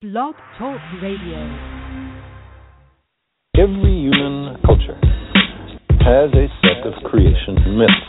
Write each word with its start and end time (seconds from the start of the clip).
Blog 0.00 0.32
Talk 0.56 0.80
Radio. 1.02 1.36
Every 3.52 4.08
human 4.08 4.56
culture 4.64 4.96
has 6.00 6.32
a 6.32 6.48
set 6.64 6.88
of 6.88 6.96
creation 7.04 7.76
myths, 7.76 8.08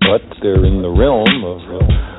but 0.00 0.18
they're 0.42 0.66
in 0.66 0.82
the 0.82 0.90
realm 0.90 1.30
of 1.46 1.62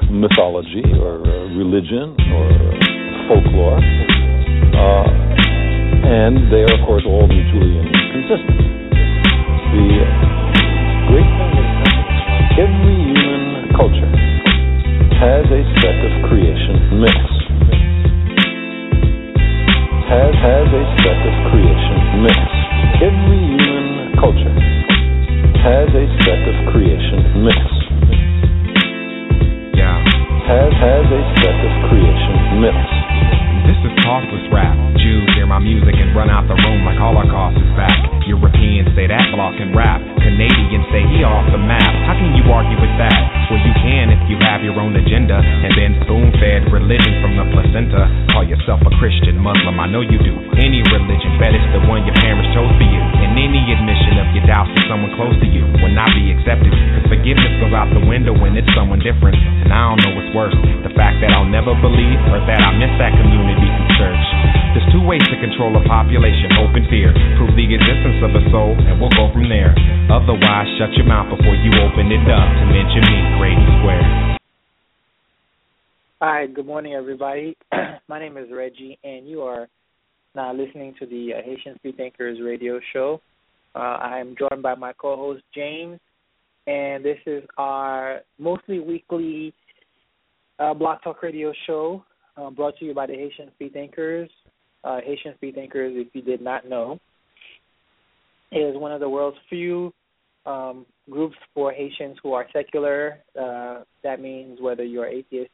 mythology 0.07 0.87
or 1.03 1.19
uh, 1.19 1.51
religion 1.51 2.15
or 2.15 2.47
uh, 2.47 3.27
folklore, 3.27 3.83
and 6.07 6.47
they 6.47 6.63
are, 6.63 6.71
of 6.71 6.87
course, 6.87 7.03
all 7.05 7.27
mutually 7.27 7.75
inconsistent. 7.75 8.55
The 9.67 9.99
great 11.11 11.27
thing 11.27 11.53
is 11.59 11.75
every 12.55 13.03
human 13.03 13.75
culture 13.75 14.15
has 15.19 15.43
a 15.51 15.61
set 15.83 15.97
of 16.07 16.31
creation 16.31 17.03
myths 17.03 17.40
has 20.11 20.35
has 20.43 20.67
a 20.67 20.83
set 20.99 21.19
of 21.23 21.35
creation 21.47 21.99
myths. 22.19 22.55
Every 22.99 23.43
human 23.47 24.11
culture 24.19 24.57
has 25.63 25.87
a 25.87 26.05
set 26.27 26.41
of 26.51 26.57
creation 26.75 27.47
myths. 27.47 27.75
Yeah. 29.71 29.95
Has 30.51 30.71
has 30.83 31.07
a 31.07 31.21
set 31.39 31.57
of 31.63 31.73
creation 31.87 32.35
myths. 32.59 32.93
This 33.71 33.79
is 33.87 33.93
costless 34.03 34.51
rap. 34.51 34.75
Jews 34.99 35.31
hear 35.31 35.47
my 35.47 35.63
music 35.63 35.95
and 35.95 36.11
run 36.11 36.27
out 36.27 36.43
the 36.51 36.59
room 36.59 36.83
like 36.83 36.99
Holocaust 36.99 37.55
is 37.55 37.71
back. 37.79 37.95
Europeans 38.27 38.91
say 38.99 39.07
that 39.07 39.31
block 39.31 39.55
can 39.55 39.71
rap. 39.71 40.10
Canadians 40.31 40.87
say 40.95 41.03
he 41.11 41.27
off 41.27 41.43
the 41.51 41.59
map. 41.59 41.91
How 42.07 42.15
can 42.15 42.31
you 42.31 42.47
argue 42.47 42.79
with 42.79 42.95
that? 43.03 43.19
Well, 43.51 43.59
you 43.59 43.75
can 43.83 44.15
if 44.15 44.21
you 44.31 44.39
have 44.39 44.63
your 44.63 44.79
own 44.79 44.95
agenda 44.95 45.43
and 45.43 45.75
then 45.75 45.99
spoon 46.07 46.31
fed 46.39 46.71
religion 46.71 47.19
from 47.19 47.35
the 47.35 47.43
placenta. 47.51 48.07
Call 48.31 48.47
yourself 48.47 48.79
a 48.87 48.91
Christian, 48.95 49.35
Muslim, 49.35 49.75
I 49.75 49.91
know 49.91 49.99
you 49.99 50.15
do. 50.23 50.31
Any 50.55 50.79
religion, 50.87 51.35
bet 51.35 51.51
it's 51.51 51.67
the 51.75 51.83
one 51.83 52.07
your 52.07 52.15
parents 52.23 52.47
chose 52.55 52.71
for 52.79 52.87
you. 52.87 53.03
And 53.03 53.35
any 53.35 53.59
admission 53.75 54.23
of 54.23 54.31
your 54.31 54.47
doubts 54.47 54.71
to 54.71 54.79
someone 54.87 55.11
close 55.19 55.35
to 55.35 55.47
you 55.51 55.67
will 55.83 55.91
not 55.91 56.07
be 56.15 56.31
accepted. 56.31 56.71
Forgiveness 57.11 57.51
goes 57.59 57.75
out 57.75 57.91
the 57.91 58.07
window 58.07 58.31
when 58.31 58.55
it's 58.55 58.71
someone 58.71 59.03
different. 59.03 59.35
And 59.35 59.75
I 59.75 59.91
don't 59.91 59.99
know 59.99 60.11
what's 60.15 60.31
worse 60.31 60.55
the 60.87 60.95
fact 60.95 61.19
that 61.19 61.30
I'll 61.41 61.49
never 61.49 61.73
believe 61.73 62.21
or 62.29 62.37
that 62.37 62.61
I 62.61 62.69
miss 62.77 62.93
that 63.01 63.17
community 63.17 63.65
through 63.65 63.91
church. 63.97 64.25
There's 64.77 64.85
two 64.93 65.01
ways 65.01 65.25
to 65.25 65.41
control 65.41 65.73
a 65.73 65.81
population 65.89 66.53
hope 66.53 66.77
and 66.77 66.85
fear. 66.85 67.09
Prove 67.33 67.57
the 67.57 67.65
existence 67.65 68.21
of 68.21 68.29
a 68.37 68.45
soul, 68.53 68.77
and 68.77 69.01
we'll 69.01 69.09
go 69.17 69.33
from 69.33 69.49
there. 69.49 69.73
Otherwise, 70.13 70.69
shut 70.77 70.93
your 70.93 71.09
mouth 71.09 71.33
before 71.33 71.57
you 71.57 71.73
open 71.81 72.13
it 72.13 72.21
up 72.29 72.45
to 72.45 72.63
mention 72.69 73.01
me, 73.09 73.17
Grady 73.41 73.67
Square. 73.81 74.05
Hi, 76.21 76.45
good 76.45 76.69
morning, 76.69 76.93
everybody. 76.93 77.57
My 78.07 78.21
name 78.21 78.37
is 78.37 78.53
Reggie, 78.53 79.01
and 79.01 79.25
you 79.25 79.41
are 79.41 79.65
now 80.37 80.53
listening 80.53 80.93
to 81.01 81.07
the 81.09 81.33
uh, 81.33 81.41
Haitian 81.41 81.73
Free 81.81 81.97
Thinkers 81.97 82.37
radio 82.37 82.79
show. 82.93 83.19
Uh, 83.73 83.97
I 83.97 84.19
am 84.19 84.35
joined 84.37 84.61
by 84.61 84.75
my 84.75 84.93
co 84.93 85.17
host, 85.17 85.41
James, 85.55 85.97
and 86.67 87.03
this 87.03 87.17
is 87.25 87.41
our 87.57 88.21
mostly 88.37 88.77
weekly 88.77 89.55
uh, 90.61 90.73
Blog 90.73 91.01
Talk 91.03 91.23
radio 91.23 91.51
show 91.65 92.03
uh, 92.37 92.49
brought 92.49 92.77
to 92.77 92.85
you 92.85 92.93
by 92.93 93.07
the 93.07 93.13
Haitian 93.13 93.51
Free 93.57 93.69
Thinkers. 93.69 94.29
Uh, 94.83 94.99
Haitian 95.03 95.33
Free 95.39 95.51
Thinkers, 95.51 95.93
if 95.95 96.07
you 96.13 96.21
did 96.21 96.41
not 96.41 96.69
know, 96.69 96.99
is 98.51 98.75
one 98.77 98.91
of 98.91 98.99
the 98.99 99.09
world's 99.09 99.37
few 99.49 99.91
um, 100.45 100.85
groups 101.09 101.35
for 101.53 101.71
Haitians 101.71 102.17
who 102.21 102.33
are 102.33 102.45
secular. 102.53 103.17
Uh, 103.39 103.81
that 104.03 104.21
means 104.21 104.59
whether 104.61 104.83
you're 104.83 105.07
atheist, 105.07 105.49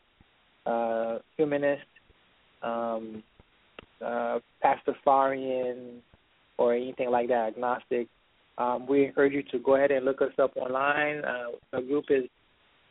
uh, 0.66 1.20
humanist, 1.38 1.84
um, 2.64 3.24
uh, 4.04 4.40
Pastafarian, 4.64 6.00
or 6.58 6.74
anything 6.74 7.12
like 7.12 7.28
that, 7.30 7.54
agnostic. 7.56 8.08
Um, 8.58 8.88
we 8.88 9.06
encourage 9.06 9.34
you 9.34 9.44
to 9.52 9.60
go 9.60 9.76
ahead 9.76 9.92
and 9.92 10.04
look 10.04 10.22
us 10.22 10.32
up 10.42 10.58
online. 10.58 11.24
Uh, 11.24 11.52
the 11.72 11.82
group 11.82 12.06
is 12.10 12.24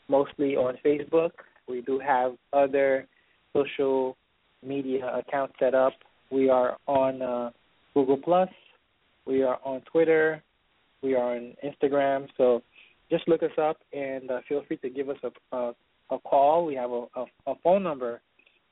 mostly 0.09 0.55
on 0.55 0.77
Facebook. 0.85 1.33
We 1.69 1.81
do 1.83 1.99
have 1.99 2.33
other 2.53 3.07
social 3.53 4.17
media 4.65 5.15
accounts 5.17 5.55
set 5.59 5.75
up. 5.75 5.93
We 6.31 6.49
are 6.49 6.77
on 6.87 7.23
uh, 7.23 7.51
Google 7.95 8.17
Plus. 8.17 8.49
We 9.27 9.43
are 9.43 9.59
on 9.65 9.81
Twitter. 9.91 10.43
We 11.03 11.15
are 11.15 11.37
on 11.37 11.55
Instagram. 11.65 12.27
So 12.37 12.63
just 13.11 13.29
look 13.29 13.43
us 13.43 13.51
up 13.61 13.79
and 13.93 14.31
uh, 14.31 14.41
feel 14.49 14.63
free 14.67 14.79
to 14.79 14.91
give 14.91 15.09
us 15.09 15.19
a, 15.23 15.57
a, 15.57 15.73
a 16.11 16.19
call. 16.21 16.65
We 16.65 16.75
have 16.75 16.91
a, 16.91 17.05
a, 17.47 17.55
phone 17.63 17.83
number 17.83 18.21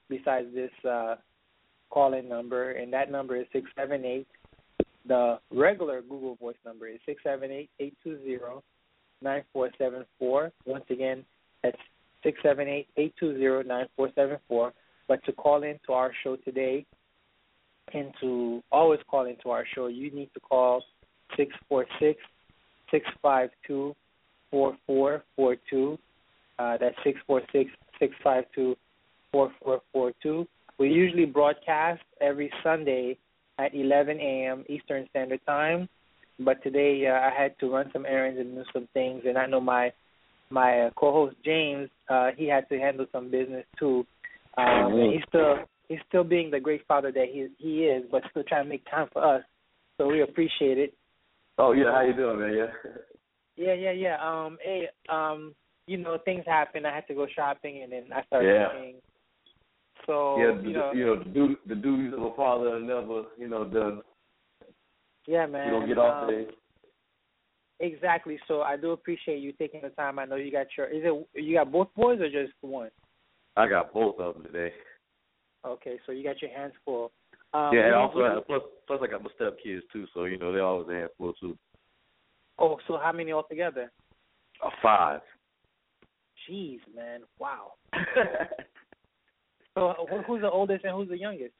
besides 0.09 0.49
this 0.55 0.71
uh, 0.89 1.17
call-in 1.91 2.29
number, 2.29 2.73
and 2.73 2.93
that 2.93 3.11
number 3.11 3.37
is 3.37 3.47
six 3.53 3.67
seven 3.77 4.05
eight. 4.05 4.27
The 5.07 5.39
regular 5.53 6.01
Google 6.03 6.37
Voice 6.37 6.57
number 6.65 6.89
is 6.89 6.99
six 7.07 7.23
seven 7.23 7.51
eight 7.51 7.71
eight 7.79 7.95
two 8.03 8.19
zero 8.25 8.63
nine 9.23 9.43
four 9.53 9.71
seven 9.79 10.05
four. 10.19 10.51
Once 10.67 10.85
again, 10.91 11.25
that's 11.63 11.77
six 12.25 12.39
seven 12.43 12.67
eight 12.67 12.89
eight 12.97 13.15
two 13.21 13.37
zero 13.39 13.63
nine 13.63 13.87
four 13.97 14.11
seven 14.17 14.39
four. 14.49 14.73
But 15.07 15.25
to 15.27 15.33
call 15.33 15.63
into 15.63 15.93
our 15.93 16.11
show 16.25 16.37
today 16.37 16.87
and 17.93 18.13
to 18.21 18.63
always 18.73 19.01
call 19.09 19.27
into 19.27 19.51
our 19.51 19.65
show, 19.75 19.87
you 19.87 20.11
need 20.11 20.31
to 20.35 20.41
call 20.41 20.83
six 21.37 21.55
four 21.69 21.87
six 22.01 22.19
six 22.91 23.07
five 23.23 23.51
two 23.67 23.95
four 24.51 24.77
four 24.87 25.23
four 25.37 25.57
two. 25.71 25.99
Uh, 26.59 26.77
that's 26.79 26.97
six 27.05 27.21
four 27.27 27.43
six 27.53 27.71
six 27.99 28.15
five 28.25 28.45
two 28.55 28.77
four 29.31 29.53
four 29.63 29.83
four 29.93 30.13
two. 30.23 30.47
We 30.79 30.89
usually 30.89 31.27
broadcast 31.27 32.03
every 32.21 32.51
Sunday 32.63 33.19
at 33.59 33.75
11 33.75 34.19
a.m. 34.19 34.65
Eastern 34.69 35.07
Standard 35.11 35.41
Time, 35.47 35.89
but 36.41 36.63
today 36.65 37.07
uh, 37.07 37.13
I 37.13 37.31
had 37.37 37.57
to 37.61 37.73
run 37.73 37.91
some 37.93 38.07
errands 38.07 38.41
and 38.41 38.55
do 38.55 38.65
some 38.73 38.89
things, 38.93 39.23
and 39.27 39.39
I 39.39 39.47
know 39.47 39.61
my 39.61 39.93
my 40.55 40.91
co-host 40.97 41.37
James 41.45 41.91
uh, 42.09 42.31
he 42.37 42.47
had 42.49 42.69
to 42.69 42.79
handle 42.79 43.07
some 43.13 43.31
business 43.31 43.65
too. 43.79 44.07
Um, 44.57 44.95
and 44.95 45.13
he's 45.13 45.23
still 45.29 45.57
he's 45.89 45.99
still 46.09 46.25
being 46.25 46.51
the 46.51 46.61
great 46.61 46.87
father 46.87 47.11
that 47.13 47.27
he 47.31 47.49
he 47.59 47.85
is, 47.85 48.05
but 48.11 48.23
still 48.31 48.45
trying 48.45 48.65
to 48.65 48.71
make 48.71 48.89
time 48.91 49.09
for 49.13 49.37
us. 49.37 49.43
So 49.99 50.07
we 50.07 50.23
appreciate 50.23 50.79
it. 50.79 50.95
Oh 51.59 51.73
yeah, 51.73 51.93
how 51.93 52.03
you 52.03 52.15
doing, 52.15 52.41
man? 52.41 52.55
Yeah. 52.55 52.93
Yeah, 53.57 53.75
yeah, 53.75 53.93
yeah. 53.93 54.17
Um, 54.21 54.59
hey, 54.63 54.89
um, 55.09 55.55
you 55.87 55.97
know, 55.97 56.19
things 56.25 56.45
happen. 56.47 56.87
I 56.87 56.95
had 56.95 57.07
to 57.07 57.15
go 57.15 57.27
shopping, 57.35 57.83
and 57.83 57.93
then 57.93 58.05
I 58.15 58.25
started 58.25 58.49
Yeah. 58.49 58.93
So 60.07 60.39
yeah, 60.39 60.61
the, 60.61 60.69
you 60.69 60.75
know, 60.75 60.93
you 60.93 61.07
know 61.07 61.19
the, 61.19 61.31
duty, 61.31 61.55
the 61.67 61.75
duties 61.77 62.13
of 62.15 62.23
a 62.23 62.35
father 62.35 62.77
are 62.77 62.81
never, 62.81 63.25
you 63.39 63.49
know, 63.49 63.65
done. 63.65 64.03
yeah, 65.27 65.47
man. 65.47 65.67
You 65.67 65.73
don't 65.73 65.89
get 65.89 65.99
off 65.99 66.25
um, 66.25 66.31
today. 66.31 66.51
Exactly. 67.81 68.39
So 68.47 68.63
I 68.63 68.77
do 68.77 68.93
appreciate 68.93 69.41
you 69.41 69.53
taking 69.53 69.83
the 69.83 69.91
time. 69.91 70.19
I 70.19 70.25
know 70.25 70.37
you 70.37 70.53
got 70.53 70.67
your. 70.77 70.87
Is 70.87 71.03
it 71.05 71.43
you 71.43 71.57
got 71.57 71.73
both 71.73 71.89
boys 71.97 72.21
or 72.21 72.31
just 72.31 72.53
one? 72.61 72.91
I 73.57 73.69
got 73.69 73.93
both 73.93 74.19
of 74.19 74.35
them 74.35 74.45
today. 74.45 74.73
Okay, 75.67 75.99
so 76.05 76.13
you 76.13 76.23
got 76.23 76.41
your 76.43 76.51
hands 76.51 76.75
full. 76.85 77.11
Um, 77.53 77.71
yeah, 77.75 77.87
and 77.87 77.95
also 77.95 78.19
we- 78.19 78.43
plus 78.47 78.63
plus 78.87 79.01
I 79.03 79.07
got 79.07 79.23
my 79.23 79.31
step 79.35 79.57
kids 79.63 79.83
too, 79.93 80.07
so 80.15 80.25
you 80.25 80.39
know 80.39 80.53
they 80.53 80.61
always 80.61 80.89
a 80.89 80.93
handful 80.93 81.33
too. 81.35 81.57
Oh, 82.59 82.79
so 82.87 82.99
how 83.03 83.13
many 83.13 83.33
altogether? 83.33 83.91
A 84.63 84.69
five. 84.83 85.21
Jeez, 86.49 86.79
man. 86.95 87.21
Wow. 87.39 87.73
So 89.75 89.93
wh- 90.09 90.25
who's 90.27 90.41
the 90.41 90.51
oldest 90.51 90.85
and 90.85 90.95
who's 90.95 91.09
the 91.09 91.19
youngest? 91.19 91.53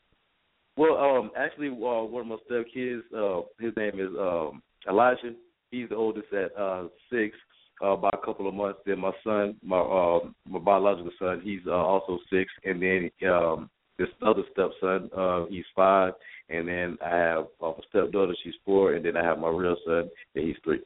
Well, 0.77 0.97
um, 0.97 1.31
actually, 1.37 1.69
uh, 1.69 2.05
one 2.05 2.23
of 2.23 2.27
my 2.27 2.37
step 2.47 2.67
kids, 2.73 3.03
uh, 3.17 3.41
his 3.59 3.73
name 3.77 3.99
is 3.99 4.11
um 4.19 4.63
Elijah. 4.89 5.35
He's 5.75 5.89
the 5.89 5.97
oldest 5.97 6.33
at 6.33 6.57
uh 6.57 6.85
six, 7.11 7.37
uh, 7.83 7.97
by 7.97 8.11
a 8.13 8.25
couple 8.25 8.49
of 8.49 8.55
months. 8.55 8.79
Then 8.87 9.01
my 9.01 9.11
son, 9.25 9.57
my 9.63 9.81
um, 9.81 10.35
my 10.49 10.61
biological 10.61 11.11
son, 11.19 11.41
he's 11.43 11.61
uh, 11.67 11.73
also 11.73 12.19
six, 12.31 12.51
and 12.65 12.81
then 12.81 13.11
um, 13.29 13.71
this 13.99 14.09
other 14.25 14.43
stepson, 14.53 15.11
uh, 15.17 15.47
he's 15.49 15.65
five, 15.75 16.13
and 16.49 16.69
then 16.69 16.97
I 17.05 17.11
have 17.11 17.47
uh, 17.63 17.73
stepdaughter, 17.89 18.35
she's 18.43 18.55
four, 18.65 18.95
and 18.95 19.05
then 19.05 19.17
I 19.17 19.25
have 19.25 19.39
my 19.39 19.49
real 19.49 19.77
son, 19.85 20.11
and 20.35 20.47
he's 20.47 20.57
three. 20.63 20.81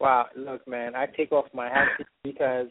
Wow, 0.00 0.26
look, 0.36 0.66
man, 0.68 0.94
I 0.94 1.06
take 1.06 1.32
off 1.32 1.46
my 1.52 1.68
hat 1.68 1.88
because 2.24 2.66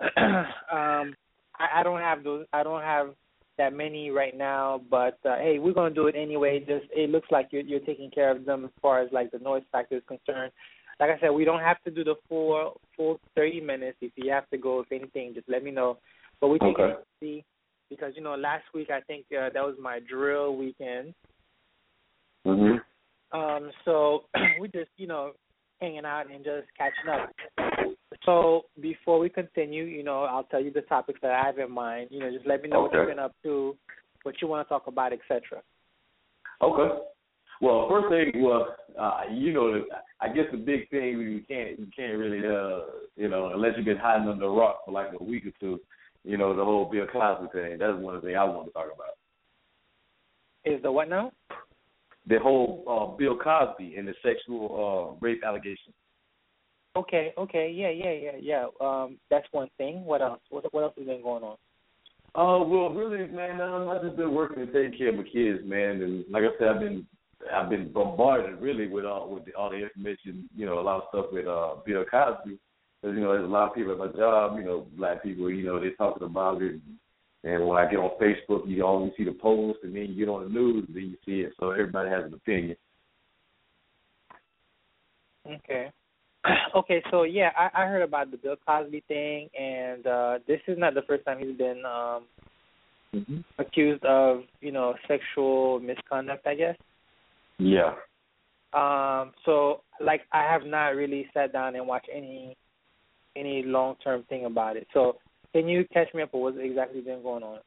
um 0.16 1.14
I, 1.58 1.80
I 1.80 1.82
don't 1.82 2.00
have 2.00 2.22
those 2.22 2.46
I 2.52 2.62
don't 2.62 2.82
have 2.82 3.14
that 3.58 3.72
many 3.72 4.10
right 4.10 4.36
now, 4.36 4.80
but 4.90 5.18
uh, 5.24 5.36
hey, 5.36 5.58
we're 5.58 5.74
gonna 5.74 5.94
do 5.94 6.06
it 6.06 6.14
anyway. 6.16 6.60
Just 6.60 6.86
it 6.90 7.10
looks 7.10 7.28
like 7.30 7.48
you're 7.50 7.62
you're 7.62 7.80
taking 7.80 8.10
care 8.10 8.30
of 8.30 8.44
them 8.44 8.64
as 8.64 8.70
far 8.80 9.00
as 9.00 9.12
like 9.12 9.30
the 9.30 9.38
noise 9.38 9.62
factor 9.70 9.96
is 9.96 10.02
concerned. 10.08 10.52
Like 11.00 11.10
I 11.10 11.20
said, 11.20 11.30
we 11.30 11.44
don't 11.44 11.60
have 11.60 11.82
to 11.84 11.90
do 11.90 12.02
the 12.02 12.14
full 12.28 12.80
full 12.96 13.20
thirty 13.34 13.60
minutes. 13.60 13.98
If 14.00 14.12
you 14.16 14.30
have 14.32 14.48
to 14.50 14.58
go, 14.58 14.80
if 14.80 14.90
anything, 14.90 15.34
just 15.34 15.48
let 15.48 15.62
me 15.62 15.70
know. 15.70 15.98
But 16.40 16.48
we 16.48 16.58
take 16.58 16.78
Okay. 16.78 16.94
it 16.94 17.06
easy 17.24 17.44
because 17.90 18.14
you 18.16 18.22
know 18.22 18.34
last 18.34 18.64
week 18.74 18.90
I 18.90 19.00
think 19.02 19.26
uh, 19.32 19.50
that 19.52 19.62
was 19.62 19.76
my 19.80 20.00
drill 20.08 20.56
weekend. 20.56 21.14
Mhm. 22.46 22.80
Um, 23.32 23.70
so 23.84 24.24
we 24.60 24.68
just, 24.68 24.90
you 24.96 25.06
know, 25.06 25.32
hanging 25.80 26.04
out 26.04 26.30
and 26.32 26.44
just 26.44 26.66
catching 26.76 27.10
up. 27.10 27.30
So 28.28 28.66
before 28.82 29.18
we 29.18 29.30
continue, 29.30 29.84
you 29.84 30.04
know, 30.04 30.24
I'll 30.24 30.44
tell 30.44 30.62
you 30.62 30.70
the 30.70 30.82
topics 30.82 31.18
that 31.22 31.30
I 31.30 31.46
have 31.46 31.58
in 31.58 31.70
mind. 31.72 32.08
You 32.10 32.20
know, 32.20 32.30
just 32.30 32.46
let 32.46 32.62
me 32.62 32.68
know 32.68 32.84
Okay. 32.84 32.98
what 32.98 33.00
you've 33.00 33.16
been 33.16 33.18
up 33.18 33.34
to, 33.42 33.74
what 34.22 34.34
you 34.42 34.48
want 34.48 34.66
to 34.66 34.68
talk 34.68 34.86
about, 34.86 35.14
etc. 35.14 35.62
Okay. 36.60 36.94
Well, 37.62 37.88
first 37.88 38.10
thing, 38.10 38.42
well, 38.42 38.76
uh, 39.00 39.22
you 39.32 39.54
know, 39.54 39.82
I 40.20 40.28
guess 40.28 40.44
the 40.52 40.58
big 40.58 40.90
thing 40.90 41.18
you 41.18 41.42
can't 41.48 41.78
you 41.78 41.86
can't 41.96 42.18
really, 42.18 42.40
uh, 42.40 42.84
you 43.16 43.28
know, 43.28 43.50
unless 43.54 43.72
you've 43.76 43.86
been 43.86 43.96
hiding 43.96 44.28
under 44.28 44.44
a 44.44 44.50
rock 44.50 44.84
for 44.84 44.92
like 44.92 45.08
a 45.18 45.24
week 45.24 45.46
or 45.46 45.52
two, 45.58 45.80
you 46.22 46.36
know, 46.36 46.54
the 46.54 46.64
whole 46.64 46.84
Bill 46.84 47.06
Cosby 47.06 47.48
thing. 47.52 47.78
That's 47.78 47.96
one 47.96 48.14
of 48.14 48.20
the 48.20 48.28
things 48.28 48.38
I 48.38 48.44
want 48.44 48.66
to 48.66 48.72
talk 48.72 48.88
about. 48.94 49.16
Is 50.66 50.82
the 50.82 50.92
what 50.92 51.08
now? 51.08 51.32
The 52.28 52.38
whole 52.38 52.84
uh, 52.86 53.16
Bill 53.16 53.38
Cosby 53.38 53.94
and 53.96 54.06
the 54.06 54.14
sexual 54.22 55.16
uh, 55.16 55.18
rape 55.24 55.42
allegations. 55.42 55.94
Okay, 56.96 57.32
okay, 57.38 57.70
yeah, 57.70 57.90
yeah, 57.90 58.12
yeah, 58.12 58.32
yeah. 58.40 58.66
Um, 58.80 59.18
that's 59.30 59.46
one 59.52 59.68
thing. 59.78 60.04
What 60.04 60.22
else? 60.22 60.40
What 60.50 60.72
what 60.72 60.82
else 60.82 60.94
has 60.96 61.06
been 61.06 61.22
going 61.22 61.44
on? 61.44 61.56
Oh 62.34 62.66
well, 62.66 62.90
really, 62.90 63.26
man. 63.28 63.60
Um, 63.60 63.88
I've 63.88 64.02
just 64.02 64.16
been 64.16 64.34
working 64.34 64.62
and 64.62 64.72
taking 64.72 64.98
care 64.98 65.10
of 65.10 65.16
my 65.16 65.22
kids, 65.22 65.60
man. 65.64 66.02
And 66.02 66.24
like 66.30 66.44
I 66.44 66.58
said, 66.58 66.68
I've 66.68 66.80
been 66.80 67.06
I've 67.54 67.70
been 67.70 67.92
bombarded 67.92 68.60
really 68.60 68.88
with 68.88 69.04
all 69.04 69.30
with 69.30 69.44
the, 69.44 69.52
all 69.54 69.70
the 69.70 69.76
information. 69.76 70.48
You 70.56 70.66
know, 70.66 70.78
a 70.78 70.82
lot 70.82 71.02
of 71.02 71.08
stuff 71.10 71.26
with 71.32 71.46
uh, 71.46 71.74
Bill 71.86 72.04
Cosby. 72.10 72.58
Because 73.00 73.16
you 73.16 73.22
know, 73.22 73.32
there's 73.32 73.44
a 73.44 73.52
lot 73.52 73.68
of 73.68 73.74
people 73.74 73.92
at 73.92 73.98
my 73.98 74.18
job. 74.18 74.58
You 74.58 74.64
know, 74.64 74.86
black 74.96 75.22
people. 75.22 75.50
You 75.50 75.66
know, 75.66 75.80
they're 75.80 75.94
talking 75.94 76.26
about 76.26 76.62
it. 76.62 76.80
And 77.44 77.68
when 77.68 77.78
I 77.78 77.88
get 77.88 78.00
on 78.00 78.18
Facebook, 78.20 78.68
you 78.68 78.84
only 78.84 79.12
see 79.16 79.24
the 79.24 79.32
post, 79.32 79.78
and 79.84 79.94
then 79.94 80.06
you 80.06 80.14
get 80.14 80.28
on 80.28 80.42
the 80.42 80.50
news, 80.50 80.84
and 80.88 80.96
then 80.96 81.04
you 81.04 81.16
see 81.24 81.42
it. 81.42 81.52
So 81.60 81.70
everybody 81.70 82.10
has 82.10 82.24
an 82.24 82.34
opinion. 82.34 82.76
Okay. 85.46 85.90
Okay, 86.74 87.02
so 87.10 87.22
yeah, 87.22 87.50
I, 87.56 87.82
I 87.82 87.86
heard 87.86 88.02
about 88.02 88.30
the 88.30 88.36
Bill 88.36 88.56
Cosby 88.66 89.02
thing, 89.08 89.48
and 89.58 90.06
uh 90.06 90.38
this 90.46 90.60
is 90.66 90.78
not 90.78 90.94
the 90.94 91.02
first 91.02 91.24
time 91.24 91.38
he's 91.38 91.56
been 91.56 91.84
um 91.84 92.24
Mm-hmm. 93.14 93.38
accused 93.58 94.04
of, 94.04 94.42
you 94.60 94.70
know, 94.70 94.94
sexual 95.06 95.80
misconduct, 95.80 96.46
I 96.46 96.54
guess. 96.54 96.76
Yeah. 97.58 97.94
Um, 98.74 99.32
so 99.46 99.82
like 100.00 100.22
I 100.32 100.42
have 100.42 100.64
not 100.64 100.88
really 100.88 101.26
sat 101.32 101.52
down 101.52 101.74
and 101.74 101.86
watched 101.86 102.10
any 102.14 102.56
any 103.34 103.62
long 103.62 103.96
term 104.04 104.24
thing 104.28 104.44
about 104.44 104.76
it. 104.76 104.86
So 104.92 105.16
can 105.54 105.68
you 105.68 105.86
catch 105.92 106.12
me 106.12 106.22
up 106.22 106.34
on 106.34 106.40
what's 106.42 106.58
exactly 106.60 107.00
been 107.00 107.22
going 107.22 107.42
on? 107.42 107.60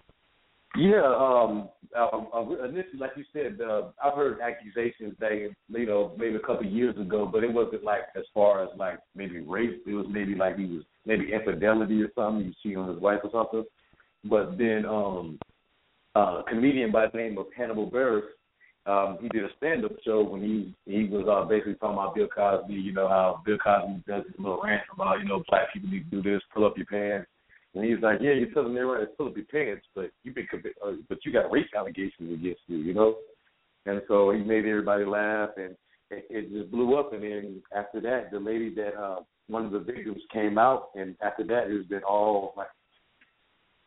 Yeah, 0.77 1.03
um, 1.03 1.69
uh, 1.97 2.07
uh, 2.33 2.63
initially, 2.63 2.99
like 2.99 3.11
you 3.17 3.25
said, 3.33 3.59
uh, 3.61 3.89
I've 4.01 4.13
heard 4.13 4.39
accusations 4.39 5.15
that 5.19 5.31
you 5.33 5.85
know 5.85 6.13
maybe 6.17 6.35
a 6.35 6.39
couple 6.39 6.65
of 6.65 6.71
years 6.71 6.97
ago, 6.97 7.29
but 7.29 7.43
it 7.43 7.51
wasn't 7.51 7.83
like 7.83 8.03
as 8.15 8.23
far 8.33 8.63
as 8.63 8.69
like 8.77 8.99
maybe 9.13 9.39
rape. 9.39 9.83
It 9.85 9.93
was 9.93 10.05
maybe 10.09 10.33
like 10.33 10.57
he 10.57 10.65
was 10.65 10.83
maybe 11.05 11.33
infidelity 11.33 12.01
or 12.01 12.09
something. 12.15 12.45
You 12.45 12.53
see 12.63 12.75
on 12.77 12.87
his 12.87 13.01
wife 13.01 13.19
or 13.23 13.31
something. 13.33 13.65
But 14.23 14.57
then, 14.57 14.85
um, 14.85 15.39
uh, 16.15 16.39
a 16.39 16.43
comedian 16.47 16.91
by 16.91 17.07
the 17.07 17.17
name 17.17 17.37
of 17.37 17.47
Hannibal 17.57 17.89
Buress, 17.89 18.21
um, 18.85 19.17
he 19.21 19.27
did 19.29 19.43
a 19.43 19.49
stand-up 19.57 19.91
show 20.05 20.23
when 20.23 20.41
he 20.41 20.73
he 20.85 21.03
was 21.09 21.27
uh, 21.29 21.47
basically 21.49 21.75
talking 21.75 21.97
about 21.97 22.15
Bill 22.15 22.27
Cosby. 22.33 22.73
You 22.73 22.93
know 22.93 23.09
how 23.09 23.41
Bill 23.45 23.57
Cosby 23.57 24.03
does 24.07 24.23
his 24.25 24.35
little 24.39 24.61
rant 24.63 24.83
about 24.93 25.19
you 25.19 25.25
know 25.25 25.43
black 25.49 25.73
people 25.73 25.89
need 25.89 26.09
to 26.09 26.21
do 26.21 26.31
this, 26.31 26.41
pull 26.53 26.65
up 26.65 26.77
your 26.77 26.85
pants. 26.85 27.29
And 27.73 27.85
he's 27.85 28.01
like, 28.01 28.19
yeah, 28.21 28.33
me 28.33 28.79
right 28.81 28.99
to 28.99 29.05
pull 29.17 29.27
up 29.27 29.37
your 29.37 29.45
pants, 29.45 29.85
but 29.95 30.11
you've 30.23 30.35
been 30.35 30.47
uh, 30.85 30.91
but 31.07 31.19
you 31.23 31.31
got 31.31 31.51
rape 31.51 31.67
allegations 31.75 32.33
against 32.33 32.61
you, 32.67 32.77
you 32.77 32.93
know. 32.93 33.15
And 33.85 34.01
so 34.07 34.31
he 34.31 34.39
made 34.39 34.65
everybody 34.65 35.05
laugh, 35.05 35.51
and 35.57 35.75
it, 36.09 36.25
it 36.29 36.51
just 36.51 36.69
blew 36.69 36.99
up. 36.99 37.13
And 37.13 37.23
then 37.23 37.61
after 37.75 38.01
that, 38.01 38.29
the 38.31 38.39
lady 38.39 38.73
that 38.75 38.95
uh, 38.99 39.21
one 39.47 39.65
of 39.65 39.71
the 39.71 39.79
victims 39.79 40.21
came 40.33 40.57
out, 40.57 40.89
and 40.95 41.15
after 41.23 41.45
that, 41.45 41.67
it's 41.67 41.87
been 41.87 42.03
all 42.03 42.53
like 42.57 42.67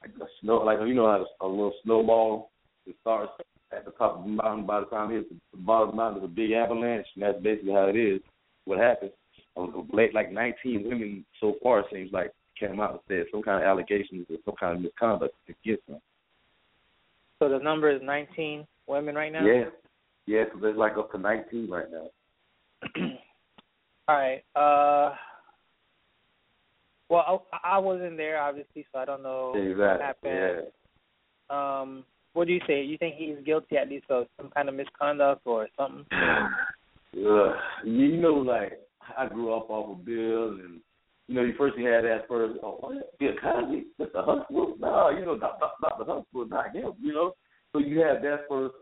a 0.04 0.26
snow, 0.40 0.56
like 0.56 0.78
you 0.86 0.94
know 0.94 1.06
how 1.06 1.46
a 1.46 1.48
little 1.48 1.74
snowball 1.84 2.50
it 2.86 2.96
starts 3.00 3.32
at 3.72 3.84
the 3.84 3.90
top 3.92 4.18
of 4.18 4.24
the 4.24 4.30
mountain. 4.30 4.66
By 4.66 4.80
the 4.80 4.86
time 4.86 5.10
it 5.10 5.16
hits 5.16 5.28
the 5.52 5.58
bottom 5.58 5.88
of 5.88 5.94
the 5.94 5.96
mountain, 5.96 6.20
there's 6.20 6.30
a 6.30 6.34
big 6.34 6.52
avalanche, 6.52 7.06
and 7.14 7.22
that's 7.22 7.42
basically 7.42 7.72
how 7.72 7.88
it 7.88 7.96
is. 7.96 8.20
What 8.64 8.78
happened? 8.78 9.12
Um, 9.56 9.88
like 9.92 10.32
19 10.32 10.84
women 10.88 11.24
so 11.40 11.54
far 11.62 11.80
it 11.80 11.86
seems 11.92 12.12
like 12.12 12.32
came 12.58 12.80
out 12.80 12.90
and 12.92 13.00
said 13.08 13.26
some 13.30 13.42
kind 13.42 13.62
of 13.62 13.68
allegations 13.68 14.26
or 14.30 14.36
some 14.44 14.54
kind 14.58 14.76
of 14.76 14.82
misconduct 14.82 15.34
against 15.48 15.86
them. 15.86 16.00
So 17.38 17.48
the 17.48 17.58
number 17.58 17.90
is 17.90 18.00
19 18.02 18.66
women 18.86 19.14
right 19.14 19.32
now. 19.32 19.44
Yeah, 19.44 19.64
yeah. 20.26 20.44
So 20.52 20.60
there's 20.60 20.76
like 20.76 20.96
up 20.96 21.12
to 21.12 21.18
19 21.18 21.68
right 21.70 21.86
now. 21.90 22.06
All 24.08 24.16
right. 24.16 24.42
Uh, 24.54 25.14
well, 27.08 27.46
I, 27.52 27.74
I 27.74 27.78
wasn't 27.78 28.16
there 28.16 28.40
obviously, 28.40 28.86
so 28.92 28.98
I 28.98 29.04
don't 29.04 29.22
know 29.22 29.52
what 29.54 30.00
happened. 30.00 30.64
Yeah. 31.50 31.80
Um, 31.80 32.04
what 32.32 32.46
do 32.46 32.52
you 32.52 32.60
say? 32.66 32.82
You 32.82 32.98
think 32.98 33.16
he's 33.16 33.36
guilty 33.44 33.76
at 33.76 33.88
least 33.88 34.06
of 34.10 34.26
some 34.36 34.50
kind 34.50 34.68
of 34.68 34.74
misconduct 34.74 35.42
or 35.44 35.68
something? 35.76 36.04
Ugh. 37.16 37.54
you 37.84 38.16
know, 38.16 38.34
like 38.34 38.80
I 39.16 39.26
grew 39.26 39.54
up 39.54 39.70
off 39.70 39.98
of 39.98 40.04
Bill, 40.04 40.48
and 40.48 40.80
you 41.28 41.34
know, 41.34 41.42
you 41.42 41.54
first 41.56 41.76
you 41.78 41.86
had 41.86 42.04
that 42.04 42.28
first, 42.28 42.58
oh, 42.62 42.76
what? 42.80 43.18
Bill 43.18 43.32
Cosby, 43.42 43.86
Mr. 44.00 44.24
Huxtable? 44.24 44.76
No, 44.78 45.10
you 45.10 45.24
know, 45.24 45.38
Dr. 45.38 45.66
Dr. 45.80 46.04
Huxtable, 46.04 46.46
not 46.46 46.74
him. 46.74 46.92
You 47.00 47.12
know, 47.12 47.32
so 47.72 47.78
you 47.78 48.00
had 48.00 48.22
that 48.22 48.44
first, 48.48 48.74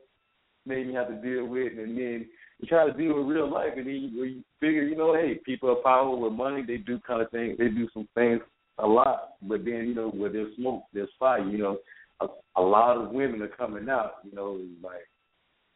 made 0.66 0.86
me 0.86 0.94
have 0.94 1.08
to 1.08 1.14
deal 1.14 1.46
with, 1.46 1.72
and 1.78 1.96
then 1.96 2.26
you 2.58 2.68
try 2.68 2.86
to 2.86 2.92
deal 2.92 3.16
with 3.16 3.34
real 3.34 3.50
life, 3.50 3.72
and 3.76 3.86
then 3.86 3.94
you, 3.94 4.24
you 4.24 4.44
figure, 4.60 4.82
you 4.82 4.96
know, 4.96 5.14
hey, 5.14 5.40
people 5.44 5.70
are 5.70 5.82
power 5.82 6.14
with 6.16 6.32
money, 6.32 6.62
they 6.66 6.78
do 6.78 6.98
kind 7.06 7.22
of 7.22 7.30
things, 7.30 7.56
they 7.58 7.68
do 7.68 7.88
some 7.92 8.08
things 8.14 8.40
a 8.78 8.86
lot, 8.86 9.34
but 9.42 9.64
then 9.64 9.86
you 9.86 9.94
know, 9.94 10.10
where 10.10 10.30
there's 10.30 10.54
smoke, 10.56 10.84
there's 10.92 11.08
fire. 11.18 11.46
You 11.46 11.58
know, 11.58 11.78
a, 12.20 12.26
a 12.56 12.62
lot 12.62 12.96
of 12.96 13.10
women 13.10 13.42
are 13.42 13.48
coming 13.48 13.88
out. 13.88 14.14
You 14.24 14.34
know, 14.34 14.60
like, 14.82 15.08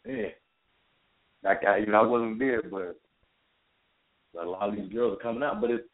man. 0.07 0.31
Like 1.45 1.65
I, 1.65 1.79
you 1.79 1.87
know, 1.87 2.03
I 2.03 2.07
wasn't 2.07 2.39
there, 2.39 2.63
but 2.63 2.99
a 4.41 4.45
lot 4.45 4.69
of 4.69 4.77
these 4.77 4.93
girls 4.93 5.19
are 5.19 5.23
coming 5.23 5.43
out. 5.43 5.61
But 5.61 5.71
it's 5.71 5.85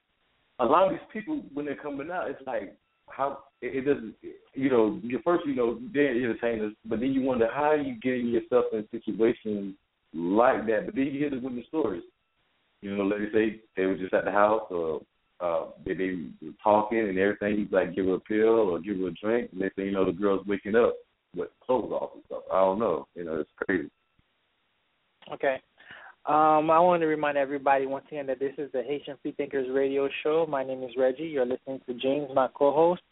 a 0.58 0.64
lot 0.64 0.86
of 0.86 0.90
these 0.92 1.00
people 1.12 1.42
when 1.52 1.66
they're 1.66 1.76
coming 1.76 2.10
out, 2.10 2.30
it's 2.30 2.42
like 2.46 2.76
how 3.08 3.38
it, 3.60 3.76
it 3.76 3.80
doesn't. 3.82 4.14
You 4.54 4.70
know, 4.70 5.00
you 5.02 5.20
first 5.24 5.46
you 5.46 5.54
know 5.54 5.78
they're 5.92 6.10
entertainers, 6.10 6.74
but 6.84 7.00
then 7.00 7.12
you 7.12 7.22
wonder 7.22 7.48
how 7.52 7.74
you 7.74 7.96
getting 8.00 8.28
yourself 8.28 8.66
in 8.72 8.80
a 8.80 8.88
situation 8.90 9.76
like 10.14 10.66
that. 10.66 10.86
But 10.86 10.94
then 10.94 11.06
you 11.06 11.18
hear 11.18 11.30
the 11.30 11.38
women's 11.38 11.66
stories. 11.66 12.02
You 12.80 12.96
know, 12.96 13.04
let 13.04 13.20
me 13.20 13.28
say 13.32 13.60
they 13.76 13.86
were 13.86 13.96
just 13.96 14.14
at 14.14 14.24
the 14.24 14.32
house 14.32 14.66
or 14.70 15.00
uh 15.40 15.66
they 15.84 15.94
they 15.94 16.10
were 16.42 16.52
talking 16.62 17.00
and 17.00 17.18
everything. 17.18 17.58
He's 17.58 17.72
like 17.72 17.94
give 17.94 18.06
her 18.06 18.14
a 18.14 18.20
pill 18.20 18.70
or 18.70 18.80
give 18.80 18.98
her 18.98 19.08
a 19.08 19.12
drink, 19.12 19.50
and 19.52 19.60
they 19.60 19.70
say 19.76 19.86
you 19.86 19.92
know 19.92 20.04
the 20.04 20.12
girl's 20.12 20.46
waking 20.46 20.76
up 20.76 20.94
with 21.34 21.48
clothes 21.64 21.92
off 21.92 22.10
and 22.14 22.22
stuff. 22.26 22.42
I 22.52 22.60
don't 22.60 22.78
know. 22.78 23.06
You 23.14 23.24
know, 23.24 23.40
it's 23.40 23.50
crazy. 23.56 23.90
Okay. 25.32 25.60
Um, 26.24 26.70
I 26.70 26.78
want 26.78 27.00
to 27.00 27.06
remind 27.06 27.36
everybody 27.36 27.86
once 27.86 28.04
again 28.08 28.26
that 28.26 28.38
this 28.38 28.52
is 28.56 28.70
the 28.72 28.82
Haitian 28.84 29.16
Free 29.22 29.32
Thinkers 29.32 29.66
radio 29.72 30.08
show. 30.22 30.46
My 30.48 30.62
name 30.62 30.84
is 30.84 30.90
Reggie. 30.96 31.24
You're 31.24 31.44
listening 31.44 31.80
to 31.88 31.94
James, 31.94 32.28
my 32.32 32.46
co-host. 32.54 33.02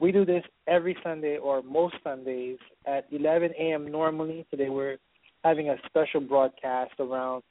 We 0.00 0.10
do 0.10 0.24
this 0.24 0.42
every 0.66 0.96
Sunday 1.04 1.38
or 1.38 1.62
most 1.62 1.94
Sundays 2.02 2.58
at 2.84 3.06
11 3.12 3.52
a.m. 3.56 3.90
normally. 3.92 4.46
Today 4.50 4.68
we're 4.68 4.96
having 5.44 5.68
a 5.70 5.76
special 5.86 6.20
broadcast 6.20 6.94
around 6.98 7.44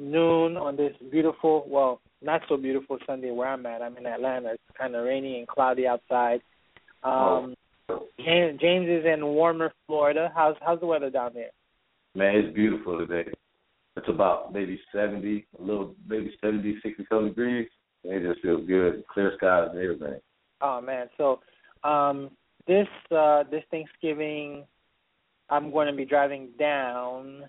noon 0.00 0.56
on 0.56 0.76
this 0.76 0.92
beautiful, 1.12 1.64
well, 1.68 2.00
not 2.20 2.42
so 2.48 2.56
beautiful 2.56 2.98
Sunday 3.06 3.30
where 3.30 3.48
I'm 3.48 3.64
at. 3.66 3.82
I'm 3.82 3.96
in 3.96 4.04
Atlanta. 4.04 4.54
It's 4.54 4.62
kind 4.76 4.96
of 4.96 5.04
rainy 5.04 5.38
and 5.38 5.46
cloudy 5.46 5.86
outside. 5.86 6.40
Um, 7.04 7.54
James, 8.18 8.58
James 8.60 8.88
is 8.88 9.04
in 9.06 9.24
warmer 9.24 9.72
Florida. 9.86 10.32
How's 10.34 10.56
how's 10.60 10.80
the 10.80 10.86
weather 10.86 11.08
down 11.08 11.30
there? 11.34 11.50
Man, 12.16 12.34
it's 12.34 12.54
beautiful 12.54 12.98
today. 12.98 13.30
It's 13.96 14.08
about 14.08 14.52
maybe 14.52 14.78
70, 14.92 15.46
a 15.58 15.62
little, 15.62 15.94
maybe 16.06 16.34
70, 16.42 16.80
60 16.82 17.06
some 17.08 17.28
degrees. 17.28 17.68
And 18.04 18.12
it 18.12 18.28
just 18.28 18.42
feels 18.42 18.66
good. 18.66 19.04
Clear 19.12 19.32
skies 19.36 19.68
and 19.72 19.80
everything. 19.80 20.20
Oh 20.60 20.80
man, 20.80 21.08
so 21.16 21.40
um 21.84 22.30
this 22.66 22.88
uh 23.10 23.44
this 23.50 23.62
Thanksgiving 23.70 24.64
I'm 25.48 25.70
going 25.70 25.86
to 25.86 25.92
be 25.94 26.04
driving 26.04 26.48
down, 26.58 27.44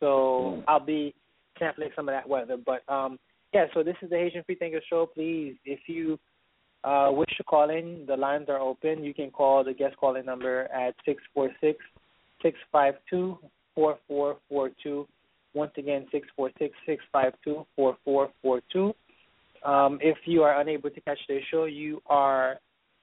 so 0.00 0.56
Mm. 0.58 0.64
I'll 0.68 0.80
be 0.80 1.14
sampling 1.58 1.90
some 1.94 2.08
of 2.08 2.14
that 2.14 2.28
weather. 2.28 2.56
But 2.56 2.82
um 2.92 3.18
yeah, 3.52 3.66
so 3.74 3.82
this 3.82 3.96
is 4.02 4.10
the 4.10 4.16
Haitian 4.16 4.44
Free 4.44 4.56
Thinker 4.56 4.80
Show. 4.88 5.06
Please, 5.06 5.56
if 5.64 5.80
you 5.86 6.18
uh 6.84 7.10
wish 7.12 7.34
to 7.36 7.44
call 7.44 7.70
in, 7.70 8.04
the 8.06 8.16
lines 8.16 8.48
are 8.48 8.60
open. 8.60 9.02
You 9.02 9.14
can 9.14 9.30
call 9.30 9.64
the 9.64 9.74
guest 9.74 9.96
calling 9.96 10.26
number 10.26 10.64
at 10.72 10.94
six 11.04 11.22
four 11.34 11.50
six 11.60 11.78
six 12.42 12.58
five 12.70 12.94
two 13.10 13.38
four 13.74 13.98
four 14.06 14.36
four 14.48 14.70
two. 14.82 15.06
Once 15.56 15.72
again, 15.78 16.06
six 16.12 16.28
four 16.36 16.50
six 16.58 16.74
six 16.84 17.02
five 17.10 17.32
two 17.42 17.66
four 17.74 17.96
four 18.04 18.30
four 18.42 18.60
two. 18.70 18.94
Um, 19.64 19.98
if 20.02 20.18
you 20.26 20.42
are 20.42 20.60
unable 20.60 20.90
to 20.90 21.00
catch 21.00 21.18
the 21.28 21.40
show, 21.50 21.64
you 21.64 22.02
are 22.06 22.56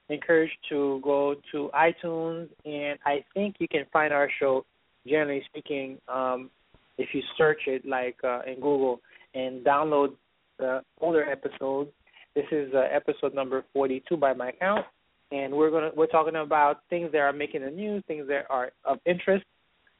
encouraged 0.09 0.57
to 0.69 1.01
go 1.03 1.35
to 1.51 1.71
iTunes, 1.73 2.49
and 2.63 2.99
I 3.05 3.25
think 3.33 3.55
you 3.57 3.67
can 3.67 3.85
find 3.91 4.13
our 4.13 4.29
show, 4.39 4.65
generally 5.07 5.41
speaking, 5.49 5.97
um, 6.07 6.51
if 6.99 7.09
you 7.13 7.23
search 7.39 7.61
it 7.65 7.87
like 7.87 8.17
uh, 8.23 8.41
in 8.45 8.55
Google 8.55 9.01
and 9.33 9.65
download 9.65 10.13
the 10.59 10.81
older 11.01 11.27
episodes. 11.27 11.89
This 12.35 12.45
is 12.51 12.71
uh, 12.75 12.85
episode 12.91 13.33
number 13.33 13.65
42 13.73 14.15
by 14.15 14.33
my 14.33 14.51
count, 14.59 14.85
and 15.31 15.53
we're 15.53 15.71
gonna 15.71 15.89
we're 15.95 16.05
talking 16.05 16.35
about 16.35 16.81
things 16.89 17.11
that 17.13 17.19
are 17.19 17.33
making 17.33 17.61
the 17.61 17.71
news, 17.71 18.03
things 18.07 18.27
that 18.27 18.45
are 18.51 18.71
of 18.85 18.99
interest. 19.07 19.45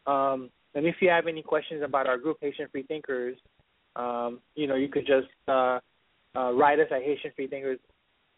Um, 0.05 0.51
and 0.75 0.85
if 0.85 0.95
you 1.01 1.09
have 1.09 1.27
any 1.27 1.41
questions 1.41 1.81
about 1.83 2.07
our 2.07 2.17
group, 2.17 2.37
Haitian 2.41 2.67
Free 2.71 2.83
Thinkers, 2.83 3.37
um, 3.95 4.39
you 4.55 4.67
know, 4.67 4.75
you 4.75 4.87
could 4.87 5.05
just 5.05 5.27
uh, 5.47 5.79
uh, 6.35 6.51
write 6.53 6.79
us 6.79 6.87
at 6.91 7.03
Haitian 7.03 7.31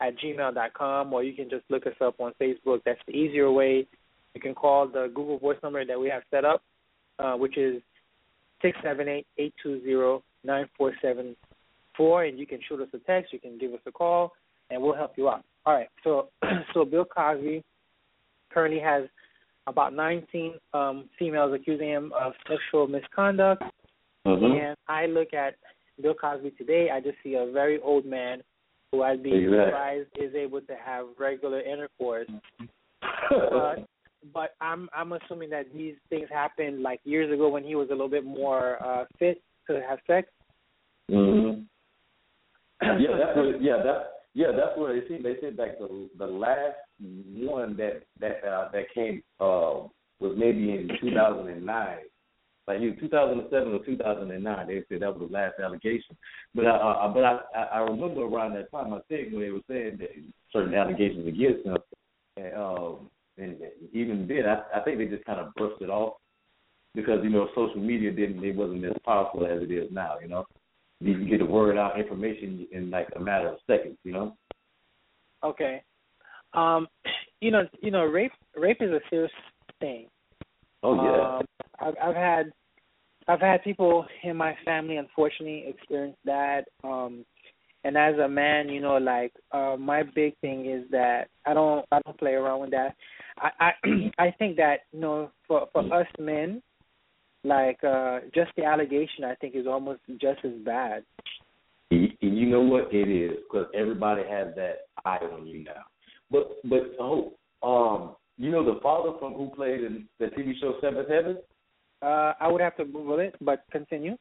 at 0.02 0.18
gmail.com, 0.20 1.14
or 1.14 1.24
you 1.24 1.34
can 1.34 1.50
just 1.50 1.64
look 1.70 1.88
us 1.88 1.94
up 2.02 2.20
on 2.20 2.34
Facebook. 2.42 2.82
That's 2.86 3.00
the 3.08 3.14
easier 3.14 3.52
way. 3.52 3.88
You 4.34 4.42
can 4.42 4.54
call 4.54 4.88
the 4.88 5.10
Google 5.16 5.40
Voice 5.40 5.58
number 5.64 5.86
that 5.86 6.00
we 6.00 6.10
have 6.10 6.24
set 6.30 6.44
up, 6.44 6.62
uh, 7.20 7.36
which 7.36 7.58
is 7.58 7.82
six 8.62 8.78
seven 8.84 9.08
eight 9.08 9.26
eight 9.38 9.54
two 9.64 9.82
zero 9.84 10.24
nine 10.44 10.68
four 10.78 10.92
seven 11.02 11.36
four, 11.96 12.26
and 12.26 12.38
you 12.38 12.46
can 12.46 12.60
shoot 12.68 12.82
us 12.82 12.90
a 12.94 12.98
text. 13.00 13.32
You 13.32 13.40
can 13.40 13.58
give 13.58 13.74
us 13.74 13.80
a 13.86 13.92
call, 13.92 14.34
and 14.70 14.82
we'll 14.82 14.96
help 14.96 15.14
you 15.16 15.30
out. 15.30 15.46
All 15.66 15.74
right. 15.74 15.88
So, 16.04 16.28
so 16.74 16.84
Bill 16.84 17.06
Cosby 17.06 17.64
currently 18.52 18.82
has 18.82 19.04
about 19.68 19.94
19 19.94 20.54
um, 20.74 21.10
females 21.18 21.54
accusing 21.54 21.90
him 21.90 22.14
of 22.20 22.34
sexual 22.48 22.88
misconduct. 22.88 23.64
Mm-hmm. 24.26 24.46
And 24.46 24.78
I 24.88 25.06
look 25.06 25.34
at 25.34 25.56
Bill 26.02 26.14
Cosby 26.14 26.52
today, 26.52 26.90
I 26.92 27.00
just 27.00 27.18
see 27.24 27.36
a 27.36 27.52
very 27.52 27.80
old 27.82 28.06
man 28.06 28.42
who 28.92 29.04
I'd 29.04 29.24
be 29.24 29.34
Exactly. 29.34 29.66
surprised 29.66 30.10
is 30.18 30.36
able 30.36 30.62
to 30.62 30.76
have 30.84 31.06
regular 31.20 31.62
intercourse. 31.62 32.28
but 33.30 33.86
but 34.34 34.56
I'm 34.60 34.90
I'm 34.96 35.14
assuming 35.14 35.52
that 35.52 35.66
these 35.74 35.96
things 36.10 36.28
happened 36.32 36.82
like 36.82 37.00
years 37.04 37.32
ago 37.32 37.48
when 37.50 37.64
he 37.64 37.76
was 37.76 37.90
a 37.90 37.92
little 37.92 38.10
bit 38.10 38.26
more 38.26 38.84
uh 38.84 39.06
fit 39.20 39.42
to 39.68 39.82
have 39.88 40.00
sex. 40.08 40.28
hmm 41.10 41.62
yeah, 42.82 43.18
that's 43.18 43.38
what. 43.38 43.62
Yeah, 43.62 43.78
that. 43.84 44.15
Yeah, 44.36 44.48
that's 44.52 44.78
what 44.78 44.92
they 44.92 45.08
see. 45.08 45.24
They 45.24 45.38
said 45.40 45.56
like 45.58 45.80
the 45.80 46.10
the 46.20 46.28
last 46.28 46.76
one 47.00 47.78
that 47.78 48.04
that 48.20 48.44
uh, 48.46 48.70
that 48.74 48.94
came 48.94 49.24
uh, 49.40 49.88
was 50.20 50.36
maybe 50.38 50.72
in 50.72 50.90
2009, 51.00 51.98
like 52.68 52.82
either 52.82 53.00
2007 53.00 53.74
or 53.74 53.86
2009. 53.86 54.68
They 54.68 54.84
said 54.90 55.02
that 55.02 55.18
was 55.18 55.30
the 55.30 55.34
last 55.34 55.54
allegation. 55.64 56.18
But 56.54 56.68
I, 56.68 56.76
uh, 56.76 57.14
but 57.14 57.24
I 57.24 57.40
I 57.76 57.78
remember 57.80 58.24
around 58.24 58.56
that 58.56 58.70
time 58.72 58.94
I 58.94 59.00
think 59.08 59.32
when 59.32 59.42
they 59.42 59.52
were 59.52 59.62
saying 59.70 60.00
that 60.00 60.10
certain 60.52 60.74
allegations 60.74 61.30
against 61.30 61.66
him, 61.66 61.78
and 62.36 62.54
um 62.58 63.10
and 63.38 63.56
even 63.94 64.28
then 64.28 64.44
I 64.50 64.80
I 64.80 64.84
think 64.84 64.98
they 64.98 65.06
just 65.06 65.24
kind 65.24 65.40
of 65.40 65.56
brushed 65.56 65.82
it 65.82 65.90
off 65.90 66.16
because 66.94 67.24
you 67.24 67.30
know 67.30 67.48
social 67.56 67.80
media 67.80 68.12
didn't 68.12 68.44
it 68.44 68.54
wasn't 68.54 68.84
as 68.84 68.98
powerful 69.06 69.46
as 69.46 69.64
it 69.64 69.72
is 69.72 69.90
now. 69.94 70.18
You 70.22 70.28
know 70.28 70.46
you 71.00 71.14
can 71.14 71.30
get 71.30 71.40
the 71.40 71.46
word 71.46 71.78
out 71.78 72.00
information 72.00 72.68
in 72.72 72.90
like 72.90 73.08
a 73.16 73.20
matter 73.20 73.50
of 73.50 73.58
seconds, 73.68 73.98
you 74.04 74.12
know? 74.12 74.38
Okay. 75.44 75.84
Um 76.54 76.88
you 77.42 77.52
know 77.52 77.64
you 77.82 77.92
know 77.92 78.04
rape 78.04 78.32
rape 78.56 78.82
is 78.82 78.92
a 78.92 79.00
serious 79.10 79.32
thing. 79.80 80.08
Oh 80.84 80.96
yeah. 80.96 81.38
Um, 81.38 81.46
I've, 81.80 82.10
I've 82.10 82.16
had 82.16 82.52
I've 83.28 83.42
had 83.42 83.64
people 83.64 84.06
in 84.24 84.38
my 84.38 84.56
family 84.64 84.98
unfortunately 84.98 85.66
experience 85.68 86.18
that. 86.26 86.66
Um, 86.84 87.26
and 87.86 87.96
as 87.98 88.18
a 88.18 88.28
man, 88.28 88.68
you 88.68 88.82
know, 88.82 88.98
like 88.98 89.32
uh, 89.52 89.76
my 89.78 90.02
big 90.02 90.36
thing 90.40 90.66
is 90.66 90.90
that 90.90 91.28
I 91.46 91.54
don't 91.54 91.86
I 91.92 92.00
don't 92.04 92.18
play 92.18 92.34
around 92.34 92.62
with 92.62 92.72
that. 92.72 92.96
I 93.38 93.50
I, 93.60 93.72
I 94.18 94.32
think 94.40 94.58
that 94.58 94.82
you 94.92 95.00
know 95.00 95.32
for 95.48 95.68
for 95.72 95.82
us 95.94 96.08
men, 96.20 96.64
like 97.46 97.84
uh, 97.84 98.20
just 98.34 98.52
the 98.58 98.64
allegation 98.64 99.24
I 99.24 99.36
think 99.36 99.56
is 99.56 99.68
almost 99.68 100.02
just 100.20 100.44
as 100.44 100.54
bad. 100.66 101.04
And 101.92 102.10
and 102.22 102.38
you 102.38 102.48
know 102.48 102.62
what 102.62 102.94
it 102.94 103.10
is 103.10 103.38
because 103.44 103.68
everybody 103.76 104.24
has 104.30 104.56
that 104.56 104.88
eye 105.06 105.20
on 105.32 105.46
you 105.46 105.64
now. 105.64 105.84
But 106.32 106.58
but 106.64 106.96
oh 107.00 107.34
um 107.62 108.16
you 108.38 108.52
know 108.52 108.66
the 108.66 108.80
father 108.82 109.12
from 109.20 109.34
who 109.34 109.52
played 109.56 109.82
in 109.82 110.08
the 110.20 110.26
TV 110.28 110.54
show 110.60 110.74
Seventh 110.82 111.08
Heaven. 111.08 111.38
Uh, 112.02 112.34
I 112.40 112.48
would 112.48 112.62
have 112.62 112.76
to 112.78 112.86
Google 112.86 113.20
it, 113.20 113.36
but 113.40 113.64
continue. 113.72 114.18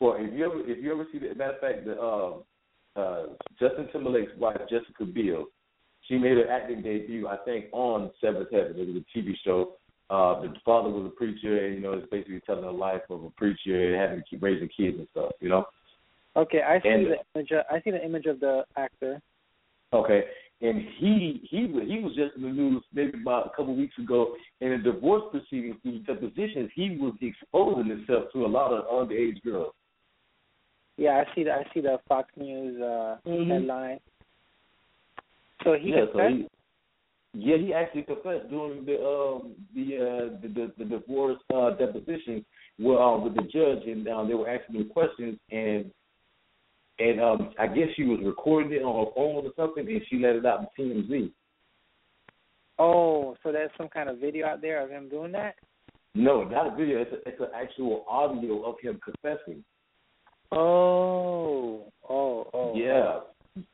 Well, 0.00 0.16
if 0.18 0.32
you 0.32 0.44
ever 0.44 0.60
if 0.60 0.82
you 0.82 0.92
ever 0.92 1.06
see 1.12 1.18
the 1.18 1.34
matter 1.34 1.54
of 1.54 1.60
fact 1.60 1.84
the 1.84 2.00
uh, 2.00 3.00
uh, 3.00 3.26
Justin 3.58 3.88
Timberlake's 3.92 4.32
wife 4.38 4.58
Jessica 4.70 5.04
Biel, 5.04 5.46
she 6.08 6.16
made 6.16 6.36
her 6.36 6.48
acting 6.50 6.82
debut 6.82 7.26
I 7.26 7.36
think 7.44 7.66
on 7.72 8.10
Seventh 8.20 8.48
Heaven. 8.52 8.74
It 8.76 8.86
was 8.88 9.02
a 9.02 9.18
TV 9.18 9.32
show. 9.44 9.74
Uh, 10.12 10.42
the 10.42 10.52
father 10.62 10.90
was 10.90 11.06
a 11.06 11.16
preacher, 11.16 11.64
and 11.64 11.74
you 11.74 11.80
know 11.80 11.94
it's 11.94 12.06
basically 12.10 12.40
telling 12.44 12.60
the 12.64 12.70
life 12.70 13.00
of 13.08 13.24
a 13.24 13.30
preacher 13.30 13.76
and 13.86 13.94
having 13.98 14.22
to 14.28 14.36
raising 14.46 14.68
kids 14.68 14.98
and 14.98 15.08
stuff. 15.10 15.30
You 15.40 15.48
know. 15.48 15.64
Okay, 16.36 16.60
I 16.60 16.80
see 16.82 16.88
And- 16.90 17.06
the 17.06 17.16
image. 17.34 17.50
Of, 17.52 17.64
I 17.70 17.80
see 17.80 17.92
the 17.92 18.04
image 18.04 18.26
of 18.26 18.38
the 18.38 18.64
actor. 18.76 19.22
Okay, 19.94 20.24
and 20.60 20.82
he 20.98 21.40
he 21.50 21.64
was 21.64 21.84
he 21.88 21.98
was 22.00 22.14
just 22.14 22.36
in 22.36 22.42
the 22.42 22.50
news 22.50 22.82
maybe 22.92 23.18
about 23.22 23.46
a 23.46 23.50
couple 23.56 23.72
of 23.72 23.78
weeks 23.78 23.96
ago 23.98 24.34
in 24.60 24.72
a 24.72 24.78
divorce 24.78 25.22
proceeding 25.30 25.78
through 25.80 26.00
depositions. 26.00 26.70
He 26.74 26.98
was 27.00 27.14
exposing 27.22 27.88
himself 27.88 28.24
to 28.34 28.44
a 28.44 28.50
lot 28.58 28.70
of 28.70 28.84
underage 28.86 29.42
girls. 29.42 29.72
Yeah, 30.98 31.22
I 31.26 31.34
see 31.34 31.44
the 31.44 31.52
I 31.52 31.64
see 31.72 31.80
the 31.80 31.98
Fox 32.06 32.28
News 32.36 32.78
uh 32.82 33.16
Mhm. 33.26 33.48
headline. 33.48 34.00
So 35.64 35.72
he 35.74 35.90
yeah, 35.90 36.04
so 36.12 36.18
he, 36.28 36.48
yeah, 37.34 37.56
he 37.56 37.72
actually 37.72 38.02
confessed 38.02 38.50
during 38.50 38.84
the 38.84 38.96
um 38.96 39.54
the 39.74 39.96
uh 39.96 40.40
the 40.42 40.48
the, 40.48 40.72
the 40.78 40.84
divorce 40.84 41.38
uh 41.54 41.70
deposition 41.70 42.44
with 42.78 42.98
uh, 42.98 43.18
with 43.22 43.34
the 43.34 43.42
judge, 43.42 43.86
and 43.86 44.06
um, 44.08 44.28
they 44.28 44.34
were 44.34 44.48
asking 44.48 44.76
him 44.76 44.88
questions, 44.88 45.38
and 45.50 45.90
and 46.98 47.20
um 47.20 47.54
I 47.58 47.66
guess 47.66 47.88
she 47.96 48.04
was 48.04 48.20
recording 48.24 48.72
it 48.72 48.82
on 48.82 49.06
her 49.06 49.12
phone 49.14 49.46
or 49.46 49.52
something, 49.56 49.86
and 49.86 50.02
she 50.08 50.16
let 50.16 50.36
it 50.36 50.46
out 50.46 50.60
on 50.60 50.66
TMZ. 50.78 51.30
Oh, 52.78 53.36
so 53.42 53.52
there's 53.52 53.70
some 53.78 53.88
kind 53.88 54.08
of 54.08 54.18
video 54.18 54.46
out 54.46 54.60
there 54.60 54.82
of 54.82 54.90
him 54.90 55.08
doing 55.08 55.32
that? 55.32 55.54
No, 56.14 56.44
not 56.44 56.72
a 56.72 56.76
video. 56.76 57.00
It's 57.00 57.12
a, 57.12 57.28
it's 57.28 57.40
an 57.40 57.48
actual 57.54 58.04
audio 58.08 58.62
of 58.64 58.76
him 58.82 59.00
confessing. 59.02 59.64
Oh, 60.50 61.92
oh, 62.08 62.50
oh. 62.52 62.74
Yeah. 62.74 63.20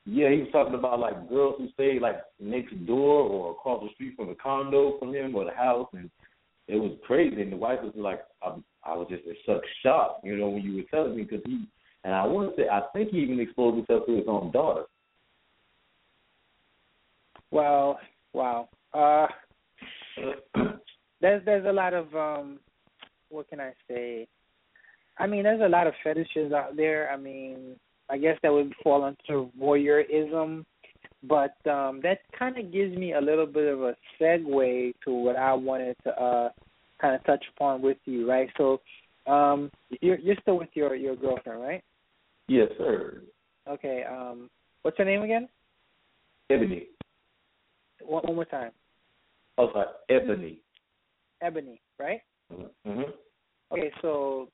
Yeah, 0.04 0.30
he 0.30 0.38
was 0.38 0.48
talking 0.52 0.74
about 0.74 0.98
like 0.98 1.28
girls 1.28 1.54
who 1.58 1.68
stay 1.74 1.98
like 2.00 2.16
next 2.40 2.74
door 2.86 3.22
or 3.22 3.52
across 3.52 3.82
the 3.82 3.90
street 3.94 4.14
from 4.16 4.28
the 4.28 4.34
condo 4.34 4.98
from 4.98 5.14
him 5.14 5.34
or 5.34 5.44
the 5.44 5.52
house, 5.52 5.88
and 5.92 6.10
it 6.66 6.76
was 6.76 6.92
crazy. 7.06 7.40
And 7.42 7.52
the 7.52 7.56
wife 7.56 7.78
was 7.82 7.92
like, 7.94 8.22
I, 8.42 8.54
I 8.84 8.96
was 8.96 9.06
just 9.08 9.24
in 9.24 9.36
such 9.46 9.64
shock, 9.82 10.20
you 10.24 10.36
know, 10.36 10.48
when 10.48 10.62
you 10.62 10.76
were 10.76 10.82
telling 10.90 11.16
me 11.16 11.22
because 11.22 11.42
he 11.46 11.66
and 12.04 12.14
I 12.14 12.26
want 12.26 12.56
to 12.56 12.62
say 12.62 12.68
I 12.68 12.82
think 12.92 13.10
he 13.10 13.18
even 13.18 13.40
exposed 13.40 13.76
himself 13.76 14.06
to 14.06 14.16
his 14.16 14.26
own 14.26 14.50
daughter. 14.50 14.84
Wow, 17.50 17.98
wow. 18.32 18.68
Uh, 18.92 19.26
there's 21.20 21.44
there's 21.44 21.66
a 21.66 21.72
lot 21.72 21.94
of 21.94 22.14
um, 22.14 22.58
what 23.30 23.48
can 23.48 23.60
I 23.60 23.72
say? 23.88 24.26
I 25.18 25.26
mean, 25.26 25.44
there's 25.44 25.60
a 25.60 25.68
lot 25.68 25.86
of 25.86 25.94
fetishes 26.02 26.52
out 26.52 26.76
there. 26.76 27.10
I 27.10 27.16
mean, 27.16 27.76
I 28.10 28.18
guess 28.18 28.38
that 28.42 28.52
would 28.52 28.72
fall 28.82 29.06
into 29.06 29.50
voyeurism, 29.60 30.64
but 31.22 31.54
um, 31.70 32.00
that 32.02 32.18
kind 32.38 32.56
of 32.58 32.72
gives 32.72 32.96
me 32.96 33.12
a 33.12 33.20
little 33.20 33.46
bit 33.46 33.72
of 33.72 33.82
a 33.82 33.94
segue 34.20 34.94
to 35.04 35.12
what 35.12 35.36
I 35.36 35.52
wanted 35.52 35.96
to 36.04 36.10
uh, 36.10 36.48
kind 37.00 37.14
of 37.14 37.24
touch 37.24 37.44
upon 37.54 37.82
with 37.82 37.98
you, 38.04 38.28
right? 38.28 38.48
So, 38.56 38.80
um, 39.26 39.70
you're 40.00 40.18
you're 40.18 40.36
still 40.42 40.58
with 40.58 40.70
your 40.74 40.94
your 40.94 41.16
girlfriend, 41.16 41.60
right? 41.60 41.84
yes, 42.48 42.68
sir. 42.78 43.22
Okay. 43.68 44.04
Um, 44.10 44.48
what's 44.82 44.96
her 44.98 45.04
name 45.04 45.22
again? 45.22 45.48
Ebony. 46.50 46.86
One, 48.00 48.22
one 48.22 48.34
more 48.36 48.44
time. 48.46 48.70
Oh, 49.58 49.70
sorry, 49.72 49.88
Ebony. 50.08 50.60
Ebony, 51.42 51.80
right? 51.98 52.20
Mm-hmm. 52.52 53.02
Okay, 53.72 53.92
so 54.00 54.48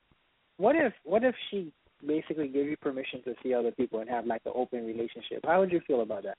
what 0.57 0.75
if 0.77 0.93
what 1.05 1.23
if 1.23 1.35
she 1.51 1.73
basically 2.15 2.49
gave 2.49 2.67
you 2.67 2.77
permission 2.77 3.23
to 3.25 3.35
see 3.43 3.53
other 3.55 3.73
people 3.73 4.01
and 4.01 4.09
have 4.09 4.27
like 4.27 4.43
an 4.47 4.53
open 4.55 4.87
relationship? 4.87 5.41
How 5.45 5.61
would 5.61 5.73
you 5.73 5.81
feel 5.87 6.03
about 6.03 6.25
that? 6.25 6.39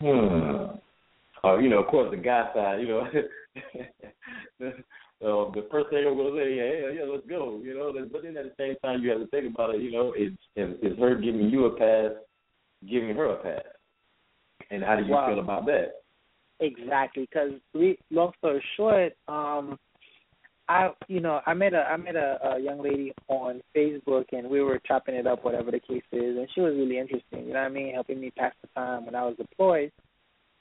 Hmm. 0.00 0.78
Oh, 1.44 1.58
you 1.58 1.68
know, 1.68 1.80
of 1.80 1.86
course, 1.86 2.10
the 2.10 2.16
guy 2.16 2.50
side, 2.54 2.80
you 2.80 2.88
know, 2.88 3.00
uh, 4.66 5.50
the 5.52 5.66
first 5.70 5.90
thing 5.90 6.04
I'm 6.06 6.16
gonna 6.16 6.36
say, 6.36 6.56
yeah, 6.56 6.88
yeah, 6.88 6.90
yeah, 6.98 7.10
let's 7.10 7.26
go, 7.28 7.60
you 7.62 7.74
know. 7.74 7.92
But 8.12 8.22
then 8.22 8.36
at 8.36 8.44
the 8.44 8.52
same 8.58 8.74
time, 8.82 9.02
you 9.02 9.10
have 9.10 9.20
to 9.20 9.26
think 9.28 9.54
about 9.54 9.74
it, 9.74 9.80
you 9.80 9.92
know, 9.92 10.12
is 10.14 10.32
is, 10.56 10.74
is 10.82 10.98
her 10.98 11.14
giving 11.14 11.48
you 11.48 11.66
a 11.66 11.76
pass, 11.76 12.16
giving 12.88 13.14
her 13.14 13.26
a 13.26 13.36
pass, 13.42 13.64
and 14.70 14.82
how 14.82 14.96
do 14.96 15.04
you 15.04 15.12
Wow. 15.12 15.28
feel 15.28 15.38
about 15.40 15.66
that? 15.66 15.92
Exactly, 16.58 17.28
because 17.30 17.52
long 18.10 18.32
story 18.38 18.64
short, 18.76 19.12
um, 19.28 19.78
I 20.68 20.90
you 21.08 21.20
know 21.20 21.40
I 21.46 21.54
met 21.54 21.74
a 21.74 21.82
I 21.82 21.96
met 21.96 22.16
a, 22.16 22.38
a 22.42 22.58
young 22.60 22.82
lady 22.82 23.12
on 23.28 23.62
Facebook 23.74 24.24
and 24.32 24.48
we 24.50 24.60
were 24.62 24.80
chopping 24.86 25.14
it 25.14 25.26
up, 25.26 25.44
whatever 25.44 25.70
the 25.70 25.80
case 25.80 26.02
is, 26.12 26.36
and 26.36 26.48
she 26.54 26.60
was 26.60 26.74
really 26.74 26.98
interesting. 26.98 27.46
You 27.46 27.52
know 27.54 27.60
what 27.60 27.66
I 27.66 27.68
mean, 27.68 27.94
helping 27.94 28.20
me 28.20 28.30
pass 28.30 28.52
the 28.62 28.68
time 28.74 29.06
when 29.06 29.14
I 29.14 29.24
was 29.24 29.36
deployed, 29.36 29.92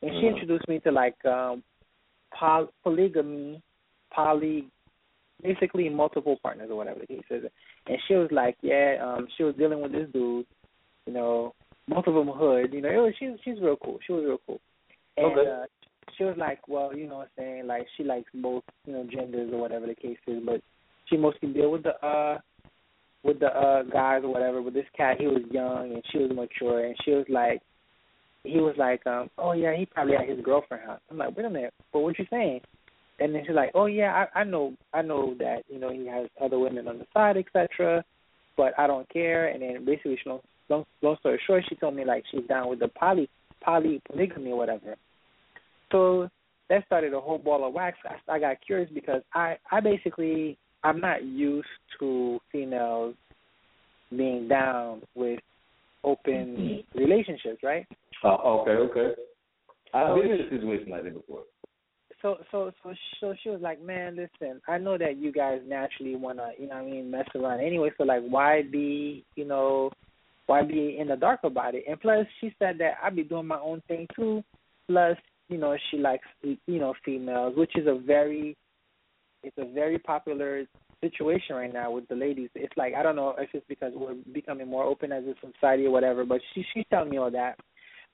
and 0.02 0.12
she 0.12 0.26
Mhm. 0.28 0.34
introduced 0.34 0.68
me 0.68 0.80
to 0.82 0.92
like 0.92 1.24
um, 1.26 1.64
poly- 2.32 2.70
polygamy, 2.84 3.62
poly, 4.12 4.68
basically 5.42 5.90
multiple 5.90 6.38
partners 6.44 6.70
or 6.70 6.76
whatever 6.76 7.00
the 7.00 7.08
case 7.08 7.26
is. 7.32 7.46
And 7.88 7.98
she 8.08 8.16
was 8.16 8.30
like, 8.32 8.58
yeah, 8.62 8.98
um, 9.02 9.28
she 9.36 9.44
was 9.44 9.56
dealing 9.56 9.82
with 9.82 9.92
this 9.92 10.10
dude, 10.12 10.46
you 11.08 11.14
know, 11.14 11.54
both 11.88 12.08
of 12.08 12.14
them 12.14 12.28
hood. 12.28 12.74
You 12.74 12.82
know, 12.82 12.90
it 12.90 12.98
was 12.98 13.14
she's 13.18 13.32
she's 13.44 13.60
real 13.62 13.78
cool. 13.78 14.00
She 14.06 14.14
was 14.14 14.24
real 14.26 14.42
cool. 14.46 14.60
And 15.18 15.26
Okay. 15.26 15.50
uh, 15.50 15.66
she 16.18 16.24
was 16.24 16.36
like, 16.38 16.68
well, 16.68 16.96
you 16.96 17.08
know 17.08 17.18
what 17.18 17.30
I'm 17.38 17.44
saying, 17.44 17.68
like 17.68 17.88
she 17.98 18.04
likes 18.04 18.30
both, 18.34 18.64
you 18.86 18.94
know, 18.94 19.08
genders 19.12 19.52
or 19.54 19.60
whatever 19.60 19.88
the 19.88 19.96
case 19.96 20.18
is, 20.28 20.42
but 20.46 20.62
she 21.10 21.18
mostly 21.18 21.50
deal 21.54 21.72
with 21.72 21.84
the 21.84 21.96
uh 22.06 22.40
with 23.24 23.40
the 23.40 23.48
uh 23.48 23.84
guys 23.84 24.22
or 24.24 24.32
whatever. 24.32 24.62
But 24.62 24.74
this 24.74 24.86
cat, 24.96 25.18
he 25.20 25.28
was 25.28 25.42
young 25.52 25.94
and 25.94 26.04
she 26.12 26.20
was 26.20 26.32
mature, 26.34 26.86
and 26.86 26.96
she 27.04 27.12
was 27.12 27.26
like, 27.30 27.62
he 28.44 28.60
was 28.60 28.76
like, 28.78 29.06
um, 29.08 29.30
oh 29.38 29.54
yeah, 29.54 29.76
he 29.76 29.86
probably 29.86 30.16
at 30.16 30.30
his 30.30 30.44
girlfriend 30.44 30.84
house. 30.86 31.00
I'm 31.10 31.18
like, 31.18 31.36
wait 31.36 31.46
a 31.46 31.50
minute, 31.50 31.74
but 31.92 32.00
what 32.00 32.18
you 32.20 32.26
saying? 32.30 32.62
And 33.20 33.34
then 33.34 33.44
she's 33.46 33.56
like, 33.56 33.72
oh 33.74 33.86
yeah, 33.86 34.26
I, 34.36 34.42
I 34.42 34.44
know, 34.44 34.74
I 34.94 35.02
know 35.02 35.36
that 35.40 35.64
you 35.70 35.80
know 35.80 35.92
he 35.92 36.06
has 36.08 36.28
other 36.42 36.60
women 36.60 36.88
on 36.88 37.00
the 37.00 37.08
side, 37.14 37.38
etc. 37.38 38.04
But 38.58 38.78
I 38.78 38.88
don't 38.88 39.10
care. 39.10 39.48
And 39.48 39.62
then 39.62 39.86
basically, 39.86 40.18
she, 40.22 40.30
long, 40.30 40.42
long, 40.70 40.86
long 41.02 41.18
story 41.20 41.40
short, 41.46 41.64
she 41.68 41.76
told 41.76 41.96
me 41.96 42.06
like 42.06 42.24
she's 42.32 42.48
down 42.48 42.70
with 42.70 42.80
the 42.80 42.88
poly 42.88 43.30
poly 43.64 44.02
polygamy 44.10 44.52
or 44.52 44.58
whatever. 44.58 44.96
So 45.92 46.30
that 46.70 46.86
started 46.86 47.14
a 47.14 47.20
whole 47.20 47.38
ball 47.38 47.68
of 47.68 47.74
wax. 47.74 47.98
I, 48.06 48.36
I 48.36 48.40
got 48.40 48.58
curious 48.66 48.90
because 48.94 49.22
I 49.34 49.58
I 49.72 49.80
basically 49.80 50.58
I'm 50.84 51.00
not 51.00 51.24
used 51.24 51.68
to 52.00 52.40
females 52.52 53.16
being 54.16 54.48
down 54.48 55.02
with 55.16 55.40
open 56.04 56.84
relationships, 56.94 57.60
right? 57.64 57.86
Uh, 58.24 58.36
okay, 58.36 58.72
okay. 58.72 59.22
I've 59.94 60.16
been 60.16 60.32
in 60.32 60.42
a 60.42 60.50
situation 60.50 60.90
like 60.92 61.04
that 61.04 61.14
before. 61.14 61.44
So 62.22 62.38
so 62.52 62.72
so 62.84 62.94
so 63.20 63.36
she 63.44 63.50
was 63.50 63.62
like, 63.62 63.82
man, 63.82 64.16
listen, 64.16 64.62
I 64.68 64.78
know 64.78 64.98
that 64.98 65.18
you 65.18 65.32
guys 65.32 65.62
naturally 65.68 66.16
wanna, 66.16 66.52
you 66.58 66.68
know, 66.68 66.76
what 66.76 66.84
I 66.84 66.92
mean, 66.92 67.12
mess 67.12 67.28
around 67.36 67.60
anyway. 67.60 67.92
So 67.98 68.04
like, 68.04 68.24
why 68.28 68.64
be, 68.64 69.26
you 69.36 69.46
know, 69.46 69.92
why 70.48 70.64
be 70.64 70.98
in 71.00 71.08
the 71.08 71.16
dark 71.16 71.42
about 71.44 71.76
it? 71.76 71.86
And 71.88 72.00
plus, 72.00 72.26
she 72.42 72.54
said 72.60 72.78
that 72.80 72.96
I'd 73.04 73.16
be 73.16 73.24
doing 73.24 73.48
my 73.48 73.60
own 73.60 73.82
thing 73.88 74.08
too. 74.16 74.44
Plus, 74.88 75.18
you 75.50 75.58
know, 75.58 75.76
she 75.92 75.98
likes, 75.98 76.28
you 76.42 76.80
know, 76.80 76.94
females, 77.04 77.54
which 77.56 77.72
is 77.76 77.88
a 77.88 78.00
very, 78.00 78.56
it's 79.44 79.58
a 79.58 79.72
very 79.74 80.00
popular 80.00 80.66
situation 81.02 81.56
right 81.56 81.74
now 81.74 81.92
with 81.92 82.08
the 82.08 82.16
ladies. 82.16 82.50
It's 82.56 82.76
like 82.78 82.94
I 82.96 83.04
don't 83.04 83.16
know 83.16 83.36
if 83.38 83.50
it's 83.54 83.66
because 83.68 83.94
we're 83.96 84.16
becoming 84.34 84.68
more 84.68 84.84
open 84.84 85.12
as 85.12 85.24
a 85.26 85.34
society 85.54 85.86
or 85.86 85.92
whatever, 85.92 86.26
but 86.26 86.42
she 86.54 86.66
she's 86.74 86.86
telling 86.90 87.10
me 87.10 87.18
all 87.18 87.32
that. 87.32 87.58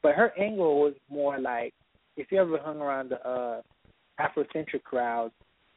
But 0.04 0.16
her 0.16 0.34
angle 0.38 0.82
was 0.82 0.94
more 1.10 1.40
like 1.40 1.74
if 2.18 2.32
you 2.32 2.42
ever 2.42 2.58
hung 2.58 2.82
around 2.82 3.10
the 3.12 3.28
uh 3.28 3.62
Afrocentric 4.20 4.84
crowd, 4.84 5.32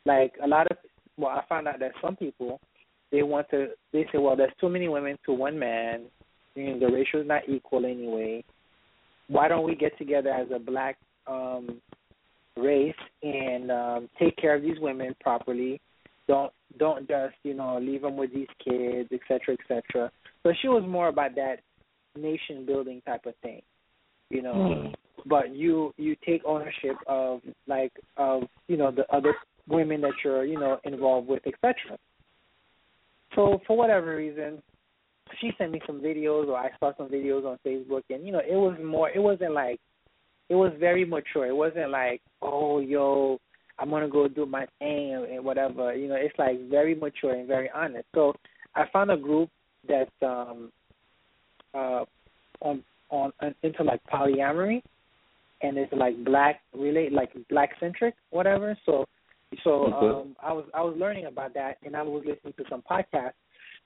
like 0.07 0.33
a 0.43 0.47
lot 0.47 0.67
of 0.71 0.77
well, 1.17 1.31
I 1.31 1.43
found 1.49 1.69
out 1.69 1.79
that 1.81 1.93
some 2.03 2.17
people 2.17 2.61
they 3.13 3.23
want 3.23 3.49
to 3.51 3.69
they 3.93 4.07
say, 4.13 4.19
Well, 4.19 4.37
there's 4.37 4.53
too 4.61 4.69
many 4.69 4.89
women 4.89 5.17
to 5.27 5.33
one 5.33 5.59
man, 5.59 6.07
know, 6.57 6.79
the 6.79 6.93
ratio 6.93 7.21
is 7.21 7.29
not 7.29 7.49
equal 7.49 7.85
anyway. 7.85 8.45
Why 9.29 9.49
don't 9.49 9.65
we 9.65 9.75
get 9.75 9.97
together 9.99 10.31
as 10.31 10.49
a 10.55 10.59
black 10.59 10.99
um 11.27 11.81
race 12.57 12.95
and 13.23 13.71
um 13.71 14.09
take 14.19 14.37
care 14.37 14.55
of 14.55 14.63
these 14.63 14.79
women 14.81 15.15
properly? 15.21 15.81
Don't 16.29 16.53
don't 16.79 17.07
just 17.09 17.35
you 17.43 17.55
know 17.55 17.79
leave 17.79 18.03
them 18.03 18.17
with 18.17 18.33
these 18.33 18.49
kids, 18.63 19.09
et 19.13 19.21
cetera, 19.29 19.55
et 19.55 19.61
cetera. 19.69 20.11
So 20.43 20.53
she 20.61 20.69
was 20.69 20.85
more 20.87 21.09
about 21.09 21.35
that 21.37 21.57
nation 22.17 22.65
building 22.67 23.03
type 23.07 23.27
of 23.27 23.35
thing, 23.43 23.63
you 24.31 24.43
know. 24.43 24.55
Mm. 24.55 24.95
But 25.27 25.55
you 25.55 25.93
you 25.97 26.17
take 26.27 26.43
ownership 26.45 26.97
of 27.07 27.41
like 27.67 27.93
of 28.17 28.43
you 28.69 28.77
know 28.77 28.91
the 28.91 29.05
other 29.15 29.35
women 29.69 30.01
that 30.03 30.13
you're 30.23 30.45
you 30.45 30.59
know 30.59 30.79
involved 30.85 31.29
with, 31.29 31.43
et 31.47 31.55
cetera. 31.61 31.99
So 33.35 33.61
for 33.67 33.77
whatever 33.77 34.17
reason, 34.17 34.63
she 35.41 35.51
sent 35.59 35.73
me 35.73 35.81
some 35.87 36.01
videos, 36.01 36.49
or 36.49 36.57
I 36.57 36.71
saw 36.79 36.93
some 36.97 37.09
videos 37.09 37.45
on 37.45 37.59
Facebook, 37.67 38.03
and 38.11 38.27
you 38.27 38.33
know 38.33 38.41
it 38.41 38.55
was 38.55 38.77
more. 38.85 39.11
It 39.11 39.21
wasn't 39.21 39.53
like 39.53 39.81
it 40.49 40.55
was 40.55 40.73
very 40.79 41.05
mature. 41.05 41.47
It 41.47 41.57
wasn't 41.57 41.91
like 41.91 42.21
oh 42.43 42.81
yo 42.81 43.41
I'm 43.79 43.91
gonna 43.91 44.09
go 44.09 44.29
do 44.29 44.47
my 44.47 44.67
thing 44.79 45.27
and, 45.31 45.45
whatever. 45.45 45.95
You 45.95 46.09
know, 46.09 46.15
it's 46.15 46.39
like 46.39 46.69
very 46.69 46.95
mature 46.95 47.35
and 47.35 47.49
very 47.49 47.71
honest. 47.75 48.07
So 48.15 48.35
I 48.75 48.85
found 48.93 49.11
a 49.11 49.17
group 49.17 49.51
that's 49.89 50.11
um 50.23 50.71
uh 51.75 52.05
on 52.61 52.83
on 53.11 53.33
into 53.63 53.83
like 53.83 54.01
polyamory 54.13 54.83
and 55.63 55.77
it's 55.77 55.93
like 55.93 56.23
black 56.25 56.61
relate 56.77 57.13
like 57.13 57.31
black 57.49 57.71
centric, 57.81 58.15
whatever. 58.31 58.79
So 58.87 59.07
so 59.63 59.93
um 59.93 60.37
I 60.43 60.53
was 60.53 60.67
I 60.75 60.83
was 60.83 60.97
learning 60.99 61.27
about 61.27 61.55
that 61.55 61.79
and 61.85 61.97
I 61.97 62.03
was 62.03 62.25
listening 62.27 62.55
to 62.59 62.65
some 62.71 62.83
podcasts. 62.89 63.33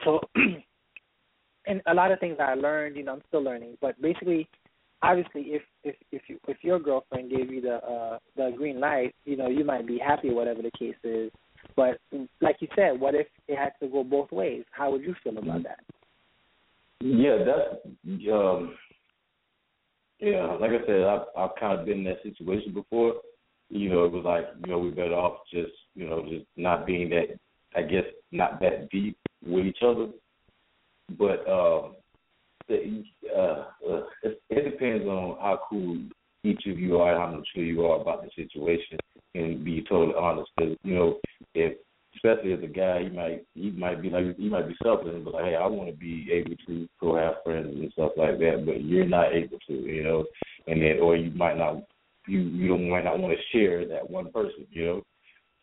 So 0.05 0.21
and 1.67 1.83
a 1.87 1.95
lot 1.95 2.13
of 2.13 2.21
things 2.21 2.37
I 2.41 2.55
learned, 2.55 2.97
you 2.97 3.05
know, 3.05 3.15
I'm 3.15 3.23
still 3.29 3.43
learning. 3.43 3.79
But 3.81 4.01
basically 4.01 4.49
obviously 5.03 5.43
if 5.43 5.63
if 5.85 5.95
if 6.13 6.23
you 6.29 6.39
if 6.49 6.57
your 6.63 6.79
girlfriend 6.79 7.31
gave 7.31 7.51
you 7.51 7.61
the 7.61 7.77
uh 7.77 8.19
the 8.37 8.53
green 8.57 8.81
light 8.81 9.15
you 9.25 9.37
know 9.37 9.49
you 9.49 9.65
might 9.65 9.87
be 9.87 9.99
happy 9.99 10.31
whatever 10.31 10.63
the 10.63 10.71
case 10.79 10.97
is 11.05 11.31
but 11.77 11.99
like 12.41 12.57
you 12.61 12.69
said 12.75 12.99
what 12.99 13.15
if 13.15 13.27
it 13.47 13.57
had 13.57 13.73
to 13.81 13.89
go 13.89 14.03
both 14.03 14.31
ways 14.33 14.65
how 14.71 14.91
would 14.91 15.03
you 15.03 15.15
feel 15.23 15.39
about 15.39 15.63
that 15.63 15.81
Yeah, 17.01 17.39
that's 17.45 18.31
um 18.33 18.75
yeah, 20.21 20.57
like 20.61 20.73
I 20.73 20.85
said, 20.87 21.03
I've 21.03 21.27
I've 21.37 21.57
kind 21.61 21.79
of 21.79 21.87
been 21.87 21.99
in 21.99 22.05
that 22.05 22.23
situation 22.23 22.75
before. 22.75 23.15
You 23.71 23.91
know, 23.91 24.05
it 24.05 24.13
was 24.13 24.25
like, 24.25 24.47
you 24.65 24.73
know, 24.73 24.79
we 24.79 24.91
better 24.91 25.15
off 25.15 25.41
just, 25.53 25.73
you 25.95 26.09
know, 26.09 26.25
just 26.29 26.47
not 26.57 26.87
being 26.87 27.09
that 27.11 27.39
I 27.77 27.83
guess 27.83 28.05
not 28.33 28.61
that 28.61 28.91
deep 28.91 29.17
with 29.47 29.67
each 29.67 29.79
other. 29.83 30.09
But 31.17 31.49
um 31.49 31.95
the, 32.69 33.05
uh, 33.35 33.65
uh 33.89 34.03
it, 34.23 34.41
it 34.51 34.71
depends 34.71 35.07
on 35.07 35.37
how 35.41 35.61
cool 35.69 35.99
each 36.45 36.67
of 36.67 36.79
you 36.79 36.99
are, 36.99 37.19
how 37.19 37.35
mature 37.35 37.65
you 37.65 37.85
are 37.87 38.01
about 38.01 38.23
the 38.23 38.31
situation, 38.37 38.99
and 39.35 39.65
be 39.65 39.85
totally 39.89 40.15
honest. 40.17 40.51
Because 40.57 40.77
you 40.83 40.95
know, 40.95 41.19
if 41.55 41.77
especially 42.15 42.53
as 42.53 42.63
a 42.63 42.67
guy, 42.67 43.01
you 43.01 43.11
might 43.11 43.45
you 43.55 43.73
might 43.73 44.03
be 44.03 44.11
like 44.11 44.25
you 44.39 44.51
might 44.51 44.69
be 44.69 44.77
and 44.85 45.25
be 45.25 45.31
like, 45.31 45.45
hey, 45.45 45.57
I 45.57 45.67
want 45.67 45.91
to 45.91 45.97
be 45.97 46.29
able 46.33 46.57
to 46.67 46.89
go 47.01 47.17
have 47.17 47.43
friends 47.45 47.69
and 47.69 47.93
stuff 47.93 48.13
like 48.17 48.39
that, 48.39 48.65
but 48.67 48.83
you're 48.83 49.07
not 49.07 49.35
able 49.35 49.59
to, 49.69 49.73
you 49.73 50.03
know, 50.03 50.25
and 50.67 50.83
then 50.83 50.99
or 51.01 51.17
you 51.17 51.31
might 51.33 51.57
not 51.57 51.83
you 52.27 52.41
you 52.41 52.69
don't 52.69 52.89
might 52.89 53.05
not 53.05 53.19
want 53.19 53.37
to 53.37 53.59
share 53.59 53.87
that 53.87 54.09
one 54.09 54.31
person, 54.33 54.67
you 54.71 54.85
know. 54.85 55.03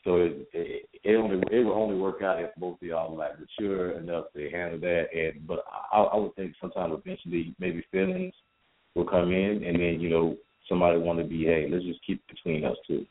So 0.06 0.18
it, 0.18 0.48
it 0.54 0.90
it 1.04 1.16
only 1.16 1.42
it 1.52 1.66
will 1.66 1.74
only 1.74 1.98
work 1.98 2.22
out 2.22 2.40
if 2.40 2.52
both 2.58 2.82
of 2.82 2.88
y'all 2.88 3.14
are 3.14 3.18
like 3.18 3.40
mature 3.40 3.98
enough 3.98 4.26
to 4.36 4.50
handle 4.52 4.80
that. 4.80 5.06
And 5.14 5.46
but 5.48 5.66
I, 5.92 6.02
I 6.02 6.16
would 6.16 6.36
think 6.36 6.54
sometime 6.62 6.92
eventually 6.92 7.56
maybe 7.60 7.84
feelings 7.92 8.34
will 8.94 9.06
come 9.06 9.32
in, 9.32 9.64
and 9.66 9.76
then 9.76 10.00
you 10.00 10.10
know 10.10 10.38
somebody 10.70 11.00
want 11.00 11.20
to 11.20 11.26
be 11.26 11.44
hey, 11.44 11.68
let's 11.70 11.84
just 11.84 12.06
keep 12.06 12.22
it 12.30 12.36
between 12.36 12.64
us 12.64 12.78
two. 12.88 13.06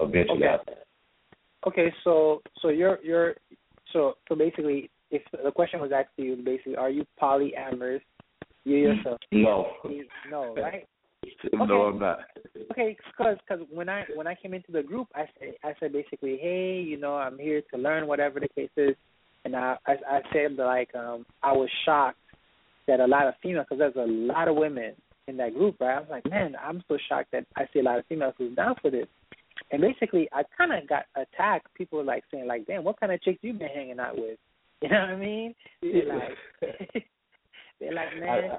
Eventually, 0.00 0.42
Okay. 0.44 0.72
okay 1.66 1.94
so 2.02 2.40
so 2.60 2.70
you're 2.70 2.98
you're 3.02 3.34
so 3.92 4.14
so 4.26 4.34
basically 4.34 4.90
if 5.10 5.22
the 5.44 5.50
question 5.50 5.80
was 5.80 5.92
asked 5.94 6.16
to 6.16 6.22
you 6.22 6.36
basically 6.36 6.76
are 6.76 6.88
you 6.88 7.06
polyamorous 7.20 8.00
you 8.64 8.76
yourself 8.78 9.18
no, 9.30 9.66
no 10.30 10.54
right 10.54 10.88
no, 11.52 11.82
I'm 11.82 11.98
not. 11.98 12.18
Okay, 12.72 12.96
because 13.10 13.36
cause 13.48 13.58
when 13.70 13.88
I 13.88 14.04
when 14.14 14.26
I 14.26 14.34
came 14.34 14.54
into 14.54 14.72
the 14.72 14.82
group, 14.82 15.08
I 15.14 15.24
said 15.38 15.54
I 15.64 15.74
said 15.80 15.92
basically, 15.92 16.38
hey, 16.40 16.82
you 16.86 16.98
know, 16.98 17.14
I'm 17.14 17.38
here 17.38 17.62
to 17.72 17.78
learn 17.78 18.06
whatever 18.06 18.40
the 18.40 18.48
case 18.48 18.70
is, 18.76 18.94
and 19.44 19.56
I 19.56 19.76
I, 19.86 19.92
I 20.08 20.20
said 20.32 20.56
like 20.56 20.94
um 20.94 21.26
I 21.42 21.52
was 21.52 21.68
shocked 21.84 22.18
that 22.88 23.00
a 23.00 23.06
lot 23.06 23.28
of 23.28 23.34
females, 23.42 23.66
because 23.68 23.78
there's 23.78 24.08
a 24.08 24.10
lot 24.10 24.48
of 24.48 24.56
women 24.56 24.94
in 25.28 25.36
that 25.36 25.54
group, 25.54 25.76
right? 25.80 25.96
I 25.96 26.00
was 26.00 26.08
like, 26.10 26.28
man, 26.28 26.56
I'm 26.62 26.82
so 26.88 26.96
shocked 27.08 27.30
that 27.32 27.46
I 27.56 27.66
see 27.72 27.80
a 27.80 27.82
lot 27.84 27.98
of 27.98 28.06
females 28.06 28.34
who's 28.38 28.56
down 28.56 28.74
for 28.80 28.90
this, 28.90 29.06
and 29.70 29.80
basically 29.80 30.28
I 30.32 30.42
kind 30.56 30.72
of 30.72 30.88
got 30.88 31.04
attacked. 31.14 31.72
People 31.74 31.98
were 31.98 32.04
like 32.04 32.24
saying 32.30 32.46
like, 32.46 32.66
damn, 32.66 32.84
what 32.84 32.98
kind 32.98 33.12
of 33.12 33.22
chicks 33.22 33.38
you 33.42 33.52
been 33.52 33.68
hanging 33.68 34.00
out 34.00 34.16
with? 34.16 34.38
You 34.82 34.88
know 34.88 34.98
what 34.98 35.10
I 35.10 35.16
mean? 35.16 35.54
They're 35.80 36.08
like, 36.08 36.36
they're 37.78 37.94
like, 37.94 38.18
man. 38.18 38.50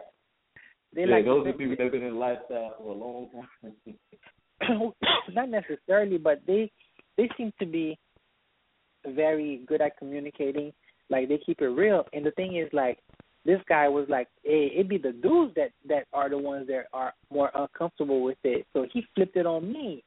They 0.96 1.02
yeah, 1.02 1.16
like 1.16 1.26
those 1.26 1.48
are 1.48 1.54
people 1.54 1.76
that've 1.78 1.92
been 1.92 2.04
in 2.04 2.20
lifestyle 2.20 2.76
for 2.78 2.92
a 2.92 2.98
long 2.98 3.30
time. 3.64 3.96
not 5.34 5.50
necessarily, 5.50 6.18
but 6.18 6.42
they 6.46 6.72
they 7.18 7.30
seem 7.38 7.52
to 7.60 7.66
be 7.66 7.98
very 9.06 9.64
good 9.68 9.82
at 9.82 9.98
communicating. 9.98 10.72
Like 11.10 11.30
they 11.30 11.40
keep 11.46 11.62
it 11.62 11.68
real. 11.68 12.06
And 12.14 12.26
the 12.26 12.32
thing 12.32 12.58
is, 12.58 12.70
like 12.74 13.00
this 13.46 13.60
guy 13.68 13.88
was 13.90 14.06
like, 14.08 14.28
hey, 14.44 14.72
it 14.74 14.88
be 14.88 14.98
the 14.98 15.12
dudes 15.12 15.54
that 15.56 15.72
that 15.88 16.06
are 16.14 16.30
the 16.30 16.38
ones 16.38 16.68
that 16.68 16.86
are 16.94 17.14
more 17.32 17.52
uncomfortable 17.56 18.24
with 18.24 18.38
it. 18.44 18.66
So 18.74 18.86
he 18.92 19.06
flipped 19.16 19.36
it 19.36 19.46
on 19.46 19.72
me, 19.72 20.04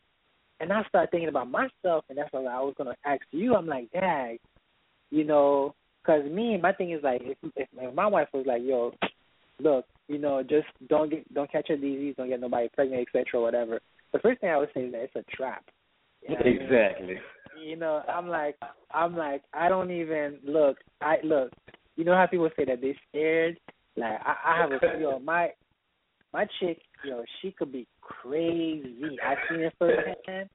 and 0.60 0.72
I 0.72 0.82
started 0.88 1.10
thinking 1.10 1.28
about 1.28 1.50
myself, 1.50 2.04
and 2.08 2.16
that's 2.16 2.32
what 2.32 2.46
I 2.46 2.60
was 2.60 2.74
gonna 2.78 2.96
ask 3.04 3.22
you. 3.32 3.54
I'm 3.54 3.66
like, 3.66 3.90
Dad, 3.92 4.38
you 5.10 5.24
know, 5.24 5.74
because 6.02 6.24
me, 6.30 6.56
my 6.56 6.72
thing 6.72 6.92
is 6.92 7.02
like, 7.02 7.22
if, 7.22 7.38
if 7.56 7.68
if 7.76 7.94
my 7.94 8.06
wife 8.06 8.28
was 8.32 8.46
like, 8.46 8.62
yo, 8.64 8.92
look, 9.60 9.84
you 10.08 10.18
know, 10.18 10.42
just 10.42 10.66
don't 10.88 11.10
get 11.10 11.32
don't 11.34 11.50
catch 11.50 11.70
a 11.70 11.76
disease, 11.76 12.14
don't 12.16 12.28
get 12.28 12.40
nobody 12.40 12.68
pregnant, 12.74 13.06
etc. 13.06 13.40
Whatever. 13.40 13.80
The 14.12 14.18
first 14.20 14.40
thing 14.40 14.50
I 14.50 14.56
would 14.56 14.70
say 14.74 14.82
is 14.82 14.92
that 14.92 15.02
it's 15.02 15.16
a 15.16 15.36
trap. 15.36 15.64
You 16.22 16.30
know 16.30 16.36
what 16.36 16.46
I 16.46 16.50
mean? 16.50 16.62
exactly. 16.62 17.16
You 17.64 17.76
know, 17.76 18.02
I'm 18.08 18.28
like, 18.28 18.56
I'm 18.92 19.16
like, 19.16 19.42
I 19.54 19.68
don't 19.68 19.90
even 19.90 20.38
look. 20.44 20.78
I 21.00 21.16
look. 21.24 21.52
You 21.96 22.04
know 22.04 22.14
how 22.14 22.26
people 22.26 22.50
say 22.56 22.64
that 22.66 22.80
they're 22.80 22.94
scared. 23.08 23.58
Like 23.96 24.20
I, 24.24 24.34
I 24.44 24.60
have 24.60 24.70
a 24.72 24.78
yo, 25.00 25.18
my 25.18 25.50
my 26.32 26.46
chick, 26.60 26.78
yo, 27.04 27.24
she 27.40 27.50
could 27.52 27.72
be 27.72 27.86
crazy. 28.00 29.16
I've 29.24 29.38
seen 29.48 29.60
it 29.60 29.72
firsthand. 29.78 30.50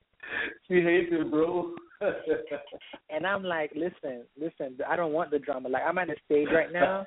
She 0.67 0.75
hates 0.75 1.09
it, 1.11 1.31
bro. 1.31 1.73
and 3.09 3.25
I'm 3.25 3.43
like, 3.43 3.71
listen, 3.75 4.23
listen, 4.39 4.77
I 4.87 4.95
don't 4.95 5.13
want 5.13 5.31
the 5.31 5.39
drama. 5.39 5.69
Like 5.69 5.83
I'm 5.87 5.97
at 5.97 6.09
a 6.09 6.15
stage 6.25 6.47
right 6.53 6.71
now, 6.71 7.05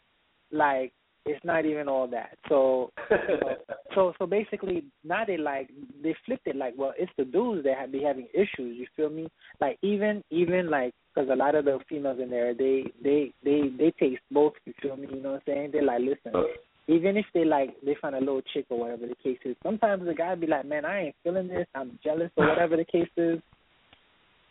like 0.52 0.92
it's 1.26 1.44
not 1.44 1.64
even 1.64 1.88
all 1.88 2.06
that. 2.08 2.36
So, 2.48 2.90
you 3.10 3.16
know, 3.16 3.56
so 3.94 4.12
so 4.18 4.26
basically 4.26 4.84
now 5.04 5.24
they 5.24 5.36
like 5.36 5.70
they 6.02 6.14
flipped 6.26 6.46
it 6.46 6.56
like, 6.56 6.74
well, 6.76 6.92
it's 6.98 7.12
the 7.16 7.24
dudes 7.24 7.64
that 7.64 7.78
have 7.78 7.92
be 7.92 8.02
having 8.02 8.28
issues. 8.34 8.76
You 8.76 8.86
feel 8.96 9.10
me? 9.10 9.28
Like 9.60 9.78
even 9.82 10.22
even 10.30 10.70
like 10.70 10.92
because 11.14 11.30
a 11.30 11.36
lot 11.36 11.54
of 11.54 11.64
the 11.64 11.78
females 11.88 12.18
in 12.20 12.30
there, 12.30 12.54
they 12.54 12.84
they 13.02 13.32
they 13.42 13.70
they 13.78 13.92
taste 13.98 14.22
both. 14.30 14.52
You 14.66 14.74
feel 14.82 14.96
me? 14.96 15.08
You 15.10 15.22
know 15.22 15.32
what 15.32 15.42
I'm 15.46 15.54
saying? 15.54 15.70
They're 15.72 15.82
like, 15.82 16.00
listen. 16.00 16.40
Even 16.86 17.16
if 17.16 17.24
they 17.32 17.46
like 17.46 17.70
they 17.82 17.96
find 17.98 18.14
a 18.14 18.20
little 18.20 18.42
chick 18.52 18.66
or 18.68 18.78
whatever 18.78 19.06
the 19.06 19.14
case 19.22 19.38
is, 19.46 19.56
sometimes 19.62 20.04
the 20.04 20.12
guy 20.12 20.34
be 20.34 20.46
like, 20.46 20.66
"Man, 20.66 20.84
I 20.84 21.06
ain't 21.06 21.16
feeling 21.24 21.48
this. 21.48 21.66
I'm 21.74 21.98
jealous 22.04 22.30
or 22.36 22.46
whatever 22.46 22.76
the 22.76 22.84
case 22.84 23.08
is." 23.16 23.40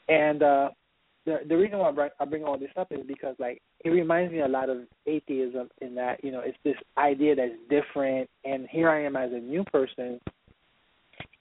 And 0.10 0.42
uh 0.42 0.70
the 1.26 1.40
the 1.48 1.58
reason 1.58 1.80
why 1.80 1.90
I 1.90 1.92
bring, 1.92 2.10
I 2.20 2.26
bring 2.26 2.44
all 2.44 2.58
this 2.58 2.72
up 2.78 2.92
is 2.92 3.00
because 3.08 3.36
like 3.40 3.62
it 3.84 3.90
reminds 3.90 4.32
me 4.32 4.42
a 4.42 4.48
lot 4.48 4.70
of 4.70 4.80
atheism 5.06 5.70
in 5.82 5.96
that 5.96 6.24
you 6.24 6.32
know 6.32 6.42
it's 6.42 6.58
this 6.64 6.76
idea 6.98 7.36
that's 7.36 7.54
different, 7.70 8.30
and 8.44 8.68
here 8.70 8.90
I 8.90 9.04
am 9.06 9.16
as 9.16 9.32
a 9.32 9.40
new 9.40 9.64
person, 9.66 10.20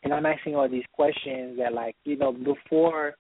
and 0.05 0.12
I'm 0.12 0.27
asking 0.27 0.55
all 0.55 0.68
these 0.68 0.85
questions 0.92 1.59
that 1.59 1.73
like 1.73 1.97
you 2.05 2.16
know 2.16 2.33
before 2.33 3.14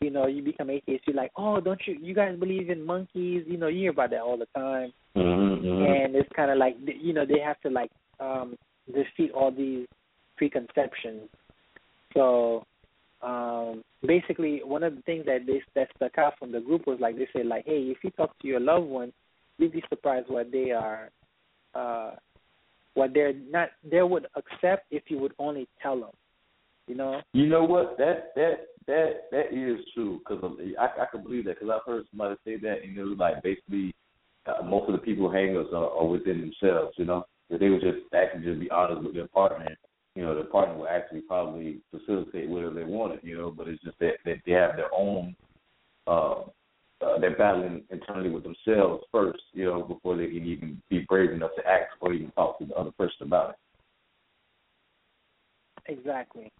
you 0.00 0.10
know 0.10 0.26
you 0.26 0.42
become 0.42 0.70
atheist, 0.70 1.04
you're 1.06 1.16
like, 1.16 1.32
oh, 1.36 1.60
don't 1.60 1.80
you 1.86 1.96
you 2.00 2.14
guys 2.14 2.38
believe 2.38 2.70
in 2.70 2.84
monkeys? 2.84 3.44
You 3.46 3.58
know 3.58 3.68
you 3.68 3.80
hear 3.80 3.90
about 3.90 4.10
that 4.10 4.20
all 4.20 4.38
the 4.38 4.46
time, 4.54 4.92
mm-hmm. 5.16 5.84
and 5.84 6.14
it's 6.14 6.30
kind 6.34 6.50
of 6.50 6.58
like 6.58 6.76
you 7.00 7.12
know 7.12 7.26
they 7.26 7.40
have 7.40 7.60
to 7.60 7.70
like 7.70 7.90
um 8.20 8.56
defeat 8.86 9.32
all 9.32 9.50
these 9.50 9.86
preconceptions. 10.38 11.28
So 12.14 12.64
um 13.26 13.82
basically 14.06 14.60
one 14.64 14.82
of 14.82 14.94
the 14.94 15.02
things 15.02 15.26
that 15.26 15.40
they 15.46 15.60
that 15.74 15.88
stuck 15.96 16.16
out 16.16 16.34
from 16.38 16.52
the 16.52 16.60
group 16.60 16.86
was 16.86 16.98
like 17.00 17.16
they 17.16 17.28
said 17.34 17.46
like 17.46 17.64
hey 17.66 17.82
if 17.94 17.98
you 18.02 18.10
talk 18.12 18.38
to 18.38 18.48
your 18.48 18.60
loved 18.60 18.86
one 18.86 19.12
you'd 19.58 19.72
be 19.72 19.82
surprised 19.88 20.28
what 20.28 20.50
they 20.52 20.70
are 20.70 21.10
uh 21.74 22.12
what 22.94 23.12
they're 23.12 23.34
not 23.50 23.70
they 23.84 24.02
would 24.02 24.26
accept 24.36 24.86
if 24.90 25.02
you 25.08 25.18
would 25.18 25.34
only 25.38 25.66
tell 25.82 26.00
them 26.00 26.10
you 26.86 26.94
know? 26.94 27.20
You 27.32 27.46
know 27.46 27.64
what? 27.64 27.96
That 27.98 28.32
that 28.36 28.66
that 28.86 29.10
that 29.32 29.46
is 29.52 29.84
true 29.94 30.20
because 30.20 30.42
I 30.78 31.02
I 31.02 31.06
can 31.10 31.22
believe 31.22 31.44
that 31.46 31.58
because 31.58 31.74
I've 31.74 31.90
heard 31.92 32.04
somebody 32.10 32.36
say 32.44 32.56
that 32.58 32.82
and 32.82 32.96
it 32.96 33.02
was 33.02 33.18
like 33.18 33.42
basically 33.42 33.94
uh, 34.46 34.62
most 34.62 34.88
of 34.88 34.92
the 34.92 34.98
people 34.98 35.30
hangers 35.30 35.66
are, 35.72 35.90
are 35.90 36.06
within 36.06 36.40
themselves 36.40 36.94
you 36.96 37.04
know? 37.04 37.24
If 37.50 37.60
they 37.60 37.68
would 37.68 37.80
just 37.80 37.98
actually 38.14 38.44
just 38.44 38.60
be 38.60 38.70
honest 38.70 39.02
with 39.02 39.14
their 39.14 39.28
partner 39.28 39.76
you 40.16 40.22
know, 40.22 40.34
the 40.34 40.44
partner 40.44 40.76
will 40.76 40.88
actually 40.88 41.20
probably 41.20 41.78
facilitate 41.90 42.48
whatever 42.48 42.74
they 42.74 42.84
wanted, 42.84 43.20
you 43.22 43.36
know, 43.36 43.50
but 43.50 43.68
it's 43.68 43.82
just 43.84 43.98
that, 44.00 44.14
that 44.24 44.38
they 44.46 44.52
have 44.52 44.76
their 44.76 44.92
own 44.92 45.36
uh 46.06 46.42
uh, 47.02 47.18
they're 47.18 47.36
battling 47.36 47.82
internally 47.90 48.30
with 48.30 48.42
themselves 48.42 49.04
first, 49.12 49.42
you 49.52 49.66
know, 49.66 49.82
before 49.82 50.16
they 50.16 50.28
can 50.28 50.46
even 50.46 50.80
be 50.88 51.00
brave 51.00 51.30
enough 51.30 51.50
to 51.54 51.66
act 51.66 51.92
or 52.00 52.14
even 52.14 52.30
talk 52.30 52.58
to 52.58 52.64
the 52.64 52.74
other 52.74 52.90
person 52.92 53.26
about 53.26 53.50
it. 53.50 53.56
Exactly. 55.92 56.50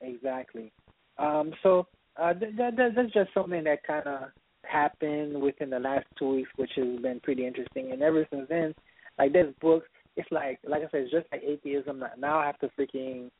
Exactly. 0.00 0.72
Um, 1.18 1.52
so 1.62 1.86
uh, 2.20 2.34
th- 2.34 2.56
th- 2.56 2.74
that's 2.76 3.12
just 3.12 3.32
something 3.32 3.62
that 3.62 3.86
kind 3.86 4.08
of 4.08 4.22
happened 4.64 5.40
within 5.40 5.70
the 5.70 5.78
last 5.78 6.06
two 6.18 6.30
weeks, 6.30 6.50
which 6.56 6.72
has 6.74 6.98
been 7.00 7.20
pretty 7.22 7.46
interesting. 7.46 7.92
And 7.92 8.02
ever 8.02 8.26
since 8.32 8.48
then, 8.48 8.74
like 9.18 9.32
there's 9.32 9.54
books, 9.60 9.86
it's 10.18 10.30
like 10.32 10.58
like 10.68 10.82
I 10.82 10.90
said, 10.90 11.02
it's 11.02 11.12
just 11.12 11.26
like 11.32 11.42
atheism. 11.42 12.02
Now 12.18 12.40
I 12.40 12.46
have 12.46 12.58
to 12.58 12.68
freaking. 12.78 13.30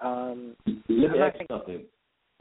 Um, 0.00 0.56
Let 0.66 1.12
me 1.12 1.18
ask 1.20 1.38
you 1.38 1.46
something. 1.48 1.82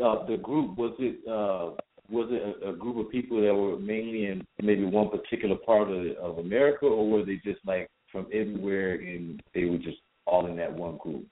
Uh, 0.04 0.26
the 0.26 0.38
group 0.38 0.78
was 0.78 0.96
it 0.98 1.20
uh, 1.28 1.76
was 2.10 2.30
it 2.32 2.64
a, 2.64 2.70
a 2.70 2.74
group 2.74 2.98
of 2.98 3.12
people 3.12 3.42
that 3.42 3.54
were 3.54 3.78
mainly 3.78 4.26
in 4.26 4.46
maybe 4.62 4.86
one 4.86 5.10
particular 5.10 5.56
part 5.56 5.92
of 5.92 6.06
of 6.18 6.40
America, 6.40 6.86
or 6.86 7.08
were 7.10 7.26
they 7.26 7.40
just 7.44 7.60
like 7.66 7.90
from 8.12 8.26
everywhere 8.34 8.94
and 8.96 9.44
they 9.54 9.66
were 9.66 9.78
just 9.78 9.98
all 10.26 10.48
in 10.48 10.56
that 10.56 10.74
one 10.74 10.98
group? 10.98 11.26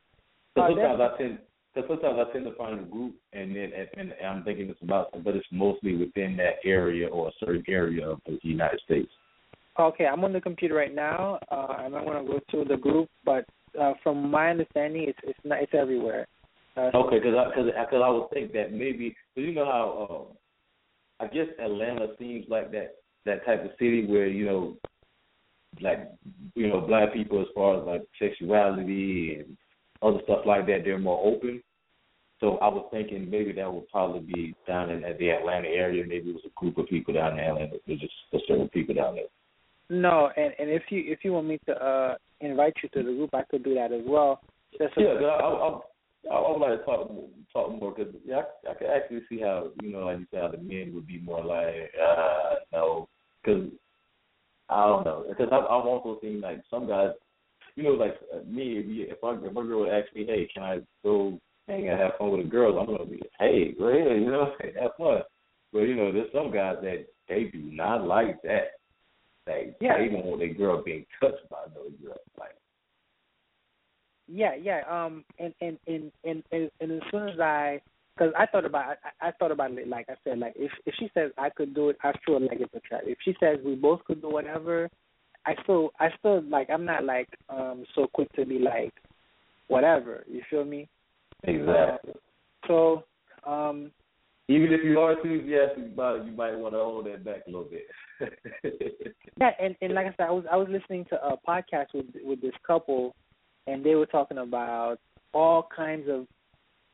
So 0.56 0.64
uh, 0.64 0.68
sometimes 0.68 1.02
I 1.02 1.18
tend. 1.18 1.40
Because 1.74 1.90
sometimes 1.90 2.20
I 2.20 2.34
tend 2.34 2.44
to 2.48 2.56
find 2.56 2.82
a 2.82 2.84
group, 2.84 3.16
and 3.32 3.56
then 3.56 3.72
and, 3.74 4.12
and 4.12 4.28
I'm 4.28 4.44
thinking 4.44 4.70
it's 4.70 4.82
about, 4.82 5.08
but 5.24 5.38
it's 5.38 5.48
mostly 5.54 5.96
within 5.96 6.36
that 6.36 6.56
area 6.66 7.08
or 7.08 7.30
a 7.30 7.32
certain 7.40 7.64
area 7.70 8.10
of 8.10 8.20
the 8.26 8.38
United 8.42 8.82
States. 8.82 9.10
Okay, 9.82 10.06
I'm 10.06 10.24
on 10.24 10.34
the 10.34 10.42
computer 10.42 10.76
right 10.76 10.94
now. 10.94 11.40
Uh, 11.52 11.74
I 11.78 11.88
might 11.88 12.06
want 12.06 12.26
to 12.26 12.32
go 12.32 12.40
to 12.52 12.68
the 12.68 12.78
group, 12.78 13.10
but 13.26 13.46
uh, 13.80 13.94
from 14.04 14.30
my 14.30 14.50
understanding, 14.50 15.06
it's 15.08 15.20
it's 15.24 15.40
not 15.44 15.62
it's 15.62 15.74
everywhere. 15.74 16.28
Uh, 16.78 16.92
okay, 16.96 17.20
because 17.20 17.36
I 17.36 17.50
because 17.50 17.72
cause 17.90 18.02
I 18.04 18.10
would 18.10 18.30
think 18.32 18.54
that 18.54 18.72
maybe 18.72 19.16
cause 19.36 19.44
you 19.44 19.54
know 19.54 19.66
how 19.66 20.38
uh, 21.20 21.24
I 21.24 21.28
guess 21.28 21.48
Atlanta 21.60 22.08
seems 22.20 22.46
like 22.50 22.72
that 22.72 22.96
that 23.26 23.46
type 23.46 23.64
of 23.64 23.72
city 23.80 24.06
where 24.06 24.28
you 24.28 24.46
know 24.46 24.78
like 25.82 26.10
you 26.56 26.68
know 26.68 26.82
black 26.82 27.14
people 27.14 27.42
as 27.42 27.48
far 27.56 27.80
as 27.80 27.86
like 27.86 28.04
sexuality 28.20 29.38
and 29.40 29.58
other 30.02 30.20
stuff 30.24 30.40
like 30.46 30.66
that 30.68 30.82
they're 30.84 31.00
more 31.00 31.26
open. 31.26 31.62
So 32.40 32.58
I 32.58 32.68
was 32.70 32.88
thinking 32.92 33.30
maybe 33.30 33.52
that 33.54 33.72
would 33.72 33.88
probably 33.90 34.22
be 34.22 34.56
down 34.68 34.90
in 34.90 35.04
at 35.04 35.20
the 35.20 35.30
Atlanta 35.30 35.68
area. 35.68 36.04
Maybe 36.08 36.30
it 36.30 36.34
was 36.34 36.44
a 36.46 36.60
group 36.60 36.78
of 36.80 36.88
people 36.88 37.14
down 37.14 37.38
there, 37.38 37.52
Atlanta. 37.52 37.78
Just 37.88 38.14
a 38.34 38.40
certain 38.48 38.68
people 38.70 38.96
down 38.96 39.16
there. 39.16 39.26
No, 39.92 40.30
and 40.38 40.54
and 40.58 40.70
if 40.70 40.84
you 40.88 41.04
if 41.06 41.20
you 41.26 41.34
want 41.34 41.48
me 41.48 41.60
to 41.66 41.74
uh 41.74 42.16
invite 42.40 42.76
you 42.82 42.88
to 42.94 43.04
the 43.04 43.14
group, 43.14 43.32
I 43.34 43.44
could 43.52 43.62
do 43.62 43.76
that 43.76 43.92
as 43.92 44.04
well. 44.06 44.40
That's 44.80 44.94
yeah, 44.96 45.10
I, 45.10 45.44
I, 45.44 45.80
I, 46.32 46.34
I 46.34 46.50
would 46.50 46.60
like 46.60 46.80
to 46.80 46.86
talk 46.86 47.12
talk 47.52 47.78
more 47.78 47.94
because 47.94 48.14
yeah, 48.26 48.44
I, 48.66 48.72
I 48.72 48.74
could 48.76 48.88
actually 48.88 49.20
see 49.28 49.42
how 49.42 49.68
you 49.84 49.92
know, 49.92 50.06
like 50.06 50.20
you 50.20 50.28
said, 50.32 50.44
how 50.44 50.48
the 50.48 50.60
men 50.60 50.94
would 50.96 51.08
be 51.08 51.20
more 51.20 51.44
like, 51.44 51.92
uh, 52.02 52.56
no, 52.72 53.10
because 53.44 53.66
I 54.70 54.88
don't 54.88 55.04
know, 55.04 55.26
because 55.28 55.50
I've, 55.52 55.66
I've 55.66 55.86
also 55.86 56.22
seen 56.22 56.40
like 56.40 56.64
some 56.70 56.88
guys, 56.88 57.10
you 57.76 57.84
know, 57.84 57.90
like 57.90 58.16
uh, 58.34 58.50
me, 58.50 58.78
if, 58.78 59.18
if 59.18 59.22
I 59.22 59.34
if 59.46 59.52
a 59.52 59.54
girl 59.54 59.82
would 59.82 59.90
ask 59.90 60.16
me, 60.16 60.26
hey, 60.26 60.48
can 60.54 60.64
I 60.64 60.80
go 61.04 61.38
hang 61.68 61.90
and 61.90 62.00
have 62.00 62.12
fun 62.18 62.32
with 62.32 62.46
a 62.46 62.50
girl? 62.50 62.80
I'm 62.80 62.86
gonna 62.86 63.04
be, 63.04 63.22
hey, 63.42 63.74
go 63.78 63.88
ahead, 63.88 64.22
you 64.22 64.32
know, 64.32 64.54
have 64.82 64.92
fun. 64.98 65.24
But 65.74 65.80
you 65.80 65.96
know, 65.96 66.14
there's 66.14 66.32
some 66.34 66.50
guys 66.50 66.78
that 66.82 67.08
they 67.28 67.50
do 67.52 67.60
not 67.60 68.08
like 68.08 68.42
that. 68.44 68.80
Like 69.48 69.76
yeah. 69.82 69.98
they 69.98 70.08
don't 70.08 70.26
want 70.26 70.40
their 70.40 70.54
girl 70.54 70.84
being 70.84 71.06
touched 71.20 71.50
by 71.50 71.58
another 71.66 71.90
girl. 72.04 72.18
Like 72.40 72.56
yeah, 74.28 74.56
yeah. 74.56 74.82
Um, 74.90 75.26
and 75.40 75.54
and 75.62 75.78
and 75.88 76.12
and 76.24 76.44
and, 76.52 76.72
and 76.80 76.92
as 76.92 77.02
soon 77.12 77.28
as 77.28 77.40
I, 77.40 77.82
because 78.16 78.34
I 78.38 78.46
thought 78.46 78.66
about, 78.66 78.98
I, 79.22 79.28
I 79.28 79.32
thought 79.32 79.52
about 79.52 79.72
it. 79.72 79.88
Like 79.88 80.08
I 80.10 80.14
said, 80.24 80.40
like 80.40 80.54
if 80.56 80.72
if 80.86 80.94
she 81.00 81.10
says 81.14 81.32
I 81.38 81.50
could 81.50 81.76
do 81.76 81.90
it, 81.90 81.98
I 82.04 82.14
feel 82.26 82.40
like 82.40 82.60
it's 82.62 82.74
a 82.74 82.80
trap. 82.82 83.02
If 83.06 83.18
she 83.24 83.36
says 83.40 83.58
we 83.66 83.76
both 83.76 84.04
could 84.06 84.22
do 84.22 84.30
whatever, 84.30 84.90
I 85.46 85.56
still, 85.64 85.92
I 86.00 86.10
still 86.20 86.42
like, 86.44 86.70
I'm 86.70 86.86
not 86.86 87.04
like 87.04 87.28
um 87.50 87.84
so 87.96 88.08
quick 88.14 88.32
to 88.34 88.46
be 88.46 88.60
like, 88.60 88.94
whatever. 89.68 90.24
You 90.30 90.42
feel 90.50 90.64
me? 90.64 90.88
Exactly. 91.44 92.14
Uh, 92.14 92.68
so, 92.68 93.04
um, 93.46 93.92
even 94.52 94.74
if 94.74 94.84
you 94.84 95.00
are 95.00 95.14
enthusiastic 95.14 95.94
about 95.94 96.20
it, 96.20 96.26
you 96.26 96.32
might 96.34 96.56
want 96.56 96.74
to 96.74 96.80
hold 96.80 97.06
that 97.06 97.24
back 97.24 97.44
a 97.48 97.50
little 97.50 97.70
bit. 97.70 97.88
yeah, 99.40 99.52
and 99.60 99.76
and 99.82 99.94
like 99.94 100.08
I 100.08 100.10
said, 100.18 100.28
I 100.28 100.32
was 100.32 100.46
I 100.52 100.58
was 100.58 100.68
listening 100.70 101.06
to 101.10 101.24
a 101.24 101.38
podcast 101.38 101.88
with 101.94 102.08
with 102.24 102.42
this 102.42 102.54
couple, 102.66 103.16
and 103.68 103.84
they 103.84 103.96
were 103.96 104.06
talking 104.06 104.40
about 104.40 104.98
all 105.34 105.68
kinds 105.76 106.08
of 106.10 106.28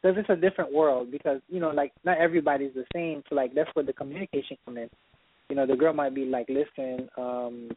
because 0.02 0.18
it's 0.18 0.30
a 0.30 0.36
different 0.36 0.74
world 0.74 1.12
because 1.12 1.42
you 1.50 1.60
know 1.60 1.72
like 1.72 1.94
not 2.04 2.18
everybody's 2.18 2.74
the 2.74 2.86
same. 2.94 3.24
So 3.30 3.36
like 3.36 3.54
that's 3.54 3.70
where 3.74 3.86
the 3.86 3.94
communication 3.94 4.58
comes 4.66 4.78
in. 4.78 4.90
You 5.50 5.56
know, 5.56 5.66
the 5.66 5.78
girl 5.78 5.94
might 5.94 6.14
be 6.14 6.26
like, 6.26 6.50
listen, 6.50 7.08
um, 7.18 7.70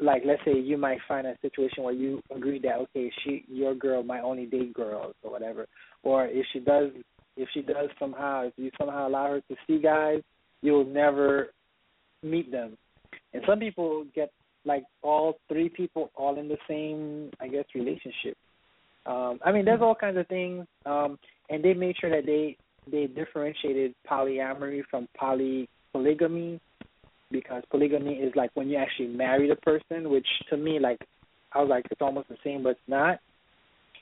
like 0.00 0.22
let's 0.24 0.40
say 0.44 0.58
you 0.58 0.78
might 0.78 0.98
find 1.06 1.26
a 1.26 1.36
situation 1.42 1.82
where 1.82 1.92
you 1.92 2.22
agree 2.34 2.58
that 2.60 2.78
okay, 2.78 3.10
she 3.24 3.44
your 3.48 3.74
girl 3.74 4.02
might 4.02 4.22
only 4.22 4.46
date 4.46 4.72
girls 4.72 5.14
or 5.22 5.30
whatever, 5.30 5.66
or 6.02 6.26
if 6.26 6.46
she 6.52 6.60
does 6.60 6.90
if 7.38 7.48
she 7.54 7.62
does 7.62 7.88
somehow, 7.98 8.46
if 8.46 8.52
you 8.56 8.70
somehow 8.78 9.08
allow 9.08 9.28
her 9.28 9.40
to 9.40 9.56
see 9.66 9.80
guys, 9.80 10.20
you'll 10.60 10.84
never 10.84 11.48
meet 12.22 12.50
them. 12.50 12.76
And 13.32 13.42
some 13.46 13.60
people 13.60 14.04
get 14.14 14.30
like 14.64 14.84
all 15.02 15.38
three 15.48 15.68
people 15.68 16.10
all 16.16 16.38
in 16.38 16.48
the 16.48 16.58
same, 16.68 17.30
I 17.40 17.48
guess, 17.48 17.64
relationship. 17.74 18.36
Um, 19.06 19.38
I 19.44 19.52
mean, 19.52 19.64
there's 19.64 19.80
all 19.80 19.94
kinds 19.94 20.18
of 20.18 20.26
things, 20.26 20.66
um, 20.84 21.18
and 21.48 21.64
they 21.64 21.72
made 21.72 21.96
sure 21.98 22.10
that 22.10 22.26
they 22.26 22.56
they 22.90 23.06
differentiated 23.06 23.94
polyamory 24.10 24.82
from 24.90 25.08
poly 25.18 25.68
polygamy 25.92 26.60
because 27.30 27.62
polygamy 27.70 28.14
is 28.14 28.32
like 28.34 28.50
when 28.54 28.68
you 28.68 28.76
actually 28.76 29.08
marry 29.08 29.48
the 29.48 29.56
person, 29.56 30.10
which 30.10 30.26
to 30.50 30.56
me, 30.56 30.78
like, 30.78 30.98
I 31.52 31.60
was 31.60 31.68
like, 31.68 31.86
it's 31.90 32.00
almost 32.00 32.28
the 32.28 32.36
same, 32.42 32.62
but 32.62 32.70
it's 32.70 32.80
not. 32.88 33.20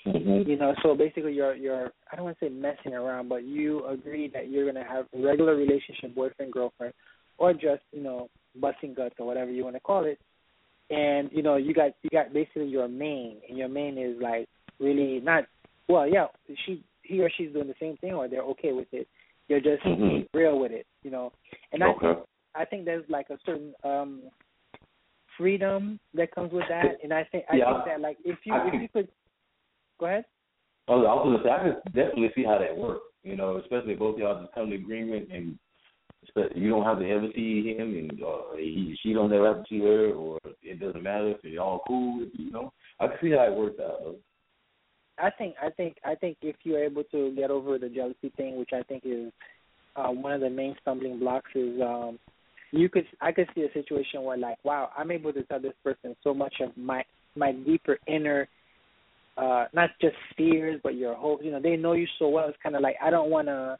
Mm-hmm. 0.06 0.48
You 0.50 0.56
know, 0.56 0.74
so 0.82 0.94
basically, 0.94 1.34
you're 1.34 1.54
you're 1.54 1.90
I 2.10 2.16
don't 2.16 2.24
want 2.24 2.38
to 2.38 2.46
say 2.46 2.50
messing 2.50 2.94
around, 2.94 3.28
but 3.28 3.44
you 3.44 3.84
agree 3.86 4.30
that 4.34 4.48
you're 4.50 4.66
gonna 4.70 4.86
have 4.86 5.06
a 5.14 5.20
regular 5.20 5.56
relationship, 5.56 6.14
boyfriend 6.14 6.52
girlfriend, 6.52 6.94
or 7.38 7.52
just 7.52 7.82
you 7.92 8.02
know 8.02 8.28
busting 8.60 8.94
guts 8.94 9.16
or 9.18 9.26
whatever 9.26 9.50
you 9.50 9.64
want 9.64 9.76
to 9.76 9.80
call 9.80 10.04
it. 10.04 10.18
and 10.90 11.30
you 11.32 11.42
know 11.42 11.56
you 11.56 11.74
got 11.74 11.90
you 12.02 12.10
got 12.10 12.32
basically 12.32 12.66
your 12.66 12.88
main, 12.88 13.38
and 13.48 13.58
your 13.58 13.68
main 13.68 13.98
is 13.98 14.16
like 14.20 14.48
really 14.78 15.20
not 15.20 15.44
well, 15.88 16.08
yeah, 16.08 16.26
she 16.64 16.82
he 17.02 17.20
or 17.20 17.30
she's 17.36 17.52
doing 17.52 17.68
the 17.68 17.74
same 17.80 17.96
thing, 17.98 18.12
or 18.14 18.28
they're 18.28 18.42
okay 18.42 18.72
with 18.72 18.88
it. 18.92 19.08
They're 19.48 19.60
just 19.60 19.82
Mhm. 19.84 20.26
real 20.34 20.58
with 20.58 20.72
it, 20.72 20.86
you 21.02 21.10
know. 21.10 21.32
And 21.72 21.82
I 21.82 21.88
Okay. 21.90 22.06
think 22.14 22.26
I 22.54 22.64
think 22.64 22.84
there's 22.84 23.08
like 23.08 23.30
a 23.30 23.38
certain 23.44 23.74
um 23.84 24.22
freedom 25.36 26.00
that 26.14 26.34
comes 26.34 26.52
with 26.52 26.64
that, 26.68 26.96
and 27.02 27.12
I 27.12 27.24
think 27.24 27.44
I 27.50 27.56
Yeah, 27.56 27.72
think 27.72 27.84
that 27.86 28.00
like 28.00 28.18
if 28.24 28.38
you 28.46 28.54
I 28.54 28.68
if 28.68 28.82
you 28.82 28.88
could 28.88 29.08
go 29.98 30.06
ahead. 30.06 30.24
I 30.88 30.92
was, 30.92 31.06
I 31.08 31.14
was 31.14 31.24
gonna 31.24 31.44
say 31.44 31.50
I 31.50 31.74
could 31.74 31.92
definitely 31.94 32.30
see 32.34 32.44
how 32.44 32.58
that 32.58 32.76
works. 32.76 33.02
You 33.22 33.36
know, 33.36 33.56
especially 33.56 33.94
if 33.94 33.98
both 33.98 34.18
y'all 34.18 34.40
just 34.40 34.54
come 34.54 34.70
to 34.70 34.76
agreement 34.76 35.28
and 35.32 35.58
you 36.54 36.70
don't 36.70 36.84
have 36.84 36.98
to 36.98 37.10
ever 37.10 37.28
see 37.34 37.74
him 37.76 37.96
and 37.96 38.22
uh, 38.22 38.56
he 38.56 38.96
she 39.02 39.12
don't 39.12 39.32
ever 39.32 39.54
have 39.54 39.64
to 39.64 39.68
see 39.68 39.80
her 39.80 40.12
or 40.12 40.38
it 40.62 40.80
doesn't 40.80 41.02
matter 41.02 41.30
if 41.30 41.44
y'all 41.44 41.82
cool. 41.86 42.26
You 42.34 42.50
know, 42.50 42.72
I 43.00 43.08
can 43.08 43.16
see 43.20 43.30
how 43.30 43.44
it 43.44 43.56
works 43.56 43.80
out. 43.80 44.16
I 45.18 45.30
think 45.30 45.54
I 45.62 45.70
think 45.70 45.96
I 46.04 46.14
think 46.14 46.36
if 46.42 46.56
you're 46.62 46.84
able 46.84 47.04
to 47.04 47.32
get 47.34 47.50
over 47.50 47.78
the 47.78 47.88
jealousy 47.88 48.32
thing, 48.36 48.56
which 48.56 48.70
I 48.72 48.82
think 48.82 49.02
is 49.04 49.32
uh, 49.96 50.08
one 50.08 50.32
of 50.32 50.40
the 50.40 50.50
main 50.50 50.76
stumbling 50.82 51.18
blocks, 51.18 51.50
is 51.54 51.80
um, 51.80 52.18
you 52.72 52.88
could 52.88 53.06
I 53.20 53.32
could 53.32 53.48
see 53.54 53.62
a 53.62 53.72
situation 53.72 54.22
where 54.22 54.36
like, 54.36 54.58
wow, 54.64 54.90
I'm 54.96 55.10
able 55.10 55.32
to 55.32 55.42
tell 55.44 55.60
this 55.60 55.74
person 55.82 56.14
so 56.22 56.34
much 56.34 56.54
of 56.60 56.76
my 56.76 57.02
my 57.34 57.52
deeper 57.52 57.98
inner, 58.06 58.48
uh, 59.36 59.66
not 59.72 59.90
just 60.00 60.16
fears, 60.36 60.80
but 60.82 60.94
your 60.94 61.14
hopes. 61.14 61.44
You 61.44 61.52
know, 61.52 61.60
they 61.60 61.76
know 61.76 61.92
you 61.92 62.06
so 62.18 62.28
well. 62.28 62.48
It's 62.48 62.58
kind 62.62 62.76
of 62.76 62.82
like 62.82 62.96
I 63.02 63.10
don't 63.10 63.30
want 63.30 63.48
to. 63.48 63.76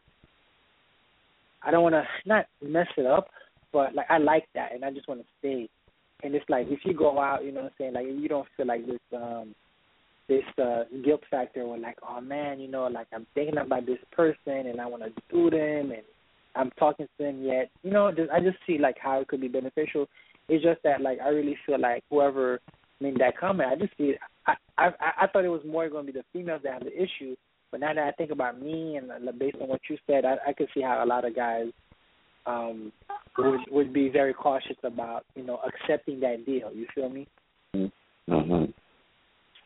I 1.63 1.71
don't 1.71 1.83
want 1.83 1.95
to 1.95 2.05
not 2.27 2.47
mess 2.63 2.87
it 2.97 3.07
up, 3.07 3.29
but 3.73 3.95
like 3.95 4.07
I 4.11 4.19
like 4.19 4.47
that, 4.55 4.73
and 4.75 4.85
I 4.85 4.91
just 4.91 5.09
want 5.09 5.21
to 5.21 5.27
stay. 5.39 5.69
And 6.23 6.35
it's 6.35 6.49
like 6.49 6.67
if 6.69 6.81
you 6.85 6.95
go 6.95 7.19
out, 7.19 7.45
you 7.45 7.53
know 7.53 7.63
what 7.63 7.73
I'm 7.73 7.77
saying, 7.79 7.95
like 7.95 8.07
you 8.07 8.29
don't 8.29 8.49
feel 8.57 8.67
like 8.67 8.87
this 8.87 9.01
um 9.15 9.55
this 10.29 10.45
uh 10.63 10.85
guilt 11.05 11.23
factor 11.31 11.67
where 11.67 11.79
like, 11.79 11.99
oh 12.07 12.21
man, 12.21 12.61
you 12.61 12.69
know, 12.69 12.87
like 12.87 13.07
I'm 13.13 13.27
thinking 13.35 13.59
about 13.59 13.87
this 13.87 13.99
person 14.13 14.67
and 14.67 14.81
I 14.81 14.87
want 14.87 15.03
to 15.05 15.11
do 15.31 15.51
them 15.51 15.91
and 15.91 16.03
I'm 16.55 16.71
talking 16.79 17.07
to 17.07 17.25
them 17.25 17.43
yet. 17.43 17.71
You 17.83 17.91
know, 17.91 18.11
just, 18.11 18.31
I 18.31 18.41
just 18.41 18.57
see 18.67 18.79
like 18.79 18.97
how 19.01 19.21
it 19.21 19.29
could 19.29 19.41
be 19.41 19.49
beneficial. 19.49 20.07
It's 20.49 20.65
just 20.65 20.83
that 20.85 21.01
like 21.01 21.19
I 21.21 21.29
really 21.29 21.57
feel 21.67 21.81
like 21.81 22.03
whoever 22.11 22.61
made 23.01 23.19
that 23.19 23.39
comment, 23.39 23.71
I 23.71 23.77
just 23.77 23.97
see. 23.99 24.15
I 24.47 24.55
I 24.79 24.91
I 25.23 25.27
thought 25.29 25.45
it 25.45 25.49
was 25.49 25.63
more 25.67 25.89
going 25.89 26.07
to 26.07 26.13
be 26.13 26.19
the 26.19 26.25
females 26.33 26.61
that 26.65 26.75
have 26.75 26.85
the 26.85 26.95
issue, 26.95 27.37
but 27.71 27.81
now 27.81 27.95
that 27.95 28.07
I 28.07 28.13
think 28.13 28.31
about 28.31 28.61
me 28.61 28.97
and 28.97 29.11
uh, 29.11 29.33
based 29.33 29.57
on 29.61 29.69
what 29.69 29.81
you 29.89 29.97
said, 30.07 30.25
I 30.25 30.37
I 30.49 30.53
could 30.53 30.69
see 30.75 30.83
how 30.83 31.03
a 31.03 31.07
lot 31.07 31.25
of 31.25 31.35
guys 31.35 31.69
um 32.47 32.93
would 33.39 33.61
would 33.71 33.93
be 33.93 34.09
very 34.09 34.33
cautious 34.35 34.77
about 34.83 35.25
you 35.35 35.45
know 35.45 35.61
accepting 35.67 36.21
that 36.21 36.47
deal. 36.47 36.73
You 36.73 36.87
feel 36.95 37.09
me? 37.09 37.27
Mm-hmm. 37.75 38.65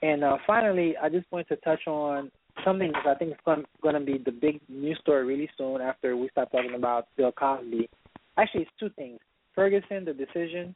And 0.02 0.24
uh, 0.24 0.38
finally, 0.46 0.94
I 0.96 1.08
just 1.08 1.30
wanted 1.30 1.48
to 1.48 1.56
touch 1.56 1.86
on 1.86 2.30
something 2.64 2.92
that 2.92 3.06
I 3.06 3.14
think 3.14 3.32
is 3.32 3.36
going, 3.44 3.64
going 3.82 3.94
to 3.94 4.00
be 4.00 4.18
the 4.18 4.32
big 4.32 4.60
news 4.68 4.98
story 5.02 5.24
really 5.24 5.50
soon 5.58 5.80
after 5.80 6.16
we 6.16 6.28
start 6.30 6.50
talking 6.50 6.74
about 6.74 7.08
Bill 7.16 7.32
Cosby. 7.32 7.88
Actually, 8.36 8.62
it's 8.62 8.70
two 8.78 8.90
things. 8.90 9.18
Ferguson, 9.54 10.04
the 10.04 10.14
decision. 10.14 10.74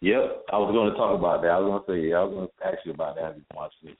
Yep, 0.00 0.44
I 0.52 0.58
was 0.58 0.72
going 0.72 0.90
to 0.90 0.96
talk 0.96 1.18
about 1.18 1.42
that. 1.42 1.48
I 1.48 1.58
was 1.58 1.82
going 1.86 2.02
to 2.02 2.08
say, 2.08 2.14
I 2.14 2.22
was 2.22 2.34
going 2.34 2.48
to 2.48 2.66
ask 2.66 2.78
you 2.84 2.92
about 2.92 3.16
that. 3.16 3.36
You 3.36 3.42
watched 3.54 3.76
it? 3.84 3.96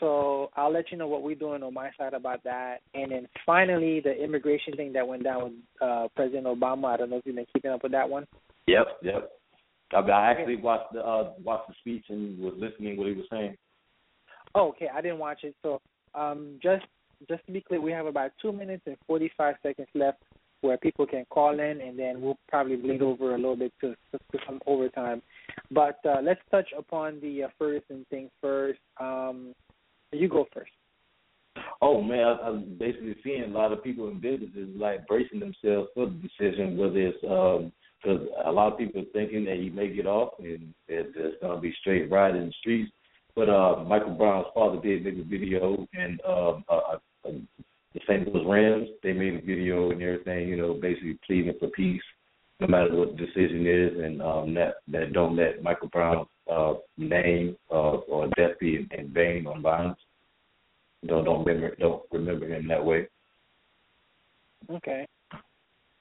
So 0.00 0.50
I'll 0.56 0.72
let 0.72 0.90
you 0.90 0.98
know 0.98 1.06
what 1.06 1.22
we're 1.22 1.36
doing 1.36 1.62
on 1.62 1.72
my 1.72 1.90
side 1.96 2.14
about 2.14 2.42
that. 2.44 2.78
And 2.94 3.12
then 3.12 3.28
finally, 3.46 4.00
the 4.00 4.12
immigration 4.12 4.74
thing 4.76 4.92
that 4.92 5.06
went 5.06 5.24
down 5.24 5.44
with 5.44 5.52
uh, 5.80 6.08
President 6.16 6.46
Obama. 6.46 6.86
I 6.86 6.96
don't 6.96 7.10
know 7.10 7.18
if 7.18 7.26
you've 7.26 7.36
been 7.36 7.46
keeping 7.54 7.70
up 7.70 7.82
with 7.82 7.92
that 7.92 8.08
one. 8.08 8.26
Yep, 8.66 8.86
yep. 9.02 9.30
I, 9.94 10.00
I 10.00 10.30
actually 10.30 10.56
watched 10.56 10.92
the 10.92 11.00
uh, 11.00 11.32
watched 11.42 11.68
the 11.68 11.74
speech 11.80 12.04
and 12.08 12.38
was 12.38 12.54
listening 12.58 12.96
what 12.96 13.06
he 13.06 13.14
was 13.14 13.26
saying. 13.30 13.56
Oh, 14.54 14.68
okay. 14.70 14.88
I 14.92 15.00
didn't 15.00 15.18
watch 15.18 15.40
it. 15.44 15.54
So 15.62 15.80
um, 16.14 16.58
just 16.62 16.84
just 17.28 17.44
to 17.46 17.52
be 17.52 17.60
clear, 17.60 17.80
we 17.80 17.92
have 17.92 18.06
about 18.06 18.32
two 18.42 18.52
minutes 18.52 18.82
and 18.86 18.96
45 19.06 19.54
seconds 19.62 19.88
left 19.94 20.22
where 20.60 20.76
people 20.78 21.06
can 21.06 21.24
call 21.30 21.58
in, 21.58 21.80
and 21.80 21.98
then 21.98 22.20
we'll 22.20 22.38
probably 22.48 22.76
bleed 22.76 23.02
over 23.02 23.34
a 23.34 23.38
little 23.38 23.56
bit 23.56 23.72
to, 23.80 23.94
to, 24.12 24.38
some 24.46 24.60
overtime. 24.66 25.22
But 25.70 25.98
uh, 26.04 26.18
let's 26.22 26.40
touch 26.50 26.68
upon 26.76 27.20
the 27.20 27.44
uh, 27.44 27.48
Ferguson 27.58 28.04
thing 28.10 28.30
first. 28.40 28.80
Um, 29.00 29.54
you 30.12 30.28
go 30.28 30.46
first. 30.52 30.70
Oh 31.80 32.02
man, 32.02 32.20
I, 32.20 32.48
I'm 32.48 32.76
basically 32.78 33.16
seeing 33.24 33.42
a 33.42 33.46
lot 33.48 33.72
of 33.72 33.82
people 33.82 34.08
in 34.08 34.20
businesses 34.20 34.68
like 34.76 35.06
bracing 35.06 35.40
themselves 35.40 35.88
for 35.94 36.06
the 36.06 36.20
decision, 36.22 36.76
whether 36.76 36.98
it's 36.98 37.18
um 37.24 37.72
because 38.02 38.28
a 38.44 38.52
lot 38.52 38.72
of 38.72 38.78
people 38.78 39.00
are 39.00 39.12
thinking 39.12 39.44
that 39.44 39.56
he 39.56 39.70
may 39.70 39.88
get 39.88 40.06
off 40.06 40.34
and 40.38 40.72
that 40.88 41.10
there's 41.14 41.34
going 41.40 41.56
to 41.56 41.60
be 41.60 41.74
straight 41.80 42.10
ride 42.10 42.36
in 42.36 42.46
the 42.46 42.52
streets. 42.60 42.92
But 43.34 43.48
uh, 43.48 43.84
Michael 43.86 44.14
Brown's 44.14 44.46
father 44.54 44.80
did 44.80 45.04
make 45.04 45.18
a 45.18 45.22
video, 45.22 45.86
and 45.94 46.20
um, 46.26 46.64
uh, 46.68 46.96
uh, 47.24 47.30
the 47.94 48.00
St. 48.06 48.32
Louis 48.32 48.46
Rams 48.46 48.88
they 49.02 49.12
made 49.12 49.34
a 49.34 49.40
video 49.40 49.90
and 49.90 50.02
everything, 50.02 50.48
you 50.48 50.56
know, 50.56 50.74
basically 50.74 51.18
pleading 51.26 51.54
for 51.58 51.68
peace, 51.68 52.02
no 52.60 52.66
matter 52.66 52.94
what 52.94 53.16
the 53.16 53.26
decision 53.26 53.66
is, 53.66 54.04
and 54.04 54.22
um, 54.22 54.54
that 54.54 54.74
that 54.88 55.12
don't 55.12 55.36
let 55.36 55.62
Michael 55.62 55.88
Brown's 55.88 56.28
uh, 56.50 56.74
name 56.96 57.56
uh, 57.70 57.98
or 58.08 58.28
death 58.36 58.58
be 58.60 58.76
in, 58.76 58.88
in 58.98 59.12
vain 59.12 59.46
on 59.46 59.62
violence. 59.62 59.98
Don't 61.06 61.24
don't 61.24 61.44
remember 61.44 61.76
don't 61.76 62.02
remember 62.12 62.46
him 62.46 62.68
that 62.68 62.84
way. 62.84 63.08
Okay. 64.70 65.06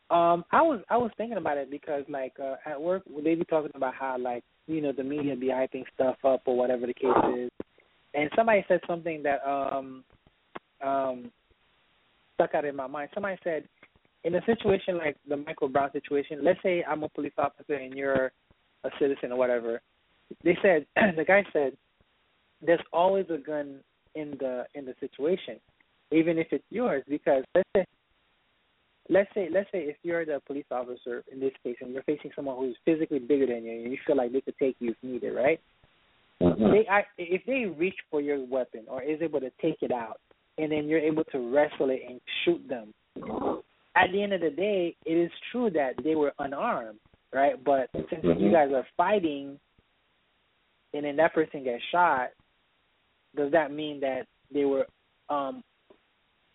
Um, 0.10 0.46
I 0.52 0.62
was 0.62 0.82
I 0.90 0.98
was 0.98 1.12
thinking 1.18 1.38
about 1.38 1.58
it 1.58 1.70
because 1.70 2.04
like 2.10 2.34
uh, 2.42 2.56
at 2.66 2.82
work 2.82 3.04
they 3.24 3.36
be 3.36 3.46
talking 3.46 3.72
about 3.76 3.94
how 3.94 4.18
like 4.18 4.44
you 4.66 4.82
know 4.82 4.92
the 4.92 5.04
media 5.04 5.36
be 5.36 5.48
hyping 5.48 5.84
stuff 5.94 6.16
up 6.24 6.42
or 6.46 6.56
whatever 6.56 6.88
the 6.88 6.94
case 6.94 7.10
is, 7.38 7.52
and 8.14 8.30
somebody 8.36 8.64
said 8.68 8.80
something 8.88 9.22
that 9.24 9.46
um 9.48 10.04
um 10.82 11.32
stuck 12.38 12.54
out 12.54 12.66
in 12.66 12.76
my 12.76 12.88
mind. 12.88 13.10
Somebody 13.14 13.38
said 13.44 13.68
in 14.24 14.36
a 14.36 14.46
situation 14.46 14.98
like 14.98 15.18
the 15.28 15.38
Michael 15.38 15.68
Brown 15.68 15.92
situation, 15.92 16.44
let's 16.44 16.62
say 16.62 16.84
I'm 16.84 17.04
a 17.04 17.10
police 17.10 17.34
officer 17.38 17.74
and 17.74 17.94
you're 17.94 18.32
a 18.84 18.90
citizen 19.00 19.32
or 19.32 19.38
whatever. 19.38 19.82
They 20.44 20.58
said 20.62 20.86
the 21.18 21.26
guy 21.26 21.44
said 21.52 21.74
there's 22.62 22.82
always 22.94 23.26
a 23.30 23.38
gun 23.38 23.80
in 24.16 24.32
the 24.40 24.66
in 24.76 24.86
the 24.86 24.94
situation, 25.00 25.58
even 26.12 26.38
if 26.38 26.48
it's 26.52 26.64
yours, 26.70 27.04
because 27.08 27.44
let's 27.56 27.70
say 27.76 27.86
let's 29.10 29.30
say 29.34 29.48
let's 29.52 29.72
say 29.72 29.80
if 29.80 29.96
you're 30.04 30.26
the 30.26 30.42
police 30.46 30.66
officer 30.72 31.24
in 31.32 31.40
this 31.40 31.54
case 31.64 31.78
and 31.82 31.94
you're 31.94 32.04
facing 32.04 32.32
someone 32.36 32.58
who's 32.58 32.76
physically 32.86 33.20
bigger 33.20 33.48
than 33.48 33.64
you 33.64 33.84
and 33.84 33.92
you 33.92 33.98
feel 34.06 34.18
like 34.18 34.32
they 34.32 34.42
could 34.42 34.58
take 34.58 34.76
you 34.80 34.92
if 34.92 34.98
needed, 35.02 35.34
right? 35.34 35.60
Mm-hmm. 36.42 36.72
They 36.72 36.88
I, 36.90 37.04
if 37.18 37.42
they 37.46 37.66
reach 37.66 37.98
for 38.12 38.22
your 38.22 38.44
weapon 38.46 38.84
or 38.88 39.02
is 39.02 39.22
able 39.22 39.40
to 39.40 39.52
take 39.62 39.78
it 39.82 39.92
out 39.92 40.20
and 40.58 40.72
then 40.72 40.88
you're 40.88 41.00
able 41.00 41.24
to 41.26 41.54
wrestle 41.54 41.90
it 41.90 42.02
and 42.08 42.20
shoot 42.44 42.62
them. 42.68 42.94
At 43.96 44.12
the 44.12 44.22
end 44.22 44.34
of 44.34 44.42
the 44.42 44.50
day, 44.50 44.96
it 45.06 45.14
is 45.14 45.32
true 45.52 45.70
that 45.72 45.94
they 46.04 46.16
were 46.16 46.34
unarmed, 46.40 47.00
right? 47.34 47.62
But 47.64 47.90
since 47.94 48.24
you 48.24 48.34
Mhm. 48.34 48.52
guys 48.52 48.72
are 48.72 48.88
fighting 48.96 49.60
and 50.94 51.06
then 51.06 51.16
that 51.18 51.34
person 51.34 51.64
gets 51.64 51.84
shot, 51.86 52.32
does 53.36 53.52
that 53.52 53.72
mean 53.72 54.00
that 54.00 54.28
they 54.52 54.66
were 54.66 54.88
um 55.30 55.64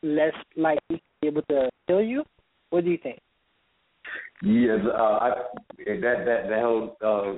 less 0.02 0.34
likely 0.56 0.98
to 0.98 1.02
be 1.20 1.28
able 1.28 1.42
to 1.42 1.70
kill 1.86 2.02
you? 2.02 2.24
What 2.70 2.84
do 2.84 2.90
you 2.90 2.98
think? 2.98 3.20
Yes, 4.42 4.80
uh, 4.84 5.18
I, 5.20 5.28
that 5.78 6.24
that 6.24 6.48
that 6.48 6.62
whole 6.62 6.96
uh, 7.00 7.34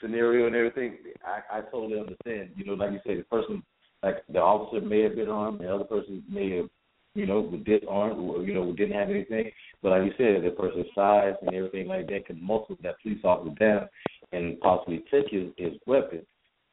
scenario 0.00 0.46
and 0.46 0.56
everything, 0.56 0.98
I, 1.24 1.58
I 1.58 1.60
totally 1.62 2.00
understand. 2.00 2.50
You 2.56 2.64
know, 2.64 2.74
like 2.74 2.92
you 2.92 3.00
say, 3.06 3.16
the 3.16 3.24
person, 3.24 3.62
like 4.04 4.24
the 4.28 4.38
officer 4.38 4.84
may 4.84 5.02
have 5.02 5.16
been 5.16 5.28
armed, 5.28 5.60
the 5.60 5.74
other 5.74 5.84
person 5.84 6.22
may 6.28 6.56
have, 6.56 6.68
you 7.14 7.26
know, 7.26 7.50
disarmed, 7.64 8.46
you 8.46 8.54
know, 8.54 8.72
didn't 8.72 8.98
have 8.98 9.08
anything. 9.08 9.50
But 9.82 9.90
like 9.90 10.02
you 10.04 10.12
said, 10.18 10.44
the 10.44 10.50
person's 10.50 10.86
size 10.94 11.34
and 11.40 11.54
everything 11.54 11.88
like 11.88 12.08
that 12.08 12.26
can 12.26 12.44
muscle 12.44 12.76
that 12.82 13.00
police 13.02 13.20
officer 13.24 13.54
down 13.58 13.88
and 14.32 14.60
possibly 14.60 15.04
take 15.10 15.30
his 15.30 15.48
his 15.56 15.72
weapon. 15.86 16.26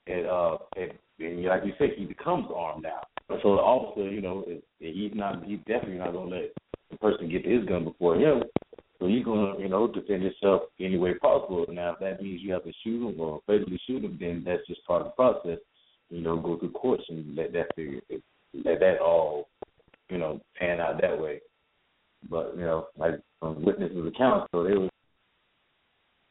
And 0.08 0.26
uh, 0.28 0.58
and, 0.76 0.92
and 1.20 1.46
like 1.46 1.64
you 1.66 1.74
said, 1.78 1.90
he 1.96 2.06
becomes 2.06 2.48
armed 2.54 2.84
now. 2.84 3.02
So 3.42 3.56
the 3.56 3.62
officer, 3.62 4.10
you 4.10 4.22
know, 4.22 4.44
he's 4.80 5.12
not, 5.14 5.46
he's 5.46 5.60
definitely 5.60 6.00
not 6.00 6.12
gonna 6.12 6.36
let 6.36 6.52
the 6.90 6.98
person 6.98 7.30
get 7.30 7.46
his 7.46 7.64
gun 7.66 7.86
before 7.86 8.16
him. 8.16 8.44
So 9.00 9.08
you're 9.08 9.24
gonna, 9.24 9.58
you 9.58 9.70
know, 9.70 9.88
defend 9.88 10.24
yourself 10.24 10.64
any 10.80 10.98
way 10.98 11.14
possible. 11.14 11.66
Now, 11.70 11.94
if 11.94 12.00
that 12.00 12.22
means 12.22 12.42
you 12.42 12.52
have 12.54 12.66
to 12.66 12.74
shoot 12.84 13.08
him 13.08 13.20
or 13.20 13.42
physically 13.48 13.80
shoot 13.88 14.04
him, 14.04 14.18
then 14.20 14.44
that's 14.46 14.68
just 14.68 14.86
part 14.86 15.02
of 15.02 15.08
the 15.08 15.12
process. 15.12 15.60
You 16.12 16.22
know, 16.22 16.38
go 16.38 16.60
through 16.60 16.72
courts 16.72 17.04
and 17.10 17.36
let 17.36 17.54
that 17.54 17.74
figure, 17.76 18.02
let 18.54 18.80
that 18.82 19.00
all, 19.00 19.48
you 20.10 20.18
know, 20.18 20.42
pan 20.60 20.82
out 20.82 21.02
that 21.02 21.20
way. 21.20 21.40
But 22.30 22.54
you 22.58 22.64
know, 22.64 22.88
like 22.98 23.16
from 23.40 23.64
witnesses' 23.64 24.12
accounts, 24.14 24.48
so 24.52 24.64
they 24.64 24.74
was, 24.74 24.90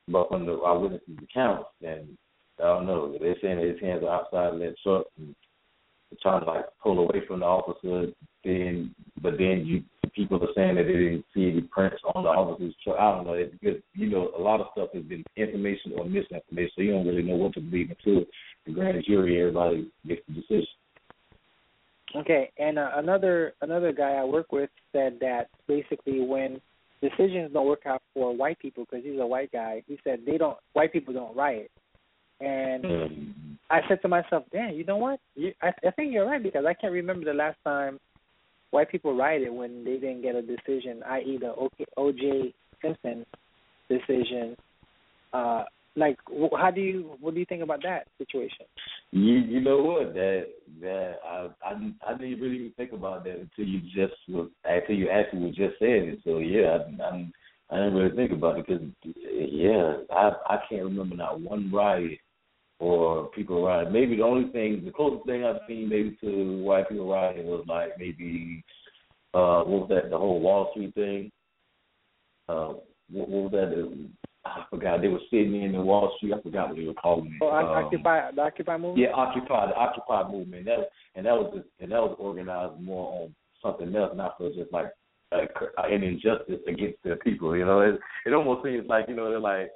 but 0.06 0.28
from 0.28 0.44
the 0.46 0.60
our 0.60 0.78
witnesses' 0.78 1.16
accounts, 1.22 1.70
and 1.82 2.16
I 2.58 2.64
don't 2.64 2.86
know, 2.86 3.16
they're 3.18 3.36
saying 3.40 3.56
that 3.56 3.68
his 3.68 3.80
hands 3.80 4.04
are 4.04 4.20
outside 4.20 4.54
of 4.54 4.60
that 4.60 4.74
truck 4.82 5.06
and 5.18 5.34
trying 6.20 6.44
to 6.44 6.46
like 6.46 6.66
pull 6.82 6.98
away 6.98 7.22
from 7.26 7.40
the 7.40 7.46
officer. 7.46 8.12
Then, 8.44 8.94
but 9.22 9.38
then 9.38 9.64
you 9.66 9.82
people 10.14 10.42
are 10.42 10.54
saying 10.54 10.74
that 10.76 10.84
they 10.84 10.92
didn't 10.92 11.24
see 11.34 11.50
any 11.50 11.62
prints 11.62 12.02
on 12.14 12.24
the 12.24 12.28
officer's 12.28 12.74
truck. 12.82 12.96
I 12.98 13.12
don't 13.12 13.26
know. 13.26 13.34
It's 13.34 13.52
because 13.52 13.80
you 13.94 14.10
know 14.10 14.30
a 14.36 14.40
lot 14.40 14.60
of 14.60 14.68
stuff 14.72 14.88
has 14.94 15.04
been 15.04 15.24
information 15.36 15.92
or 15.96 16.04
misinformation, 16.04 16.72
so 16.76 16.82
you 16.82 16.92
don't 16.92 17.06
really 17.06 17.22
know 17.22 17.46
it 17.46 17.54
to 17.54 18.26
the 18.66 18.72
grand 18.72 19.02
jury. 19.06 19.40
Everybody 19.40 19.90
makes 20.04 20.22
the 20.28 20.34
decision. 20.34 20.66
Okay, 22.16 22.50
and 22.58 22.78
uh, 22.78 22.90
another 22.96 23.52
another 23.60 23.92
guy 23.92 24.12
I 24.14 24.24
work 24.24 24.50
with 24.50 24.70
said 24.92 25.18
that 25.20 25.48
basically 25.68 26.20
when 26.20 26.60
decisions 27.00 27.52
don't 27.52 27.66
work 27.66 27.86
out 27.86 28.02
for 28.12 28.34
white 28.36 28.58
people 28.58 28.84
because 28.84 29.04
he's 29.04 29.20
a 29.20 29.26
white 29.26 29.52
guy, 29.52 29.82
he 29.86 29.98
said 30.02 30.20
they 30.26 30.36
don't 30.36 30.58
white 30.72 30.92
people 30.92 31.14
don't 31.14 31.36
riot. 31.36 31.70
And 32.40 32.84
Mm. 32.84 33.32
I 33.68 33.80
said 33.86 34.02
to 34.02 34.08
myself, 34.08 34.44
"Damn, 34.50 34.74
you 34.74 34.84
know 34.84 34.96
what? 34.96 35.20
You, 35.36 35.52
I, 35.62 35.72
I 35.86 35.90
think 35.92 36.12
you're 36.12 36.26
right 36.26 36.42
because 36.42 36.64
I 36.64 36.74
can't 36.74 36.92
remember 36.92 37.24
the 37.24 37.34
last 37.34 37.58
time 37.62 38.00
white 38.70 38.90
people 38.90 39.14
rioted 39.14 39.52
when 39.52 39.84
they 39.84 39.96
didn't 39.98 40.22
get 40.22 40.34
a 40.34 40.42
decision, 40.42 41.02
i.e., 41.04 41.38
the 41.40 41.54
O.J. 41.96 42.54
Simpson 42.82 43.26
decision. 43.88 44.56
Uh, 45.32 45.64
like, 45.96 46.18
how 46.56 46.70
do 46.70 46.80
you 46.80 47.16
what 47.20 47.34
do 47.34 47.40
you 47.40 47.46
think 47.46 47.62
about 47.62 47.82
that 47.82 48.06
situation? 48.18 48.66
You 49.10 49.34
you 49.34 49.60
know 49.60 49.78
what 49.78 50.14
that 50.14 50.46
that 50.80 51.14
I 51.24 51.48
I 51.64 51.72
I 52.06 52.12
didn't 52.16 52.40
really 52.40 52.56
even 52.56 52.72
think 52.76 52.92
about 52.92 53.24
that 53.24 53.38
until 53.40 53.64
you 53.64 53.80
just 53.80 54.14
until 54.28 54.94
you 54.94 55.08
actually 55.08 55.42
were 55.42 55.48
just 55.48 55.78
saying 55.80 56.08
it. 56.08 56.20
So 56.24 56.38
yeah, 56.38 56.78
I 56.78 57.08
I'm, 57.08 57.32
I 57.70 57.76
didn't 57.76 57.94
really 57.94 58.16
think 58.16 58.32
about 58.32 58.58
it 58.58 58.66
because 58.66 58.82
yeah, 59.14 59.96
I 60.10 60.32
I 60.48 60.58
can't 60.68 60.84
remember 60.84 61.16
not 61.16 61.40
one 61.40 61.72
riot 61.72 62.18
or 62.78 63.26
people 63.30 63.64
rioting. 63.64 63.92
Maybe 63.92 64.16
the 64.16 64.22
only 64.22 64.50
thing, 64.52 64.82
the 64.84 64.92
closest 64.92 65.26
thing 65.26 65.44
I've 65.44 65.60
seen 65.66 65.88
maybe 65.88 66.16
to 66.22 66.62
white 66.62 66.88
people 66.88 67.10
rioting 67.10 67.46
was 67.46 67.64
like 67.68 67.98
maybe 67.98 68.64
uh 69.34 69.62
what 69.64 69.88
was 69.88 69.88
that 69.90 70.10
the 70.10 70.18
whole 70.18 70.40
Wall 70.40 70.70
Street 70.70 70.94
thing. 70.94 71.32
Uh, 72.48 72.74
what, 73.10 73.28
what 73.28 73.52
was 73.52 73.52
that? 73.52 74.08
I 74.44 74.64
forgot. 74.70 75.02
They 75.02 75.08
were 75.08 75.20
sitting 75.30 75.62
in 75.62 75.72
the 75.72 75.80
Wall 75.80 76.14
Street. 76.16 76.32
I 76.32 76.40
forgot 76.40 76.68
what 76.68 76.76
they 76.76 76.84
were 76.84 76.94
calling 76.94 77.26
it. 77.26 77.42
Oh, 77.42 77.50
Um, 77.50 77.84
Occupy 77.84 78.30
the 78.32 78.40
Occupy 78.42 78.76
movement. 78.78 78.98
yeah, 78.98 79.14
Occupy 79.14 79.66
the 79.66 79.74
Occupy 79.74 80.30
movement. 80.30 80.64
That 80.64 80.90
and 81.14 81.26
that 81.26 81.34
was 81.34 81.62
and 81.78 81.92
that 81.92 82.00
was 82.00 82.16
organized 82.18 82.80
more 82.80 83.22
on 83.22 83.34
something 83.62 83.94
else, 83.94 84.12
not 84.16 84.38
for 84.38 84.48
just 84.50 84.72
like 84.72 84.86
uh, 85.32 85.40
an 85.78 86.02
injustice 86.02 86.60
against 86.66 86.98
the 87.04 87.16
people. 87.16 87.54
You 87.56 87.66
know, 87.66 87.80
it 87.80 88.00
it 88.24 88.32
almost 88.32 88.64
seems 88.64 88.88
like 88.88 89.06
you 89.08 89.16
know 89.16 89.28
they're 89.28 89.40
like, 89.40 89.72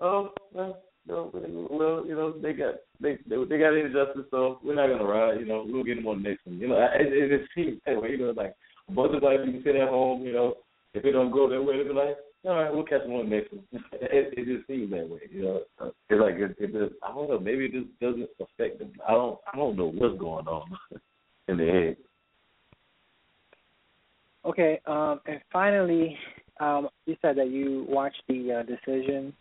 oh 0.00 0.30
well, 0.52 0.82
no, 1.06 1.30
well 1.70 2.06
you 2.06 2.14
know 2.14 2.32
they 2.40 2.52
got 2.52 2.76
they 3.00 3.18
they, 3.28 3.36
they 3.48 3.58
got 3.58 3.74
injustice, 3.74 4.26
so 4.30 4.60
we're 4.62 4.76
not 4.76 4.86
gonna 4.86 5.04
ride. 5.04 5.40
You 5.40 5.46
know, 5.46 5.66
we'll 5.66 5.82
get 5.82 5.96
them 5.96 6.06
on 6.06 6.22
the 6.22 6.28
next 6.28 6.46
one. 6.46 6.58
You 6.58 6.68
know, 6.68 6.88
it, 6.94 7.12
it, 7.12 7.32
it 7.32 7.48
seems 7.54 7.80
that 7.84 8.00
way. 8.00 8.10
You 8.10 8.18
know, 8.18 8.30
like 8.30 8.54
a 8.88 8.92
bunch 8.92 9.14
of 9.16 9.22
white 9.22 9.44
people 9.44 9.60
sit 9.64 9.74
at 9.74 9.88
home. 9.88 10.22
You 10.22 10.32
know, 10.32 10.54
if 10.94 11.04
it 11.04 11.12
don't 11.12 11.32
go 11.32 11.48
their 11.48 11.62
way, 11.62 11.78
they'll 11.78 11.88
be 11.88 11.94
like. 11.94 12.16
All 12.46 12.56
right, 12.56 12.72
we'll 12.72 12.84
catch 12.84 13.02
them 13.02 13.30
next 13.30 13.52
one. 13.52 13.64
It, 13.92 14.34
it 14.36 14.44
just 14.44 14.66
seems 14.66 14.90
that 14.90 15.08
way, 15.08 15.20
you 15.30 15.42
know. 15.42 15.60
It's 15.80 16.20
like 16.20 16.34
it, 16.34 16.56
it 16.58 16.72
just, 16.72 16.94
I 17.02 17.08
don't 17.08 17.30
know. 17.30 17.38
Maybe 17.38 17.64
it 17.66 17.72
just 17.72 17.98
doesn't 18.00 18.28
affect 18.38 18.78
them. 18.78 18.92
I 19.08 19.12
don't. 19.12 19.38
I 19.50 19.56
don't 19.56 19.76
know 19.76 19.90
what's 19.90 20.18
going 20.18 20.46
on 20.46 20.68
in 21.48 21.56
their 21.56 21.86
head. 21.86 21.96
Okay, 24.44 24.78
um, 24.86 25.20
and 25.26 25.40
finally, 25.50 26.18
um, 26.60 26.88
you 27.06 27.16
said 27.22 27.38
that 27.38 27.48
you 27.48 27.86
watched 27.88 28.22
the 28.28 28.60
uh, 28.60 28.62
decision. 28.62 29.32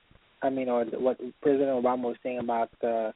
I 0.41 0.49
mean, 0.49 0.69
or 0.69 0.85
the, 0.85 0.97
what 0.97 1.19
President 1.41 1.69
Obama 1.83 2.03
was 2.03 2.17
saying 2.23 2.39
about 2.39 2.69
uh, 2.81 3.11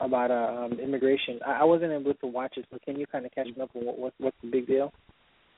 about 0.00 0.32
uh, 0.32 0.64
um, 0.64 0.80
immigration. 0.80 1.38
I, 1.46 1.60
I 1.60 1.64
wasn't 1.64 1.92
able 1.92 2.14
to 2.14 2.26
watch 2.26 2.54
it, 2.56 2.66
so 2.72 2.78
can 2.84 2.98
you 2.98 3.06
kind 3.06 3.24
of 3.24 3.32
catch 3.32 3.46
me 3.46 3.62
up 3.62 3.70
on 3.76 3.86
what, 3.86 3.98
what 3.98 4.14
what's 4.18 4.36
the 4.42 4.50
big 4.50 4.66
deal? 4.66 4.92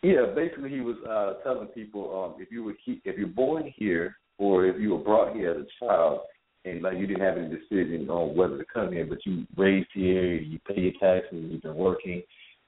Yeah, 0.02 0.26
basically 0.34 0.70
he 0.70 0.80
was 0.80 0.96
uh 1.08 1.42
telling 1.42 1.68
people 1.68 2.34
um 2.34 2.40
if 2.40 2.52
you 2.52 2.62
were 2.62 2.74
if 2.86 3.18
you're 3.18 3.26
born 3.26 3.72
here 3.76 4.16
or 4.38 4.66
if 4.66 4.80
you 4.80 4.90
were 4.90 4.98
brought 4.98 5.34
here 5.34 5.50
as 5.50 5.56
a 5.56 5.84
child 5.84 6.20
and 6.64 6.82
like 6.82 6.98
you 6.98 7.06
didn't 7.06 7.22
have 7.22 7.36
any 7.36 7.48
decision 7.48 8.08
on 8.08 8.36
whether 8.36 8.58
to 8.58 8.64
come 8.72 8.92
here, 8.92 9.06
but 9.06 9.18
you 9.24 9.44
raised 9.56 9.88
here, 9.92 10.34
you 10.34 10.58
pay 10.68 10.80
your 10.80 10.92
taxes, 11.00 11.44
you've 11.50 11.62
been 11.62 11.74
working, 11.74 12.22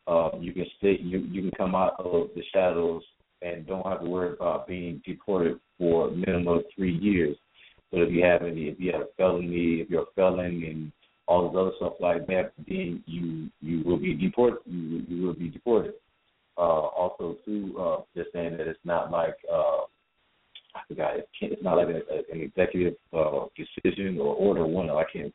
um, 0.08 0.30
you 0.40 0.52
can 0.52 0.66
stay 0.78 0.98
you 1.00 1.20
you 1.20 1.42
can 1.42 1.52
come 1.52 1.76
out 1.76 1.94
of 2.00 2.30
the 2.34 2.42
shadows 2.52 3.02
and 3.42 3.66
don't 3.66 3.86
have 3.86 4.00
to 4.00 4.08
worry 4.08 4.32
about 4.32 4.66
being 4.66 5.00
deported 5.06 5.60
for 5.78 6.08
a 6.08 6.10
minimum 6.10 6.48
of 6.48 6.64
three 6.74 6.96
years. 6.98 7.36
But 7.92 8.02
if 8.02 8.12
you 8.12 8.24
have 8.24 8.42
any 8.42 8.62
if 8.64 8.80
you 8.80 8.90
have 8.90 9.02
a 9.02 9.08
felony, 9.16 9.80
if 9.80 9.88
you're 9.88 10.02
a 10.02 10.14
felon 10.16 10.64
and 10.66 10.92
all 11.28 11.48
this 11.48 11.56
other 11.60 11.70
stuff 11.76 11.92
like 12.00 12.26
that, 12.26 12.52
then 12.66 13.04
you 13.06 13.50
you 13.60 13.84
will 13.84 13.98
be 13.98 14.14
deported 14.14 14.58
you 14.66 15.04
you 15.08 15.26
will 15.26 15.34
be 15.34 15.48
deported 15.48 15.94
uh, 16.60 16.88
also 16.92 17.36
too, 17.46 17.74
uh, 17.80 18.02
just 18.14 18.32
saying 18.34 18.58
that 18.58 18.68
it's 18.68 18.78
not 18.84 19.10
like 19.10 19.36
uh, 19.50 19.82
I 20.74 20.80
forgot 20.86 21.16
it 21.16 21.28
can't, 21.38 21.52
it's 21.52 21.62
not 21.62 21.78
like 21.78 21.88
a, 21.88 22.00
a, 22.12 22.18
an 22.32 22.42
executive 22.42 22.94
uh, 23.16 23.46
decision 23.56 24.18
or 24.20 24.34
order 24.34 24.66
one. 24.66 24.90
I 24.90 25.04
can't 25.10 25.32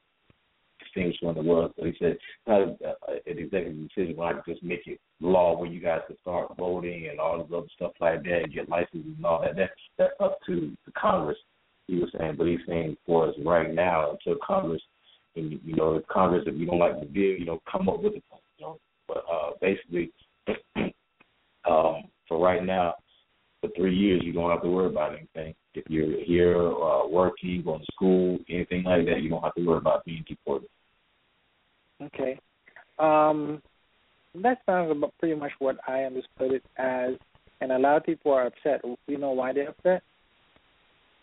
distinguish 0.79 1.17
one 1.21 1.35
it 1.37 1.43
was, 1.43 1.71
but 1.75 1.87
he 1.87 1.93
said 1.97 2.11
it's 2.11 2.21
not 2.45 2.61
a, 2.61 2.75
a, 3.11 3.31
an 3.31 3.39
executive 3.39 3.89
decision 3.89 4.15
where 4.15 4.27
I 4.27 4.33
can 4.33 4.53
just 4.53 4.63
make 4.63 4.85
it 4.85 4.99
law 5.19 5.57
where 5.57 5.69
you 5.69 5.79
guys 5.79 6.01
can 6.05 6.15
start 6.21 6.55
voting 6.57 7.07
and 7.09 7.19
all 7.19 7.39
this 7.39 7.47
other 7.51 7.67
stuff 7.75 7.93
like 7.99 8.23
that 8.23 8.43
and 8.43 8.53
get 8.53 8.69
licenses 8.69 9.13
and 9.17 9.25
all 9.25 9.41
that. 9.41 9.55
That 9.55 9.71
that's 9.97 10.13
up 10.19 10.37
to 10.45 10.77
the 10.85 10.91
Congress. 10.91 11.37
He 11.87 11.95
was 11.95 12.09
saying, 12.17 12.35
but 12.37 12.47
he's 12.47 12.59
saying 12.67 12.97
for 13.05 13.29
us 13.29 13.35
right 13.43 13.73
now 13.73 14.11
until 14.11 14.39
Congress, 14.45 14.81
and 15.35 15.59
you 15.63 15.75
know, 15.75 15.95
if 15.95 16.07
Congress, 16.07 16.43
if 16.45 16.55
you 16.55 16.67
don't 16.67 16.79
like 16.79 16.99
the 16.99 17.05
bill, 17.07 17.23
you 17.23 17.45
know, 17.45 17.61
come 17.69 17.89
up 17.89 18.01
with 18.01 18.13
it. 18.13 18.23
You 18.59 18.65
know, 18.65 18.79
but 19.07 19.23
uh, 19.31 19.51
basically. 19.59 20.11
For 22.45 22.51
right 22.51 22.65
now, 22.65 22.95
for 23.61 23.69
three 23.75 23.95
years, 23.95 24.21
you 24.23 24.33
don't 24.33 24.49
have 24.49 24.61
to 24.61 24.69
worry 24.69 24.87
about 24.87 25.13
anything. 25.13 25.53
If 25.73 25.85
you're 25.89 26.23
here 26.23 26.71
uh, 26.71 27.07
working, 27.07 27.61
going 27.63 27.79
to 27.79 27.85
school, 27.93 28.37
anything 28.49 28.83
like 28.83 29.05
that, 29.05 29.21
you 29.21 29.29
don't 29.29 29.43
have 29.43 29.55
to 29.55 29.65
worry 29.65 29.77
about 29.77 30.05
being 30.05 30.23
deported. 30.27 30.69
Okay, 32.01 32.39
um, 32.99 33.61
that 34.41 34.57
sounds 34.65 34.91
about 34.91 35.13
pretty 35.19 35.35
much 35.35 35.51
what 35.59 35.77
I 35.87 36.03
understood 36.03 36.51
it 36.51 36.63
as, 36.77 37.13
and 37.61 37.71
a 37.71 37.79
lot 37.79 37.97
of 37.97 38.03
people 38.03 38.33
are 38.33 38.47
upset. 38.47 38.81
You 39.07 39.17
know 39.17 39.31
why 39.31 39.53
they're 39.53 39.69
upset? 39.69 40.03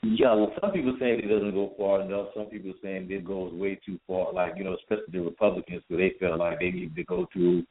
Yeah, 0.02 0.34
well, 0.34 0.52
some 0.60 0.72
people 0.72 0.96
saying 0.98 1.20
it 1.20 1.28
doesn't 1.28 1.52
go 1.52 1.72
far 1.78 2.00
enough. 2.00 2.28
Some 2.34 2.46
people 2.46 2.72
saying 2.82 3.08
it 3.10 3.24
goes 3.24 3.52
way 3.52 3.78
too 3.86 3.98
far. 4.06 4.32
Like 4.32 4.54
you 4.56 4.64
know, 4.64 4.74
especially 4.74 5.12
the 5.12 5.20
Republicans, 5.20 5.82
where 5.88 6.00
they 6.00 6.16
feel 6.18 6.38
like 6.38 6.58
they 6.58 6.70
need 6.70 6.96
to 6.96 7.04
go 7.04 7.26
through 7.32 7.62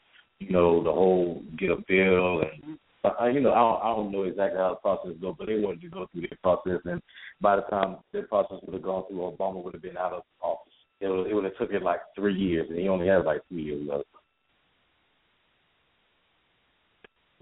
you 0.42 0.52
know, 0.52 0.84
the 0.84 0.92
whole 0.92 1.44
get 1.58 1.70
a 1.70 1.78
bill 1.88 2.42
and 2.42 2.80
uh, 3.04 3.26
you 3.26 3.42
know, 3.42 3.52
I 3.52 3.60
don't, 3.60 3.82
I 3.82 3.96
don't 3.96 4.12
know 4.12 4.24
exactly 4.24 4.60
how 4.60 4.70
the 4.70 4.76
process 4.76 5.20
goes, 5.22 5.36
but 5.38 5.48
they 5.48 5.60
wanted 5.60 5.82
to 5.82 5.90
go 5.90 6.08
through 6.12 6.22
their 6.22 6.38
process, 6.44 6.82
and 6.86 7.02
by 7.40 7.56
the 7.56 7.64
time 7.64 7.98
their 8.14 8.24
process 8.24 8.58
would 8.64 8.74
have 8.74 8.84
gone 8.84 9.04
through, 9.08 9.36
Obama 9.38 9.64
would 9.64 9.74
have 9.74 9.82
been 9.82 9.98
out 9.98 10.14
of 10.14 10.24
office. 10.42 10.74
It 11.00 11.08
would, 11.08 11.28
it 11.28 11.34
would 11.34 11.46
have 11.46 11.58
took 11.58 11.72
it 11.72 11.82
like 11.82 12.02
three 12.16 12.36
years, 12.36 12.68
and 12.70 12.78
he 12.78 12.88
only 12.88 13.08
had 13.08 13.26
like 13.26 13.42
three 13.50 13.64
years 13.64 13.88
left. 13.88 14.04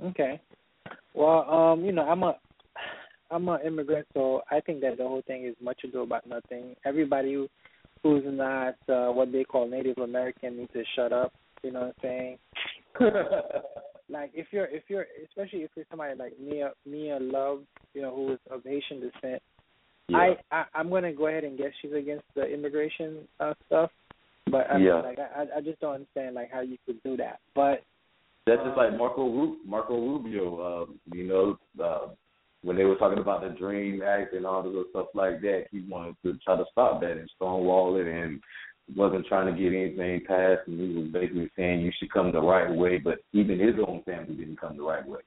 Okay. 0.02 0.40
Well, 1.14 1.50
um, 1.50 1.84
you 1.84 1.92
know, 1.92 2.04
I'm 2.04 2.24
a 2.24 2.38
I'm 3.32 3.48
an 3.50 3.60
immigrant, 3.66 4.08
so 4.14 4.42
I 4.50 4.60
think 4.60 4.82
that 4.82 4.98
the 4.98 5.04
whole 5.04 5.22
thing 5.28 5.46
is 5.46 5.56
much 5.62 5.82
ado 5.84 6.02
about 6.02 6.28
nothing. 6.28 6.76
Everybody 6.86 7.34
who, 7.34 7.48
who's 8.02 8.24
not 8.26 8.76
uh, 8.88 9.12
what 9.12 9.32
they 9.32 9.44
call 9.44 9.70
Native 9.70 9.98
American 10.00 10.58
needs 10.58 10.74
to 10.74 10.84
shut 10.96 11.14
up. 11.14 11.34
You 11.62 11.72
know 11.72 11.82
what 11.82 11.96
I'm 11.98 12.02
saying? 12.02 12.38
like 14.10 14.32
if 14.34 14.48
you're 14.52 14.66
if 14.66 14.84
you're 14.88 15.06
especially 15.28 15.60
if 15.60 15.72
you're 15.76 15.86
somebody 15.90 16.18
like 16.18 16.34
Mia 16.40 16.72
Mia 16.86 17.20
Love, 17.22 17.62
you 17.94 18.02
know, 18.02 18.14
who 18.14 18.34
is 18.34 18.40
of 18.50 18.64
Haitian 18.64 19.00
descent, 19.02 19.42
yeah. 20.08 20.18
I, 20.18 20.38
I 20.52 20.66
I'm 20.74 20.90
gonna 20.90 21.14
go 21.14 21.28
ahead 21.28 21.44
and 21.44 21.58
guess 21.58 21.72
she's 21.82 21.94
against 21.94 22.26
the 22.36 22.46
immigration 22.46 23.28
uh, 23.40 23.54
stuff. 23.68 23.92
But 24.50 24.70
I 24.70 24.78
mean, 24.78 24.88
Yeah. 24.88 25.02
like 25.02 25.20
I 25.20 25.46
I 25.58 25.62
just 25.62 25.80
don't 25.80 25.96
understand 25.96 26.36
like 26.36 26.52
how 26.52 26.62
you 26.62 26.78
could 26.86 27.02
do 27.04 27.18
that. 27.18 27.40
But 27.56 27.84
That's 28.46 28.64
just 28.64 28.78
like 28.78 28.98
Marco 28.98 29.30
Ru- 29.30 29.60
Marco 29.66 29.96
Rubio. 30.00 30.84
Um, 30.84 31.00
you 31.14 31.28
know, 31.28 31.60
uh, 31.84 32.08
when 32.64 32.76
they 32.76 32.86
were 32.86 32.96
talking 32.96 33.20
about 33.20 33.42
the 33.42 33.50
Dream 33.50 34.02
Act 34.02 34.34
and 34.34 34.46
all 34.46 34.64
the 34.64 34.70
little 34.70 34.86
stuff 34.90 35.08
like 35.14 35.42
that, 35.42 35.66
he 35.72 35.86
wanted 35.88 36.16
to 36.24 36.38
try 36.44 36.58
to 36.58 36.66
stop 36.72 37.02
that 37.02 37.12
and 37.12 37.30
stonewall 37.36 37.96
it, 37.98 38.08
and 38.08 38.42
wasn't 38.96 39.26
trying 39.28 39.54
to 39.54 39.62
get 39.62 39.74
anything 39.74 40.22
passed. 40.28 40.68
And 40.68 40.80
he 40.80 40.98
was 40.98 41.12
basically 41.12 41.52
saying 41.56 41.82
you 41.82 41.92
should 42.00 42.12
come 42.12 42.32
the 42.32 42.42
right 42.42 42.70
way, 42.72 42.98
but 42.98 43.20
even 43.34 43.60
his 43.60 43.76
own 43.86 44.04
family 44.04 44.36
didn't 44.36 44.60
come 44.60 44.78
the 44.78 44.84
right 44.84 45.08
way. 45.08 45.20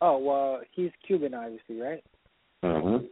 oh 0.00 0.18
well, 0.18 0.60
he's 0.72 0.90
Cuban, 1.06 1.34
obviously, 1.34 1.80
right? 1.80 2.04
Mm-hmm. 2.64 3.06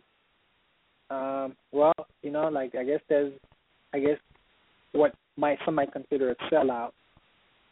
Um, 1.14 1.56
well, 1.72 1.94
you 2.22 2.30
know, 2.30 2.48
like 2.48 2.74
I 2.74 2.84
guess 2.84 3.00
there's, 3.08 3.32
I 3.92 3.98
guess, 3.98 4.18
what 4.92 5.12
might 5.36 5.58
some 5.64 5.74
might 5.74 5.92
consider 5.92 6.30
a 6.30 6.36
sellout, 6.52 6.90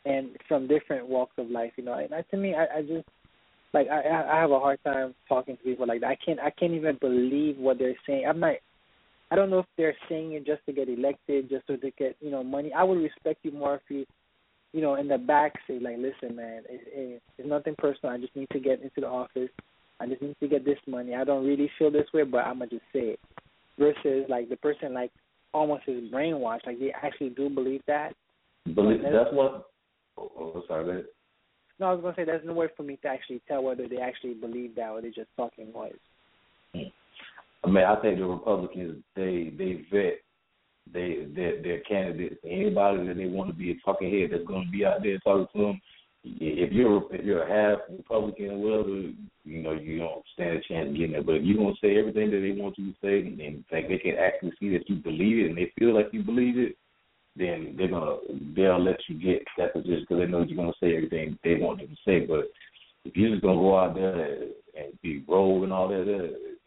and 0.05 0.30
from 0.49 0.66
different 0.66 1.07
walks 1.07 1.35
of 1.39 1.51
life. 1.51 1.72
You 1.76 1.85
know, 1.85 1.95
and 1.95 2.12
I, 2.12 2.22
to 2.30 2.37
me, 2.37 2.55
I, 2.55 2.78
I 2.78 2.82
just 2.82 3.07
like 3.74 3.89
I 3.89 4.01
I 4.09 4.41
have 4.41 4.51
a 4.51 4.59
hard 4.59 4.82
time 4.85 5.14
talking 5.28 5.57
to 5.57 5.62
people 5.62 5.87
like 5.87 6.01
that. 6.01 6.11
I 6.11 6.18
can't 6.24 6.41
I 6.41 6.51
can't 6.51 6.72
even 6.72 6.97
believe 7.01 7.59
what 7.59 7.78
they're 7.78 7.95
saying. 8.07 8.24
I'm 8.28 8.41
not. 8.41 8.55
I 9.31 9.37
don't 9.37 9.51
know 9.51 9.61
if 9.61 9.66
they're 9.76 9.97
saying 10.09 10.33
it 10.33 10.47
just 10.47 10.64
to 10.66 10.72
get 10.72 10.89
elected, 10.89 11.51
just 11.51 11.66
so 11.66 11.76
to 11.76 11.91
get 11.93 12.16
you 12.20 12.31
know 12.31 12.43
money. 12.43 12.72
I 12.72 12.83
would 12.83 12.99
respect 12.99 13.41
you 13.43 13.53
more 13.53 13.76
if 13.76 13.83
you, 13.89 14.07
you 14.72 14.81
know, 14.81 14.95
in 14.95 15.09
the 15.09 15.18
back 15.18 15.55
say 15.66 15.79
like, 15.79 15.97
listen, 15.99 16.37
man, 16.37 16.62
it, 16.68 16.81
it, 16.87 17.22
it's 17.37 17.49
nothing 17.49 17.74
personal. 17.76 18.14
I 18.14 18.18
just 18.18 18.35
need 18.35 18.49
to 18.53 18.61
get 18.61 18.81
into 18.81 19.01
the 19.01 19.07
office. 19.07 19.51
I 20.01 20.07
just 20.07 20.22
need 20.22 20.37
to 20.41 20.49
get 20.49 20.64
this 20.64 20.79
money. 20.87 21.14
I 21.14 21.24
don't 21.24 21.47
really 21.47 21.70
feel 21.79 21.91
this 21.91 22.07
way, 22.14 22.22
but 22.22 22.39
I'm 22.39 22.59
gonna 22.59 22.70
just 22.70 22.83
say 22.93 23.16
it. 23.16 23.20
Versus 23.79 24.24
like 24.29 24.49
the 24.49 24.57
person 24.57 24.95
like 24.95 25.11
almost 25.53 25.83
is 25.87 26.11
brainwashed. 26.11 26.66
Like 26.66 26.79
they 26.79 26.93
actually 27.03 27.31
do 27.31 27.51
believe 27.51 27.83
that. 27.87 28.14
Believe 28.74 29.03
that's 29.03 29.33
what. 29.33 29.68
Oh, 30.16 30.33
oh, 30.39 30.62
sorry. 30.66 30.85
Go 30.85 30.91
ahead. 30.91 31.05
No, 31.81 31.87
I 31.87 31.93
was 31.93 32.03
gonna 32.03 32.14
say 32.16 32.24
there's 32.24 32.47
no 32.47 32.55
way 32.55 32.68
for 32.76 32.83
me 32.83 32.99
to 33.03 33.09
actually 33.09 33.41
tell 33.47 33.62
whether 33.62 33.87
they 33.87 33.99
actually 33.99 34.35
believe 34.35 34.74
that 34.76 34.91
or 34.91 35.01
they're 35.01 35.11
just 35.11 35.29
talking 35.37 35.72
noise. 35.72 35.93
I 37.69 37.71
mean, 37.71 37.85
I 37.85 38.01
think 38.01 38.19
the 38.19 38.25
Republicans 38.25 39.03
they 39.14 39.53
they 39.57 39.85
vet 39.93 40.21
they 40.93 41.27
their 41.35 41.62
their 41.62 41.81
candidates. 41.81 42.37
Anybody 42.45 43.07
that 43.07 43.16
they 43.16 43.27
want 43.27 43.51
to 43.51 43.55
be 43.55 43.73
a 43.73 43.75
talking 43.85 44.11
head 44.11 44.31
that's 44.33 44.47
going 44.47 44.64
to 44.64 44.73
be 44.73 44.87
out 44.87 45.03
there 45.03 45.19
talking 45.19 45.47
to 45.55 45.66
them. 45.66 45.81
If 46.25 46.73
you're 46.73 47.03
if 47.14 47.25
you're 47.25 47.43
a 47.45 47.49
half 47.49 47.81
Republican 47.91 48.61
whatever, 48.61 49.12
you 49.45 49.62
know 49.62 49.73
you 49.73 49.99
don't 49.99 50.25
stand 50.33 50.57
a 50.57 50.61
chance 50.62 50.89
of 50.89 50.97
getting 50.97 51.14
it. 51.14 51.27
But 51.27 51.37
if 51.37 51.45
you're 51.45 51.59
gonna 51.59 51.75
say 51.81 51.99
everything 51.99 52.31
that 52.31 52.41
they 52.41 52.61
want 52.61 52.79
you 52.79 52.93
to 52.93 52.99
say 53.03 53.21
and 53.21 53.64
think 53.69 53.89
they 53.89 53.99
can 53.99 54.16
actually 54.16 54.53
see 54.59 54.71
that 54.71 54.89
you 54.89 54.97
believe 54.97 55.45
it 55.45 55.49
and 55.51 55.59
they 55.59 55.73
feel 55.79 55.95
like 55.95 56.09
you 56.12 56.23
believe 56.23 56.59
it, 56.59 56.77
then 57.37 57.75
they're 57.77 57.89
gonna 57.89 58.16
they'll 58.57 58.83
let 58.83 58.99
you 59.09 59.21
get 59.21 59.45
that 59.59 59.75
position 59.75 60.07
because 60.09 60.19
they 60.19 60.27
know 60.27 60.43
you're 60.43 60.57
gonna 60.57 60.73
say 60.81 60.97
everything 60.97 61.39
they 61.45 61.55
want 61.55 61.81
you 61.81 61.87
to 61.87 61.97
say. 62.05 62.21
But 62.21 62.51
if 63.05 63.14
you're 63.14 63.31
just 63.31 63.43
gonna 63.43 63.61
go 63.61 63.79
out 63.79 63.95
there 63.95 64.19
and, 64.19 64.43
and 64.77 65.01
be 65.03 65.23
rogue 65.29 65.64
and 65.64 65.73
all 65.73 65.89
that, 65.89 66.05
that 66.05 66.49
you, 66.57 66.57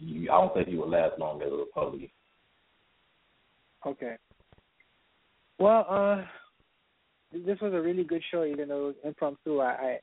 I 0.00 0.26
don't 0.26 0.54
think 0.54 0.68
you 0.68 0.78
will 0.78 0.90
last 0.90 1.18
long 1.18 1.42
as 1.42 1.52
a 1.52 1.56
Republican. 1.56 2.08
Okay. 3.86 4.16
Well, 5.58 5.86
uh, 5.88 6.24
this 7.32 7.60
was 7.60 7.72
a 7.72 7.80
really 7.80 8.04
good 8.04 8.22
show, 8.30 8.44
even 8.44 8.68
though 8.68 8.80
it 8.80 8.86
was 8.86 8.94
impromptu. 9.04 9.60
I 9.60 9.98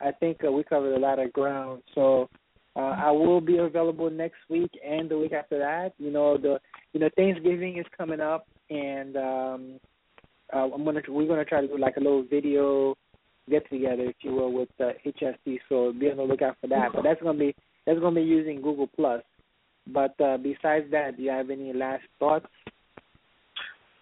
I, 0.00 0.08
I 0.08 0.12
think 0.12 0.38
uh, 0.46 0.50
we 0.50 0.64
covered 0.64 0.94
a 0.94 0.98
lot 0.98 1.18
of 1.18 1.32
ground. 1.32 1.82
So 1.94 2.28
uh, 2.74 2.96
I 2.98 3.10
will 3.10 3.40
be 3.40 3.58
available 3.58 4.10
next 4.10 4.38
week 4.48 4.70
and 4.84 5.08
the 5.08 5.18
week 5.18 5.32
after 5.32 5.58
that. 5.58 5.92
You 5.98 6.10
know 6.10 6.36
the 6.36 6.58
you 6.92 7.00
know 7.00 7.10
Thanksgiving 7.16 7.78
is 7.78 7.86
coming 7.96 8.20
up, 8.20 8.46
and 8.70 9.16
um, 9.16 9.80
uh, 10.52 10.68
I'm 10.74 10.84
gonna 10.84 11.02
we're 11.08 11.28
gonna 11.28 11.44
try 11.44 11.60
to 11.60 11.68
do 11.68 11.78
like 11.78 11.96
a 11.96 12.00
little 12.00 12.24
video 12.24 12.96
get 13.50 13.68
together, 13.70 14.04
if 14.04 14.16
you 14.22 14.32
will, 14.32 14.52
with 14.52 14.68
uh, 14.80 14.90
HST. 15.04 15.58
So 15.68 15.92
be 15.92 16.10
on 16.10 16.16
the 16.16 16.22
lookout 16.22 16.56
for 16.60 16.68
that. 16.68 16.90
But 16.94 17.02
that's 17.02 17.22
gonna 17.22 17.38
be 17.38 17.54
that's 17.86 18.00
gonna 18.00 18.16
be 18.16 18.22
using 18.22 18.62
Google 18.62 18.88
Plus. 18.88 19.22
But 19.86 20.18
uh, 20.20 20.36
besides 20.36 20.90
that, 20.92 21.16
do 21.16 21.22
you 21.22 21.30
have 21.30 21.50
any 21.50 21.72
last 21.72 22.04
thoughts? 22.18 22.46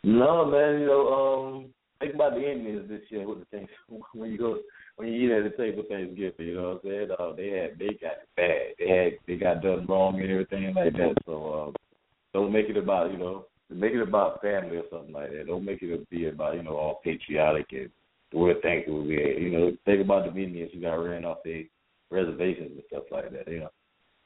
No, 0.03 0.45
man. 0.45 0.81
You 0.81 0.87
know, 0.87 1.09
um, 1.09 1.67
think 2.01 2.15
about 2.15 2.35
the 2.35 2.51
Indians 2.51 2.89
this 2.89 3.01
year 3.09 3.27
with 3.27 3.41
the 3.41 3.45
things 3.47 3.69
when 4.13 4.31
you 4.31 4.39
go 4.39 4.59
when 4.97 5.09
you 5.09 5.15
eat 5.15 5.33
at 5.33 5.45
the 5.45 5.57
table 5.57 5.85
Thanksgiving. 5.89 6.47
You 6.47 6.55
know 6.55 6.81
what 6.83 6.83
I'm 6.85 6.91
saying? 6.91 7.09
Uh, 7.19 7.33
they 7.37 7.49
had 7.49 7.79
they 7.79 7.99
got 8.01 8.19
bad. 8.37 8.75
They 8.79 8.89
had 8.89 9.13
they 9.27 9.37
got 9.37 9.63
done 9.63 9.87
wrong 9.87 10.21
and 10.21 10.31
everything 10.31 10.75
like 10.75 10.93
that. 10.93 11.15
So 11.27 11.75
uh, 11.75 11.79
don't 12.35 12.53
make 12.53 12.69
it 12.69 12.77
about 12.77 13.13
you 13.13 13.19
know 13.19 13.47
make 13.71 13.93
it 13.93 14.03
about 14.03 14.43
family 14.43 14.77
or 14.77 14.85
something 14.91 15.15
like 15.15 15.31
that. 15.31 15.47
Don't 15.47 15.65
make 15.65 15.83
it 15.83 16.11
be 16.11 16.29
about 16.29 16.57
you 16.57 16.63
know 16.63 16.77
all 16.77 17.01
patriotic 17.03 17.67
and 17.73 17.91
we're 18.33 18.61
thankful 18.61 19.05
we 19.05 19.17
you 19.39 19.51
know 19.51 19.77
think 19.85 20.01
about 20.01 20.25
the 20.25 20.41
Indians 20.41 20.71
who 20.73 20.81
got 20.81 20.95
ran 20.95 21.25
off 21.25 21.39
their 21.45 21.65
reservations 22.11 22.73
and 22.73 22.83
stuff 22.89 23.05
like 23.11 23.33
that. 23.33 23.51
You 23.51 23.61
know. 23.61 23.71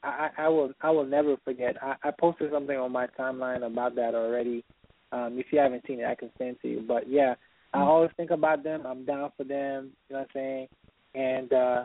I, 0.03 0.29
I 0.37 0.49
will 0.49 0.73
I 0.83 0.91
will 0.91 1.07
never 1.07 1.37
forget. 1.45 1.77
I, 1.83 1.95
I 2.05 2.11
posted 2.19 2.51
something 2.53 2.77
on 2.77 2.93
my 2.93 3.07
timeline 3.19 3.67
about 3.67 3.95
that 3.97 4.15
already. 4.15 4.65
Um, 5.13 5.39
if 5.39 5.47
you 5.51 5.59
haven't 5.59 5.85
seen 5.87 6.01
it, 6.01 6.07
I 6.07 6.15
can 6.15 6.31
send 6.39 6.61
to 6.63 6.69
you. 6.69 6.85
But 6.87 7.09
yeah, 7.09 7.35
I 7.73 7.81
always 7.81 8.11
think 8.17 8.31
about 8.31 8.63
them. 8.63 8.87
I'm 8.87 9.05
down 9.05 9.31
for 9.37 9.45
them. 9.45 9.91
You 10.09 10.17
know 10.17 10.21
what 10.21 10.21
I'm 10.21 10.27
saying? 10.35 10.69
And 11.15 11.53
uh, 11.53 11.85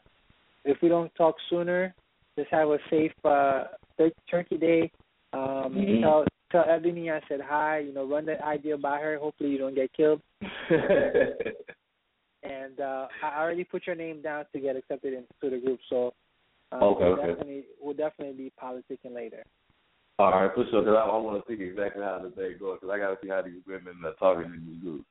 if 0.65 0.77
we 0.81 0.89
don't 0.89 1.13
talk 1.15 1.35
sooner, 1.49 1.93
just 2.37 2.49
have 2.51 2.69
a 2.69 2.77
safe 2.89 3.11
uh, 3.23 3.65
tur- 3.97 4.11
Turkey 4.29 4.57
Day. 4.57 4.91
Um, 5.33 5.75
Mhm. 5.75 6.01
Tell 6.01 6.25
tell 6.51 6.65
Ebony 6.67 7.11
I 7.11 7.21
said 7.29 7.41
hi. 7.41 7.79
You 7.79 7.93
know, 7.93 8.07
run 8.07 8.25
that 8.25 8.41
idea 8.41 8.77
by 8.77 8.99
her. 8.99 9.17
Hopefully, 9.17 9.51
you 9.51 9.57
don't 9.57 9.75
get 9.75 9.93
killed. 9.93 10.21
And 12.43 12.79
uh, 12.79 13.07
I 13.23 13.39
already 13.39 13.63
put 13.63 13.85
your 13.85 13.95
name 13.95 14.21
down 14.21 14.45
to 14.53 14.59
get 14.59 14.75
accepted 14.75 15.13
into 15.13 15.55
the 15.55 15.61
group. 15.61 15.79
So 15.89 16.13
um, 16.71 16.83
Okay, 16.83 17.03
we'll 17.03 17.13
okay. 17.13 17.27
definitely 17.27 17.63
we'll 17.81 17.95
definitely 17.95 18.37
be 18.37 18.53
politicking 18.61 19.13
later. 19.13 19.43
All 20.19 20.31
right, 20.31 20.51
for 20.53 20.65
sure. 20.69 20.81
Because 20.81 20.97
I, 20.97 21.09
I 21.09 21.17
want 21.17 21.45
to 21.45 21.55
see 21.55 21.61
exactly 21.63 22.03
how 22.03 22.19
the 22.21 22.29
day 22.29 22.53
goes. 22.59 22.77
Because 22.81 22.93
I 22.93 22.99
got 22.99 23.09
to 23.09 23.17
see 23.21 23.29
how 23.29 23.41
these 23.41 23.61
women 23.67 23.95
are 24.05 24.13
talking 24.13 24.53
in 24.53 24.65
these 24.65 24.81
groups. 24.81 25.05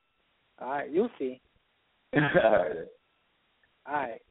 All 0.61 0.69
right, 0.69 0.91
you'll 0.91 1.09
see. 1.17 1.41
All 2.15 2.21
right. 2.21 2.71
All 3.87 3.93
right. 3.93 4.21